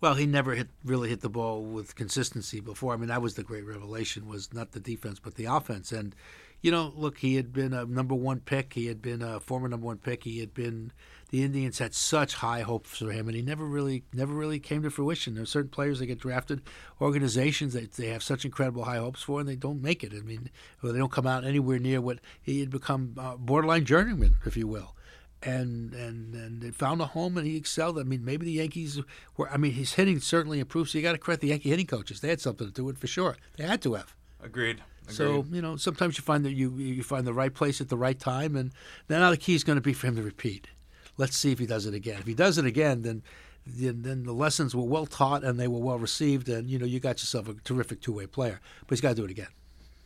Well, 0.00 0.14
he 0.14 0.26
never 0.26 0.54
hit 0.54 0.68
really 0.84 1.08
hit 1.08 1.20
the 1.20 1.30
ball 1.30 1.62
with 1.64 1.94
consistency 1.96 2.60
before. 2.60 2.92
I 2.92 2.96
mean, 2.96 3.08
that 3.08 3.22
was 3.22 3.34
the 3.34 3.42
great 3.42 3.64
revelation 3.66 4.26
was 4.28 4.52
not 4.52 4.72
the 4.72 4.80
defense 4.80 5.18
but 5.18 5.34
the 5.36 5.46
offense. 5.46 5.92
And 5.92 6.14
you 6.60 6.70
know, 6.70 6.92
look, 6.96 7.18
he 7.18 7.36
had 7.36 7.52
been 7.52 7.72
a 7.74 7.84
number 7.84 8.14
one 8.14 8.40
pick. 8.40 8.72
He 8.74 8.86
had 8.86 9.02
been 9.02 9.20
a 9.22 9.40
former 9.40 9.68
number 9.68 9.86
one 9.86 9.98
pick. 9.98 10.24
He 10.24 10.40
had 10.40 10.54
been 10.54 10.92
the 11.34 11.42
Indians 11.42 11.80
had 11.80 11.92
such 11.96 12.34
high 12.34 12.60
hopes 12.60 12.98
for 12.98 13.10
him, 13.10 13.26
and 13.26 13.34
he 13.34 13.42
never 13.42 13.64
really 13.64 14.04
never 14.12 14.32
really 14.32 14.60
came 14.60 14.84
to 14.84 14.90
fruition. 14.90 15.34
There 15.34 15.42
are 15.42 15.46
certain 15.46 15.68
players 15.68 15.98
that 15.98 16.06
get 16.06 16.20
drafted, 16.20 16.62
organizations 17.00 17.72
that 17.72 17.94
they 17.94 18.06
have 18.06 18.22
such 18.22 18.44
incredible 18.44 18.84
high 18.84 18.98
hopes 18.98 19.20
for, 19.20 19.40
and 19.40 19.48
they 19.48 19.56
don't 19.56 19.82
make 19.82 20.04
it. 20.04 20.12
I 20.16 20.20
mean, 20.20 20.48
or 20.80 20.92
they 20.92 20.98
don't 21.00 21.10
come 21.10 21.26
out 21.26 21.44
anywhere 21.44 21.80
near 21.80 22.00
what 22.00 22.20
he 22.40 22.60
had 22.60 22.70
become 22.70 23.16
uh, 23.18 23.34
borderline 23.36 23.84
journeyman, 23.84 24.36
if 24.46 24.56
you 24.56 24.68
will 24.68 24.94
and 25.42 25.92
and 25.92 26.36
and 26.36 26.62
they 26.62 26.70
found 26.70 27.00
a 27.00 27.06
home 27.06 27.36
and 27.36 27.48
he 27.48 27.56
excelled. 27.56 27.98
I 27.98 28.04
mean, 28.04 28.24
maybe 28.24 28.46
the 28.46 28.52
Yankees 28.52 29.00
were. 29.36 29.50
I 29.50 29.56
mean, 29.56 29.72
his 29.72 29.94
hitting 29.94 30.20
certainly 30.20 30.60
improved. 30.60 30.90
So 30.90 30.98
you 30.98 31.02
got 31.02 31.12
to 31.12 31.18
credit 31.18 31.40
the 31.40 31.48
Yankee 31.48 31.70
hitting 31.70 31.86
coaches. 31.86 32.20
They 32.20 32.28
had 32.28 32.40
something 32.40 32.68
to 32.68 32.72
do 32.72 32.84
with 32.84 32.98
it 32.98 33.00
for 33.00 33.08
sure. 33.08 33.36
They 33.56 33.64
had 33.64 33.82
to 33.82 33.94
have. 33.94 34.14
Agreed. 34.40 34.82
Agreed. 35.02 35.16
So 35.16 35.44
you 35.50 35.60
know, 35.60 35.74
sometimes 35.74 36.16
you 36.16 36.22
find 36.22 36.44
that 36.44 36.52
you 36.52 36.76
you 36.76 37.02
find 37.02 37.26
the 37.26 37.34
right 37.34 37.52
place 37.52 37.80
at 37.80 37.88
the 37.88 37.96
right 37.96 38.20
time, 38.20 38.54
and 38.54 38.70
now 39.08 39.30
the 39.30 39.36
key 39.36 39.56
is 39.56 39.64
going 39.64 39.78
to 39.78 39.82
be 39.82 39.94
for 39.94 40.06
him 40.06 40.14
to 40.14 40.22
repeat. 40.22 40.68
Let's 41.16 41.36
see 41.36 41.52
if 41.52 41.58
he 41.58 41.66
does 41.66 41.86
it 41.86 41.94
again. 41.94 42.18
If 42.20 42.26
he 42.26 42.34
does 42.34 42.58
it 42.58 42.64
again, 42.66 43.02
then. 43.02 43.22
Then, 43.66 44.02
then 44.02 44.24
the 44.24 44.34
lessons 44.34 44.76
were 44.76 44.82
well 44.84 45.06
taught 45.06 45.42
and 45.42 45.58
they 45.58 45.68
were 45.68 45.78
well 45.78 45.98
received, 45.98 46.50
and 46.50 46.68
you 46.68 46.78
know 46.78 46.84
you 46.84 47.00
got 47.00 47.20
yourself 47.22 47.48
a 47.48 47.54
terrific 47.54 48.02
two-way 48.02 48.26
player. 48.26 48.60
But 48.80 48.90
he's 48.90 49.00
got 49.00 49.08
to 49.10 49.14
do 49.14 49.24
it 49.24 49.30
again. 49.30 49.46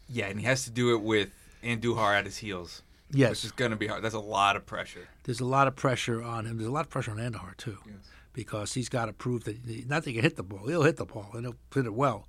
yeah, 0.09 0.27
and 0.27 0.39
he 0.39 0.47
has 0.47 0.63
to 0.67 0.71
do 0.71 0.95
it 0.95 1.01
with 1.03 1.31
Andujar 1.65 2.17
at 2.17 2.25
his 2.25 2.37
heels, 2.37 2.83
which 3.09 3.19
Yes, 3.19 3.43
is 3.43 3.51
going 3.51 3.73
to 3.73 3.77
be 3.77 3.89
hard. 3.89 4.05
That's 4.05 4.15
a 4.15 4.21
lot 4.21 4.55
of 4.55 4.65
pressure. 4.65 5.09
there's 5.25 5.41
a 5.41 5.45
lot 5.45 5.67
of 5.67 5.75
pressure 5.75 6.23
on 6.23 6.47
him. 6.47 6.57
There's 6.59 6.69
a 6.69 6.73
lot 6.73 6.85
of 6.85 6.91
pressure 6.91 7.11
on 7.11 7.17
Andujar 7.17 7.57
too, 7.57 7.79
Yes. 7.85 7.97
because 8.33 8.75
he's 8.75 8.89
got 8.89 9.07
to 9.07 9.13
prove 9.13 9.43
that 9.43 9.57
he, 9.67 9.85
not 9.89 10.05
that 10.05 10.11
he 10.11 10.15
can 10.15 10.23
hit 10.23 10.37
the 10.37 10.45
ball. 10.45 10.69
He'll 10.69 10.85
hit 10.85 10.97
the 10.97 11.05
ball 11.05 11.29
and 11.35 11.45
he'll 11.45 11.57
hit 11.75 11.85
it 11.85 11.95
well. 11.95 12.29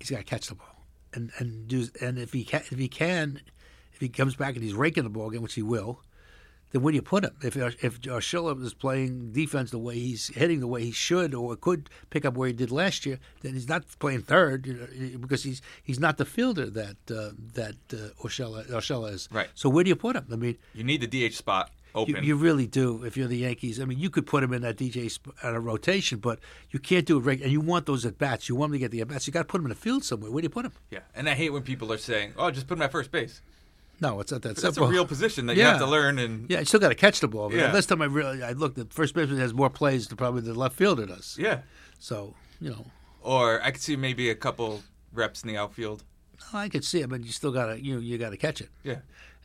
He's 0.00 0.08
got 0.08 0.16
to 0.20 0.24
catch 0.24 0.46
the 0.46 0.54
ball, 0.54 0.86
and 1.12 1.32
and 1.36 1.68
do 1.68 1.86
and 2.00 2.18
if 2.18 2.32
he 2.32 2.44
can, 2.44 2.62
if 2.70 2.78
he 2.78 2.88
can, 2.88 3.42
if 3.92 4.00
he 4.00 4.08
comes 4.08 4.36
back 4.36 4.54
and 4.54 4.64
he's 4.64 4.72
raking 4.72 5.04
the 5.04 5.10
ball 5.10 5.28
again, 5.28 5.42
which 5.42 5.52
he 5.52 5.62
will, 5.62 6.00
then 6.72 6.82
where 6.82 6.90
do 6.92 6.96
you 6.96 7.02
put 7.02 7.24
him? 7.24 7.32
If 7.42 7.56
if 7.56 8.00
Urshela 8.00 8.60
is 8.62 8.74
playing 8.74 9.32
defense 9.32 9.70
the 9.70 9.78
way 9.78 9.98
he's 9.98 10.28
hitting 10.28 10.60
the 10.60 10.66
way 10.66 10.82
he 10.84 10.90
should 10.90 11.34
or 11.34 11.54
could 11.56 11.88
pick 12.10 12.24
up 12.24 12.34
where 12.34 12.48
he 12.48 12.54
did 12.54 12.70
last 12.70 13.06
year, 13.06 13.18
then 13.42 13.54
he's 13.54 13.68
not 13.68 13.84
playing 13.98 14.22
third 14.22 14.66
you 14.66 14.74
know, 14.74 15.18
because 15.18 15.44
he's 15.44 15.62
he's 15.82 16.00
not 16.00 16.16
the 16.16 16.24
fielder 16.24 16.66
that 16.70 16.96
uh, 17.10 17.30
that 17.54 17.76
uh, 17.92 17.96
Urshela, 18.24 18.66
Urshela 18.70 19.12
is. 19.12 19.28
Right. 19.30 19.48
So 19.54 19.68
where 19.68 19.84
do 19.84 19.88
you 19.88 19.96
put 19.96 20.16
him? 20.16 20.26
I 20.32 20.36
mean, 20.36 20.56
You 20.74 20.84
need 20.84 21.00
the 21.02 21.28
DH 21.28 21.34
spot. 21.34 21.70
open. 21.94 22.16
You, 22.16 22.22
you 22.22 22.36
really 22.36 22.66
do. 22.66 23.04
If 23.04 23.16
you're 23.18 23.28
the 23.28 23.36
Yankees, 23.36 23.78
I 23.78 23.84
mean, 23.84 23.98
you 23.98 24.08
could 24.08 24.26
put 24.26 24.42
him 24.42 24.52
in 24.54 24.62
that 24.62 24.76
DH 24.78 25.10
sp- 25.12 25.36
at 25.42 25.54
a 25.54 25.60
rotation, 25.60 26.18
but 26.20 26.38
you 26.70 26.78
can't 26.78 27.04
do 27.04 27.18
it. 27.18 27.20
Reg- 27.20 27.42
and 27.42 27.52
you 27.52 27.60
want 27.60 27.84
those 27.86 28.06
at 28.06 28.16
bats. 28.16 28.48
You 28.48 28.56
want 28.56 28.70
him 28.70 28.74
to 28.74 28.78
get 28.78 28.90
the 28.92 29.02
at 29.02 29.08
bats. 29.08 29.26
You 29.26 29.32
got 29.34 29.40
to 29.40 29.44
put 29.52 29.58
him 29.60 29.66
in 29.66 29.70
the 29.70 29.74
field 29.86 30.02
somewhere. 30.04 30.30
Where 30.30 30.40
do 30.40 30.46
you 30.46 30.50
put 30.50 30.64
him? 30.64 30.72
yeah, 30.90 31.00
and 31.14 31.28
I 31.28 31.34
hate 31.34 31.50
when 31.50 31.62
people 31.62 31.92
are 31.92 31.98
saying, 31.98 32.32
"Oh, 32.38 32.50
just 32.50 32.66
put 32.66 32.78
him 32.78 32.82
at 32.82 32.92
first 32.92 33.10
base." 33.12 33.42
No, 34.02 34.20
it's 34.20 34.32
not 34.32 34.42
that 34.42 34.58
simple. 34.58 34.82
That's 34.84 34.90
a 34.90 34.92
real 34.96 35.06
position 35.06 35.46
that 35.46 35.56
you 35.56 35.62
have 35.62 35.78
to 35.78 35.86
learn. 35.86 36.18
And 36.18 36.50
Yeah, 36.50 36.58
you 36.58 36.64
still 36.66 36.80
got 36.80 36.88
to 36.90 36.94
catch 37.06 37.20
the 37.20 37.28
ball. 37.28 37.48
But 37.48 37.58
Yeah. 37.58 37.72
Last 37.72 37.86
time 37.86 38.02
I 38.02 38.06
really, 38.06 38.42
I 38.42 38.52
looked 38.52 38.76
at 38.78 38.92
first 38.92 39.14
baseman 39.14 39.38
has 39.38 39.54
more 39.54 39.70
plays 39.70 40.08
than 40.08 40.16
probably 40.16 40.42
the 40.42 40.54
left 40.54 40.76
fielder 40.76 41.06
does. 41.06 41.36
yeah, 41.38 41.60
So 41.98 42.34
you 42.60 42.70
know, 42.70 42.84
or 43.22 43.62
I 43.62 43.70
could 43.70 43.80
see 43.82 43.96
maybe 43.96 44.28
a 44.30 44.34
couple 44.34 44.82
reps 45.12 45.42
in 45.42 45.48
the 45.48 45.56
outfield. 45.56 46.02
I 46.52 46.68
could 46.68 46.84
see 46.84 47.00
it, 47.00 47.08
but 47.08 47.24
you 47.24 47.30
still 47.32 47.52
got 47.52 47.66
to 47.66 47.80
you 47.80 47.98
you 48.00 48.18
got 48.18 48.30
to 48.30 48.36
catch 48.36 48.60
it. 48.60 48.70
Yeah, 48.82 48.98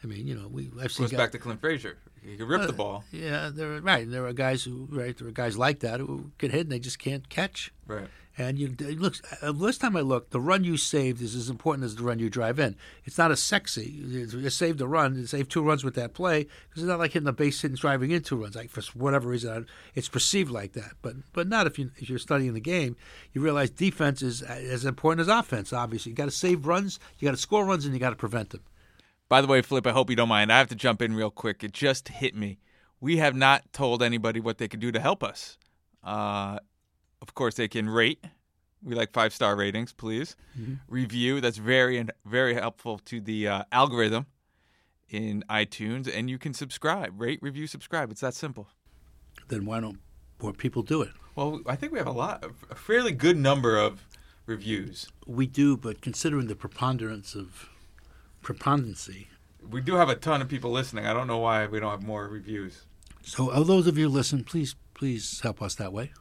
I 0.04 0.08
mean, 0.08 0.26
you 0.28 0.36
know, 0.36 0.48
we 0.48 0.70
I've 0.82 0.91
seen 0.91 1.04
goes 1.06 1.12
guys- 1.12 1.17
back 1.20 1.32
to 1.34 1.39
Clint 1.39 1.62
Frazier. 1.62 1.98
He 2.24 2.36
could 2.36 2.48
rip 2.50 2.63
the 2.63 2.70
Uh, 2.70 2.72
ball. 2.84 3.04
Yeah, 3.12 3.50
there 3.54 3.76
are 3.76 3.80
right. 3.82 4.10
There 4.10 4.26
are 4.26 4.34
guys 4.34 4.63
who 4.63 4.88
right. 4.91 5.15
There 5.17 5.28
are 5.28 5.32
guys 5.32 5.56
like 5.58 5.80
that 5.82 6.00
who 6.00 6.32
can 6.39 6.50
hit 6.50 6.62
and 6.62 6.72
they 6.72 6.80
just 6.80 7.00
can't 7.00 7.30
catch. 7.30 7.72
Right. 7.86 8.08
And 8.38 8.60
you 8.60 8.76
look. 8.80 9.15
uh, 9.41 9.52
Last 9.52 9.82
time 9.82 9.97
I 9.97 10.02
looked, 10.02 10.32
the 10.32 10.39
run 10.39 10.63
you 10.63 10.78
saved 10.78 11.21
is 11.21 11.34
as 11.34 11.50
important 11.50 11.86
as 11.86 11.95
the 11.95 12.04
run 12.04 12.19
you 12.19 12.30
drive 12.30 12.60
in. 12.60 12.76
It's 13.04 13.17
not 13.17 13.32
as 13.32 13.41
sexy. 13.41 13.89
You 13.89 14.50
saved 14.50 14.80
a 14.80 14.88
run. 14.88 15.15
You 15.15 15.26
saved 15.26 15.50
two 15.50 15.63
runs 15.63 15.84
with 15.84 15.95
that 15.95 16.13
play 16.13 16.43
because 16.43 16.84
it's 16.84 16.89
not 16.89 17.00
like 17.00 17.13
hitting 17.13 17.28
a 17.28 17.34
base 17.34 17.62
hit 17.62 17.71
and 17.71 17.80
driving 17.80 18.12
in 18.12 18.21
two 18.21 18.36
runs. 18.36 18.56
Like 18.56 18.69
for 18.69 18.82
whatever 18.97 19.30
reason, 19.30 19.65
it's 19.95 20.08
perceived 20.08 20.52
like 20.52 20.73
that. 20.73 20.93
But 21.02 21.15
but 21.34 21.47
not 21.47 21.65
if 21.65 21.80
you 21.80 21.89
if 21.97 22.10
you're 22.10 22.19
studying 22.19 22.54
the 22.54 22.60
game. 22.60 22.95
You 23.34 23.41
realize 23.41 23.71
defense 23.71 24.21
is 24.21 24.43
as 24.43 24.86
important 24.86 25.21
as 25.21 25.28
offense. 25.28 25.73
Obviously, 25.73 26.12
you 26.12 26.15
got 26.15 26.26
to 26.26 26.32
save 26.32 26.67
runs. 26.67 27.00
You 27.17 27.28
got 27.28 27.32
to 27.36 27.41
score 27.41 27.65
runs, 27.65 27.86
and 27.86 27.93
you 27.93 28.00
got 28.00 28.12
to 28.12 28.15
prevent 28.15 28.52
them. 28.52 28.62
By 29.30 29.41
the 29.41 29.47
way, 29.47 29.62
Flip, 29.62 29.86
I 29.86 29.91
hope 29.91 30.10
you 30.10 30.15
don't 30.15 30.30
mind. 30.30 30.52
I 30.54 30.60
have 30.60 30.69
to 30.69 30.76
jump 30.76 31.02
in 31.02 31.13
real 31.15 31.32
quick. 31.32 31.63
It 31.63 31.73
just 31.73 32.08
hit 32.08 32.36
me. 32.36 32.60
We 33.02 33.17
have 33.17 33.36
not 33.36 33.73
told 33.73 34.02
anybody 34.02 34.39
what 34.39 34.58
they 34.58 34.67
can 34.67 34.80
do 34.80 34.91
to 34.91 35.00
help 35.00 35.23
us. 35.23 35.58
Uh, 36.04 36.60
of 37.21 37.34
course, 37.34 37.56
they 37.56 37.67
can 37.67 37.89
rate. 37.89 38.23
We 38.84 38.95
like 38.95 39.12
five 39.12 39.34
star 39.34 39.56
ratings, 39.56 39.91
please. 39.93 40.36
Review. 40.88 41.41
That's 41.41 41.58
very 41.58 42.06
very 42.25 42.53
helpful 42.53 42.99
to 43.06 43.19
the 43.19 43.47
uh, 43.47 43.63
algorithm 43.71 44.27
in 45.10 45.43
iTunes, 45.49 46.12
and 46.13 46.30
you 46.30 46.38
can 46.38 46.53
subscribe, 46.53 47.19
rate, 47.19 47.39
review, 47.41 47.67
subscribe. 47.67 48.12
It's 48.12 48.21
that 48.21 48.34
simple. 48.34 48.67
Then 49.47 49.65
why 49.65 49.80
don't 49.80 49.99
more 50.41 50.53
people 50.53 50.84
do 50.84 51.01
it? 51.01 51.12
Well, 51.36 51.62
I 51.65 51.75
think 51.75 51.91
we 51.91 51.99
have 51.99 52.08
a 52.08 52.12
lot, 52.12 52.43
a 52.69 52.75
fairly 52.75 53.12
good 53.12 53.38
number 53.38 53.77
of 53.77 54.06
reviews. 54.45 55.08
We 55.25 55.47
do, 55.47 55.77
but 55.77 56.01
considering 56.01 56.47
the 56.47 56.56
preponderance 56.56 57.36
of 57.36 57.69
preponderancy. 58.41 59.27
We 59.69 59.82
do 59.82 59.95
have 59.95 60.10
a 60.10 60.15
ton 60.15 60.41
of 60.41 60.47
people 60.47 60.71
listening. 60.71 61.06
I 61.06 61.13
don't 61.13 61.27
know 61.27 61.38
why 61.38 61.65
we 61.67 61.80
don't 61.80 61.91
have 61.91 62.03
more 62.03 62.27
reviews. 62.27 62.86
So, 63.23 63.49
of 63.49 63.67
those 63.67 63.88
of 63.88 63.97
you 63.97 64.06
who 64.08 64.13
listen, 64.13 64.43
please, 64.43 64.75
please 64.93 65.41
help 65.41 65.62
us 65.62 65.75
that 65.75 65.91
way. 65.91 66.12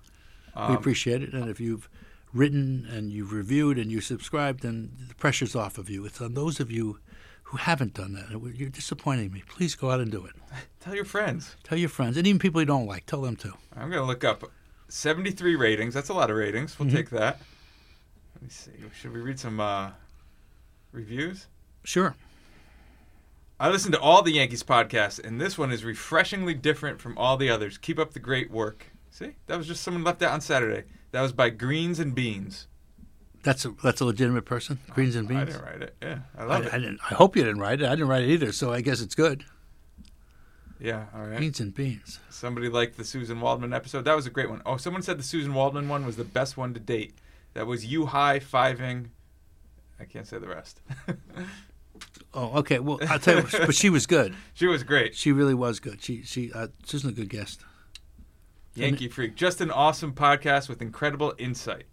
We 0.57 0.63
Um, 0.63 0.77
appreciate 0.77 1.23
it. 1.23 1.33
And 1.33 1.49
if 1.49 1.61
you've 1.61 1.89
written 2.33 2.87
and 2.91 3.11
you've 3.13 3.33
reviewed 3.33 3.79
and 3.79 3.91
you 3.91 4.01
subscribed, 4.01 4.63
then 4.63 4.91
the 5.09 5.15
pressure's 5.15 5.55
off 5.55 5.79
of 5.79 5.89
you. 5.89 6.05
It's 6.05 6.21
on 6.21 6.35
those 6.35 6.61
of 6.61 6.71
you 6.71 6.99
who 7.45 7.59
haven't 7.59 7.95
done 7.95 8.13
that. 8.15 8.31
You're 8.57 8.69
disappointing 8.69 9.33
me. 9.33 9.43
Please 9.49 9.75
go 9.75 9.91
out 9.91 10.01
and 10.01 10.11
do 10.11 10.25
it. 10.27 10.33
Tell 10.81 10.95
your 10.95 11.05
friends. 11.05 11.55
Tell 11.63 11.79
your 11.79 11.89
friends, 11.89 12.17
and 12.17 12.27
even 12.27 12.39
people 12.39 12.61
you 12.61 12.67
don't 12.67 12.87
like, 12.87 13.07
tell 13.07 13.23
them 13.23 13.37
too. 13.37 13.53
I'm 13.75 13.89
going 13.91 14.03
to 14.03 14.07
look 14.07 14.25
up 14.25 14.51
73 14.89 15.55
ratings. 15.57 15.95
That's 15.95 16.09
a 16.09 16.15
lot 16.15 16.31
of 16.31 16.37
ratings. 16.37 16.79
We'll 16.79 16.91
take 16.91 17.11
that. 17.11 17.41
Let 18.35 18.43
me 18.43 18.49
see. 18.49 18.73
Should 19.01 19.13
we 19.13 19.21
read 19.21 19.39
some 19.41 19.61
uh, 19.61 19.91
reviews? 20.93 21.47
Sure. 21.85 22.15
I 23.59 23.71
listened 23.71 23.95
to 23.95 24.01
all 24.01 24.23
the 24.23 24.33
Yankees 24.33 24.63
podcasts, 24.63 25.25
and 25.25 25.41
this 25.41 25.57
one 25.57 25.73
is 25.73 25.85
refreshingly 25.85 26.53
different 26.55 27.01
from 27.01 27.17
all 27.17 27.37
the 27.37 27.49
others. 27.49 27.79
Keep 27.79 27.99
up 27.99 28.13
the 28.13 28.19
great 28.21 28.51
work. 28.51 28.89
See, 29.17 29.33
that 29.47 29.57
was 29.57 29.67
just 29.67 29.83
someone 29.83 30.05
left 30.05 30.23
out 30.23 30.33
on 30.33 30.43
Saturday. 30.43 30.85
That 31.13 31.23
was 31.23 31.33
by 31.33 31.49
Greens 31.49 31.99
and 31.99 32.15
Beans. 32.15 32.67
That's 33.43 33.65
a 33.65 33.71
that's 33.83 34.03
a 34.03 34.05
legitimate 34.05 34.45
person. 34.45 34.79
Greens 34.91 35.17
and 35.17 35.27
beans. 35.27 35.41
I 35.41 35.45
didn't 35.47 35.63
write 35.63 35.83
it. 35.83 35.97
Yeah, 36.03 36.19
I 36.37 36.43
I, 36.43 36.45
love 36.45 36.65
I 36.65 36.77
it. 36.77 36.81
didn't. 36.81 37.01
I 37.11 37.15
hope 37.15 37.35
you 37.35 37.43
didn't 37.43 37.61
write 37.61 37.81
it. 37.81 37.87
I 37.87 37.93
didn't 37.95 38.09
write 38.09 38.25
it 38.25 38.29
either. 38.29 38.53
So 38.53 38.75
I 38.75 38.83
guess 38.83 39.01
it's 39.01 39.15
good. 39.15 39.43
Yeah, 40.79 41.07
all 41.15 41.23
right. 41.23 41.39
Beans 41.41 41.61
and 41.61 41.75
beans. 41.75 42.19
Somebody 42.29 42.69
liked 42.69 42.99
the 42.99 43.05
Susan 43.05 43.41
Waldman 43.41 43.73
episode. 43.73 44.05
That 44.05 44.17
was 44.17 44.27
a 44.27 44.31
great 44.31 44.51
one. 44.51 44.61
Oh, 44.67 44.77
someone 44.77 45.01
said 45.01 45.19
the 45.19 45.23
Susan 45.23 45.55
Waldman 45.55 45.89
one 45.89 46.05
was 46.05 46.17
the 46.17 46.25
best 46.25 46.59
one 46.59 46.75
to 46.75 46.81
date. 46.81 47.15
That 47.55 47.67
was 47.67 47.87
you 47.87 48.05
high 48.05 48.39
fiving. 48.39 49.07
I 49.99 50.05
can't 50.05 50.27
say 50.27 50.39
the 50.39 50.49
rest. 50.49 50.83
Oh, 52.35 52.59
okay. 52.59 52.81
Well, 52.81 52.99
I'll 53.09 53.19
tell 53.19 53.37
you. 53.39 53.47
but 53.51 53.75
she 53.75 53.89
was 53.89 54.07
good. 54.07 54.35
she 54.53 54.67
was 54.67 54.83
great. 54.83 55.15
She 55.15 55.33
really 55.33 55.55
was 55.55 55.81
good. 55.81 56.03
She 56.03 56.23
she 56.23 56.53
uh, 56.53 56.67
Susan's 56.85 57.15
a 57.15 57.17
good 57.17 57.31
guest. 57.31 57.63
Yankee 58.77 59.09
Freak. 59.09 59.35
Just 59.35 59.61
an 59.61 59.71
awesome 59.71 60.13
podcast 60.13 60.69
with 60.69 60.83
incredible 60.83 61.35
insight. 61.39 61.85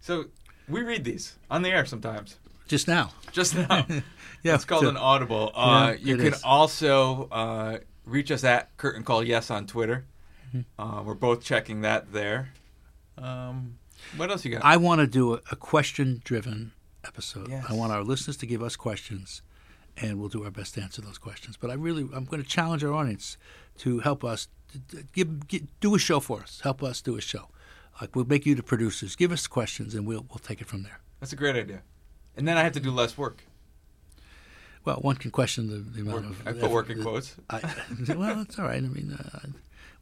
So 0.00 0.26
we 0.68 0.82
read 0.82 1.04
these 1.04 1.36
on 1.50 1.62
the 1.62 1.70
air 1.70 1.84
sometimes. 1.84 2.36
Just 2.66 2.86
now. 2.88 3.10
Just 3.32 3.54
now. 3.56 3.86
Yeah. 4.44 4.54
it's 4.54 4.64
called 4.64 4.82
so- 4.84 4.88
an 4.88 4.96
audible. 4.96 5.50
Uh, 5.54 5.94
Yeah, 6.00 6.06
you 6.10 6.16
can 6.16 6.26
is. 6.34 6.42
also 6.44 7.28
uh, 7.32 7.78
reach 8.04 8.30
us 8.30 8.44
at 8.44 8.74
Curtain 8.76 9.02
Call 9.02 9.24
Yes 9.24 9.50
on 9.50 9.66
Twitter. 9.66 10.04
Mm-hmm. 10.54 10.80
Uh, 10.80 11.02
we're 11.02 11.14
both 11.14 11.42
checking 11.42 11.80
that 11.80 12.12
there. 12.12 12.50
Um, 13.16 13.78
what 14.16 14.30
else 14.30 14.44
you 14.44 14.52
got? 14.52 14.64
I 14.64 14.76
want 14.76 15.00
to 15.00 15.06
do 15.08 15.34
a, 15.34 15.40
a 15.50 15.56
question-driven 15.56 16.72
episode. 17.04 17.48
Yes. 17.50 17.64
I 17.68 17.72
want 17.74 17.92
our 17.92 18.02
listeners 18.04 18.36
to 18.38 18.46
give 18.46 18.62
us 18.62 18.76
questions, 18.76 19.42
and 19.96 20.20
we'll 20.20 20.28
do 20.28 20.44
our 20.44 20.50
best 20.52 20.74
to 20.74 20.82
answer 20.82 21.02
those 21.02 21.18
questions. 21.18 21.56
But 21.56 21.70
I 21.70 21.74
really, 21.74 22.02
I'm 22.14 22.24
going 22.24 22.42
to 22.42 22.48
challenge 22.48 22.84
our 22.84 22.92
audience 22.94 23.36
to 23.78 23.98
help 24.00 24.22
us 24.24 24.46
to 24.88 25.04
give, 25.12 25.28
do 25.80 25.94
a 25.94 25.98
show 25.98 26.20
for 26.20 26.40
us. 26.40 26.60
Help 26.62 26.82
us 26.82 27.00
do 27.00 27.16
a 27.16 27.20
show. 27.20 27.48
Like 28.00 28.14
we'll 28.14 28.24
make 28.26 28.46
you 28.46 28.54
the 28.54 28.62
producers. 28.62 29.16
Give 29.16 29.32
us 29.32 29.46
questions, 29.46 29.94
and 29.94 30.06
we'll 30.06 30.24
we'll 30.30 30.38
take 30.38 30.60
it 30.60 30.66
from 30.68 30.82
there. 30.84 31.00
That's 31.20 31.32
a 31.32 31.36
great 31.36 31.56
idea. 31.56 31.82
And 32.36 32.46
then 32.46 32.56
I 32.56 32.62
have 32.62 32.72
to 32.72 32.80
do 32.80 32.90
less 32.92 33.18
work. 33.18 33.44
Well, 34.84 34.96
one 34.96 35.16
can 35.16 35.30
question 35.32 35.66
the, 35.68 35.78
the 35.78 36.00
amount 36.02 36.26
Work- 36.26 36.46
of. 36.46 36.48
I 36.48 36.52
put 36.52 36.70
work 36.70 36.90
in 36.90 37.02
quotes. 37.02 37.34
I, 37.50 37.60
well, 38.16 38.40
it's 38.40 38.58
all 38.58 38.64
right. 38.66 38.76
I 38.82 38.86
mean, 38.86 39.12
uh, 39.18 39.40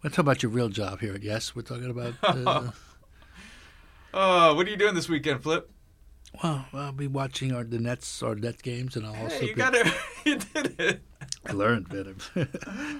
we're 0.03 0.11
talking 0.11 0.21
about 0.21 0.43
your 0.43 0.53
real 0.53 0.69
job 0.69 1.01
here 1.01 1.15
at 1.15 1.23
Yes. 1.23 1.57
We're 1.57 1.63
talking 1.63 1.91
about. 1.91 2.15
Uh, 2.23 2.71
Oh, 4.19 4.55
what 4.55 4.67
are 4.67 4.71
you 4.71 4.77
doing 4.79 4.95
this 4.95 5.09
weekend, 5.11 5.43
Flip? 5.43 5.71
Well, 6.43 6.67
I'll 6.73 6.93
be 6.93 7.07
watching 7.07 7.53
our 7.53 7.65
the 7.65 7.79
Nets, 7.79 8.23
our 8.23 8.35
Net 8.35 8.63
games, 8.63 8.97
and 8.97 9.07
I'll 9.07 9.17
also. 9.17 9.39
Hey, 9.39 9.47
you 9.47 9.55
be, 9.55 9.61
got 9.61 9.75
it. 9.75 9.87
you 10.25 10.37
did 10.39 10.81
it. 10.81 11.01
I 11.47 11.53
learned 11.53 11.89
better. 11.89 12.15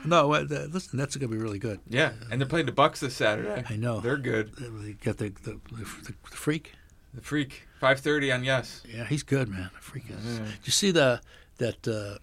no, 0.05 0.33
uh, 0.33 0.45
the- 0.45 0.69
listen, 0.73 0.99
that's 0.99 1.17
going 1.17 1.31
to 1.31 1.37
be 1.37 1.43
really 1.43 1.59
good. 1.59 1.81
Yeah, 1.89 2.13
and 2.31 2.41
they're 2.41 2.49
playing 2.49 2.67
the 2.67 2.73
Bucks 2.73 3.01
this 3.01 3.15
Saturday. 3.15 3.65
I 3.69 3.77
know. 3.77 4.01
They're 4.01 4.17
good. 4.17 4.55
They 4.57 4.93
got 4.93 5.19
the 5.19 5.31
the, 5.31 5.61
the, 5.73 5.85
the, 6.05 6.37
freak. 6.37 6.73
The 7.15 7.23
Freak, 7.23 7.67
five 7.81 8.01
thirty 8.01 8.31
on 8.31 8.45
Yes. 8.45 8.83
Yeah, 8.87 9.07
he's 9.07 9.23
good, 9.23 9.49
man. 9.49 9.71
The 9.75 9.81
freak 9.81 10.05
is. 10.11 10.39
Did 10.39 10.49
you 10.65 10.73
see 10.73 10.91
the 10.91 11.21
that 11.57 11.89
uh, 11.89 12.19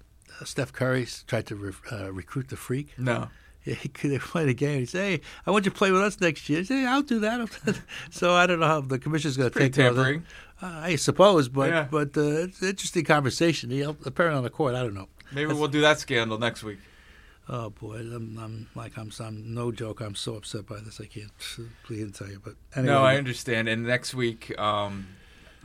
Steph 0.46 0.72
Curry 0.72 1.08
tried 1.26 1.48
to 1.48 1.56
re- 1.56 1.74
uh, 1.92 2.12
recruit 2.12 2.50
the 2.50 2.58
freak? 2.58 2.94
No. 2.98 3.30
Yeah, 3.66 3.76
he 3.76 3.90
could 3.90 4.20
play 4.32 4.46
the 4.46 4.54
game. 4.54 4.80
He 4.80 4.86
said, 4.86 5.02
"Hey, 5.04 5.22
I 5.46 5.52
want 5.52 5.66
you 5.66 5.72
to 5.72 5.78
play 5.78 5.92
with 5.92 6.02
us 6.02 6.20
next 6.20 6.50
year." 6.50 6.60
He 6.60 6.66
said, 6.66 6.82
"Yeah, 6.82 6.94
I'll 6.94 7.02
do 7.02 7.20
that." 7.20 7.50
so 8.12 8.34
I 8.34 8.46
don't 8.46 8.60
know 8.60 8.68
how 8.68 8.82
the 8.82 9.00
commissioner's 9.00 9.38
going 9.38 9.52
to 9.52 9.60
take 9.60 9.74
that. 9.74 9.84
tampering. 9.94 10.26
Uh, 10.62 10.68
I 10.84 10.96
suppose, 10.96 11.50
but 11.50 11.70
Yeah. 11.70 11.88
but 11.90 12.16
uh, 12.18 12.22
it's 12.48 12.62
an 12.62 12.70
interesting 12.70 13.06
conversation. 13.06 13.70
He 13.70 13.82
apparently 13.82 14.38
on 14.38 14.44
the 14.44 14.50
court. 14.50 14.76
I 14.76 14.82
don't 14.84 14.94
know. 14.94 15.08
Maybe 15.32 15.54
we'll 15.54 15.68
do 15.68 15.82
that 15.82 16.00
scandal 16.00 16.38
next 16.38 16.64
week. 16.64 16.80
Oh 17.50 17.72
boy, 17.72 17.98
I'm, 17.98 18.40
I'm 18.42 18.70
like 18.76 18.98
I'm, 18.98 19.12
I'm 19.20 19.54
no 19.54 19.72
joke. 19.72 20.00
I'm 20.00 20.16
so 20.16 20.36
upset 20.36 20.66
by 20.66 20.80
this. 20.80 21.02
I 21.02 21.06
can't 21.06 21.32
please 21.84 22.12
tell 22.18 22.30
you. 22.30 22.40
But 22.44 22.54
anyway, 22.76 22.94
No, 22.94 23.02
I 23.04 23.18
understand. 23.18 23.68
And 23.68 23.84
next 23.84 24.14
week, 24.14 24.58
um, 24.60 25.08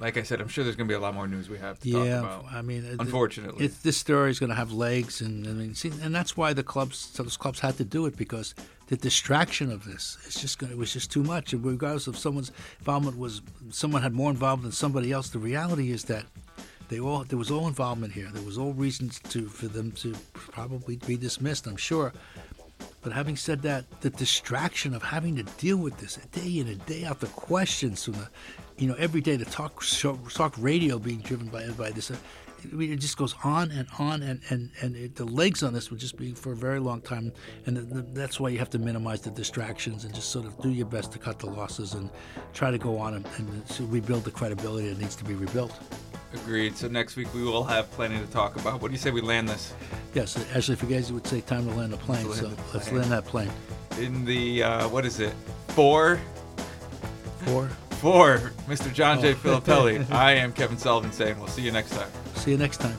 like 0.01 0.17
I 0.17 0.23
said, 0.23 0.41
I'm 0.41 0.49
sure 0.49 0.65
there's 0.65 0.77
going 0.77 0.87
to 0.87 0.93
be 0.93 0.97
a 0.97 1.01
lot 1.01 1.15
more 1.15 1.27
news 1.27 1.49
we 1.49 1.59
have 1.59 1.81
to 1.81 1.89
yeah, 1.89 2.21
talk 2.21 2.43
about. 2.43 2.53
I 2.53 2.63
mean, 2.63 2.97
Unfortunately. 2.99 3.67
it, 3.67 3.83
this 3.83 3.97
story 3.97 4.31
is 4.31 4.39
going 4.39 4.51
to 4.51 4.57
have 4.57 4.73
legs, 4.73 5.21
and 5.21 5.47
I 5.47 5.51
mean, 5.51 5.75
see, 5.75 5.93
and 6.03 6.15
that's 6.15 6.37
why 6.37 6.53
the 6.53 6.63
clubs, 6.63 7.11
those 7.13 7.37
clubs 7.37 7.61
had 7.61 7.77
to 7.79 7.85
do 7.85 8.07
it 8.07 8.17
because 8.17 8.55
the 8.87 8.97
distraction 8.97 9.73
of 9.73 9.85
this, 9.85 10.19
it's 10.25 10.41
just 10.41 10.59
going, 10.59 10.73
it 10.73 10.79
was 10.79 10.93
just 10.93 11.11
too 11.11 11.23
much. 11.23 11.53
And 11.53 11.65
regardless 11.65 12.07
of 12.07 12.17
someone's 12.17 12.53
involvement 12.79 13.19
was, 13.19 13.43
someone 13.71 14.03
had 14.03 14.13
more 14.13 14.31
involvement 14.31 14.65
than 14.65 14.73
somebody 14.73 15.11
else. 15.11 15.31
The 15.31 15.39
reality 15.39 15.91
is 15.91 16.05
that 16.05 16.25
they 16.89 17.01
all 17.01 17.25
there 17.25 17.39
was 17.39 17.51
all 17.51 17.69
involvement 17.69 18.13
here. 18.13 18.29
There 18.33 18.43
was 18.43 18.57
all 18.57 18.73
reasons 18.73 19.21
to 19.31 19.47
for 19.47 19.69
them 19.69 19.93
to 19.93 20.15
probably 20.33 20.97
be 20.97 21.17
dismissed. 21.17 21.67
I'm 21.67 21.77
sure. 21.77 22.13
But 23.03 23.13
having 23.13 23.37
said 23.37 23.63
that, 23.63 23.85
the 24.01 24.11
distraction 24.11 24.95
of 24.95 25.03
having 25.03 25.37
to 25.37 25.43
deal 25.43 25.77
with 25.77 25.99
this 25.99 26.17
day 26.33 26.59
in 26.59 26.69
and 26.69 26.85
day 26.87 27.05
out, 27.05 27.21
the 27.21 27.27
questions 27.29 28.05
from 28.05 28.15
the, 28.15 28.29
you 28.79 28.87
know, 28.87 28.95
every 28.95 29.21
day 29.21 29.37
the 29.37 29.45
talk 29.45 29.83
show, 29.83 30.17
talk 30.33 30.55
radio 30.59 30.99
being 30.99 31.19
driven 31.19 31.49
by 31.49 31.67
by 31.71 31.91
this. 31.91 32.11
Uh, 32.11 32.17
I 32.65 32.75
mean, 32.75 32.93
it 32.93 32.97
just 32.97 33.17
goes 33.17 33.35
on 33.45 33.71
and 33.71 33.87
on, 33.99 34.23
and 34.23 34.41
and 34.51 34.71
and 34.81 34.97
it, 34.97 35.17
the 35.17 35.25
legs 35.25 35.63
on 35.63 35.73
this 35.73 35.91
would 35.91 36.01
just 36.01 36.17
be 36.17 36.33
for 36.33 36.53
a 36.53 36.57
very 36.57 36.81
long 36.81 37.01
time, 37.01 37.33
and 37.67 37.77
the, 37.77 37.83
the, 37.83 38.03
that's 38.03 38.41
why 38.41 38.49
you 38.49 38.59
have 38.59 38.71
to 38.71 38.79
minimize 38.79 39.21
the 39.21 39.31
distractions 39.31 40.05
and 40.05 40.15
just 40.15 40.31
sort 40.31 40.45
of 40.45 40.61
do 40.61 40.71
your 40.71 40.87
best 40.87 41.13
to 41.13 41.19
cut 41.19 41.39
the 41.39 41.47
losses 41.47 41.95
and 41.95 42.11
try 42.55 42.71
to 42.71 42.79
go 42.79 42.99
on 42.99 43.15
and, 43.15 43.27
and 43.37 43.93
rebuild 43.93 44.25
the 44.25 44.31
credibility 44.31 44.89
that 44.89 44.99
needs 44.99 45.15
to 45.17 45.25
be 45.25 45.35
rebuilt. 45.35 45.79
Agreed. 46.35 46.77
So 46.77 46.89
next 46.89 47.17
week 47.17 47.33
we 47.33 47.43
will 47.43 47.65
have 47.65 47.91
plenty 47.93 48.19
to 48.19 48.27
talk 48.27 48.57
about. 48.57 48.83
What 48.83 48.89
do 48.89 48.93
you 48.93 48.99
say 48.99 49.11
we 49.11 49.23
land 49.23 49.49
this? 49.49 49.73
Yes, 50.15 50.37
actually, 50.55 50.75
if 50.75 50.83
you 50.83 50.89
guys 50.89 51.13
would 51.13 51.27
say 51.27 51.41
time 51.41 51.67
to 51.69 51.75
land 51.75 51.93
the 51.93 51.97
plane, 51.97 52.27
let's 52.27 52.41
so 52.41 52.47
land 52.47 52.59
plane. 52.59 52.71
let's 52.75 52.93
land 52.93 53.13
that 53.13 53.25
plane. 53.25 53.51
In 53.99 54.25
the 54.25 54.63
uh, 54.63 54.89
what 54.89 55.07
is 55.07 55.21
it? 55.21 55.33
Four. 55.69 56.21
Four. 57.45 57.71
For 58.01 58.53
Mr. 58.69 58.93
John 58.95 59.21
J. 59.21 59.33
Oh. 59.33 59.35
Filippelli, 59.35 60.09
I 60.13 60.35
am 60.35 60.53
Kevin 60.53 60.79
Sullivan 60.79 61.13
saying 61.13 61.39
we'll 61.39 61.49
see 61.49 61.63
you 61.63 61.73
next 61.73 61.91
time. 61.91 62.09
See 62.37 62.53
you 62.53 62.57
next 62.57 62.79
time. 62.79 62.97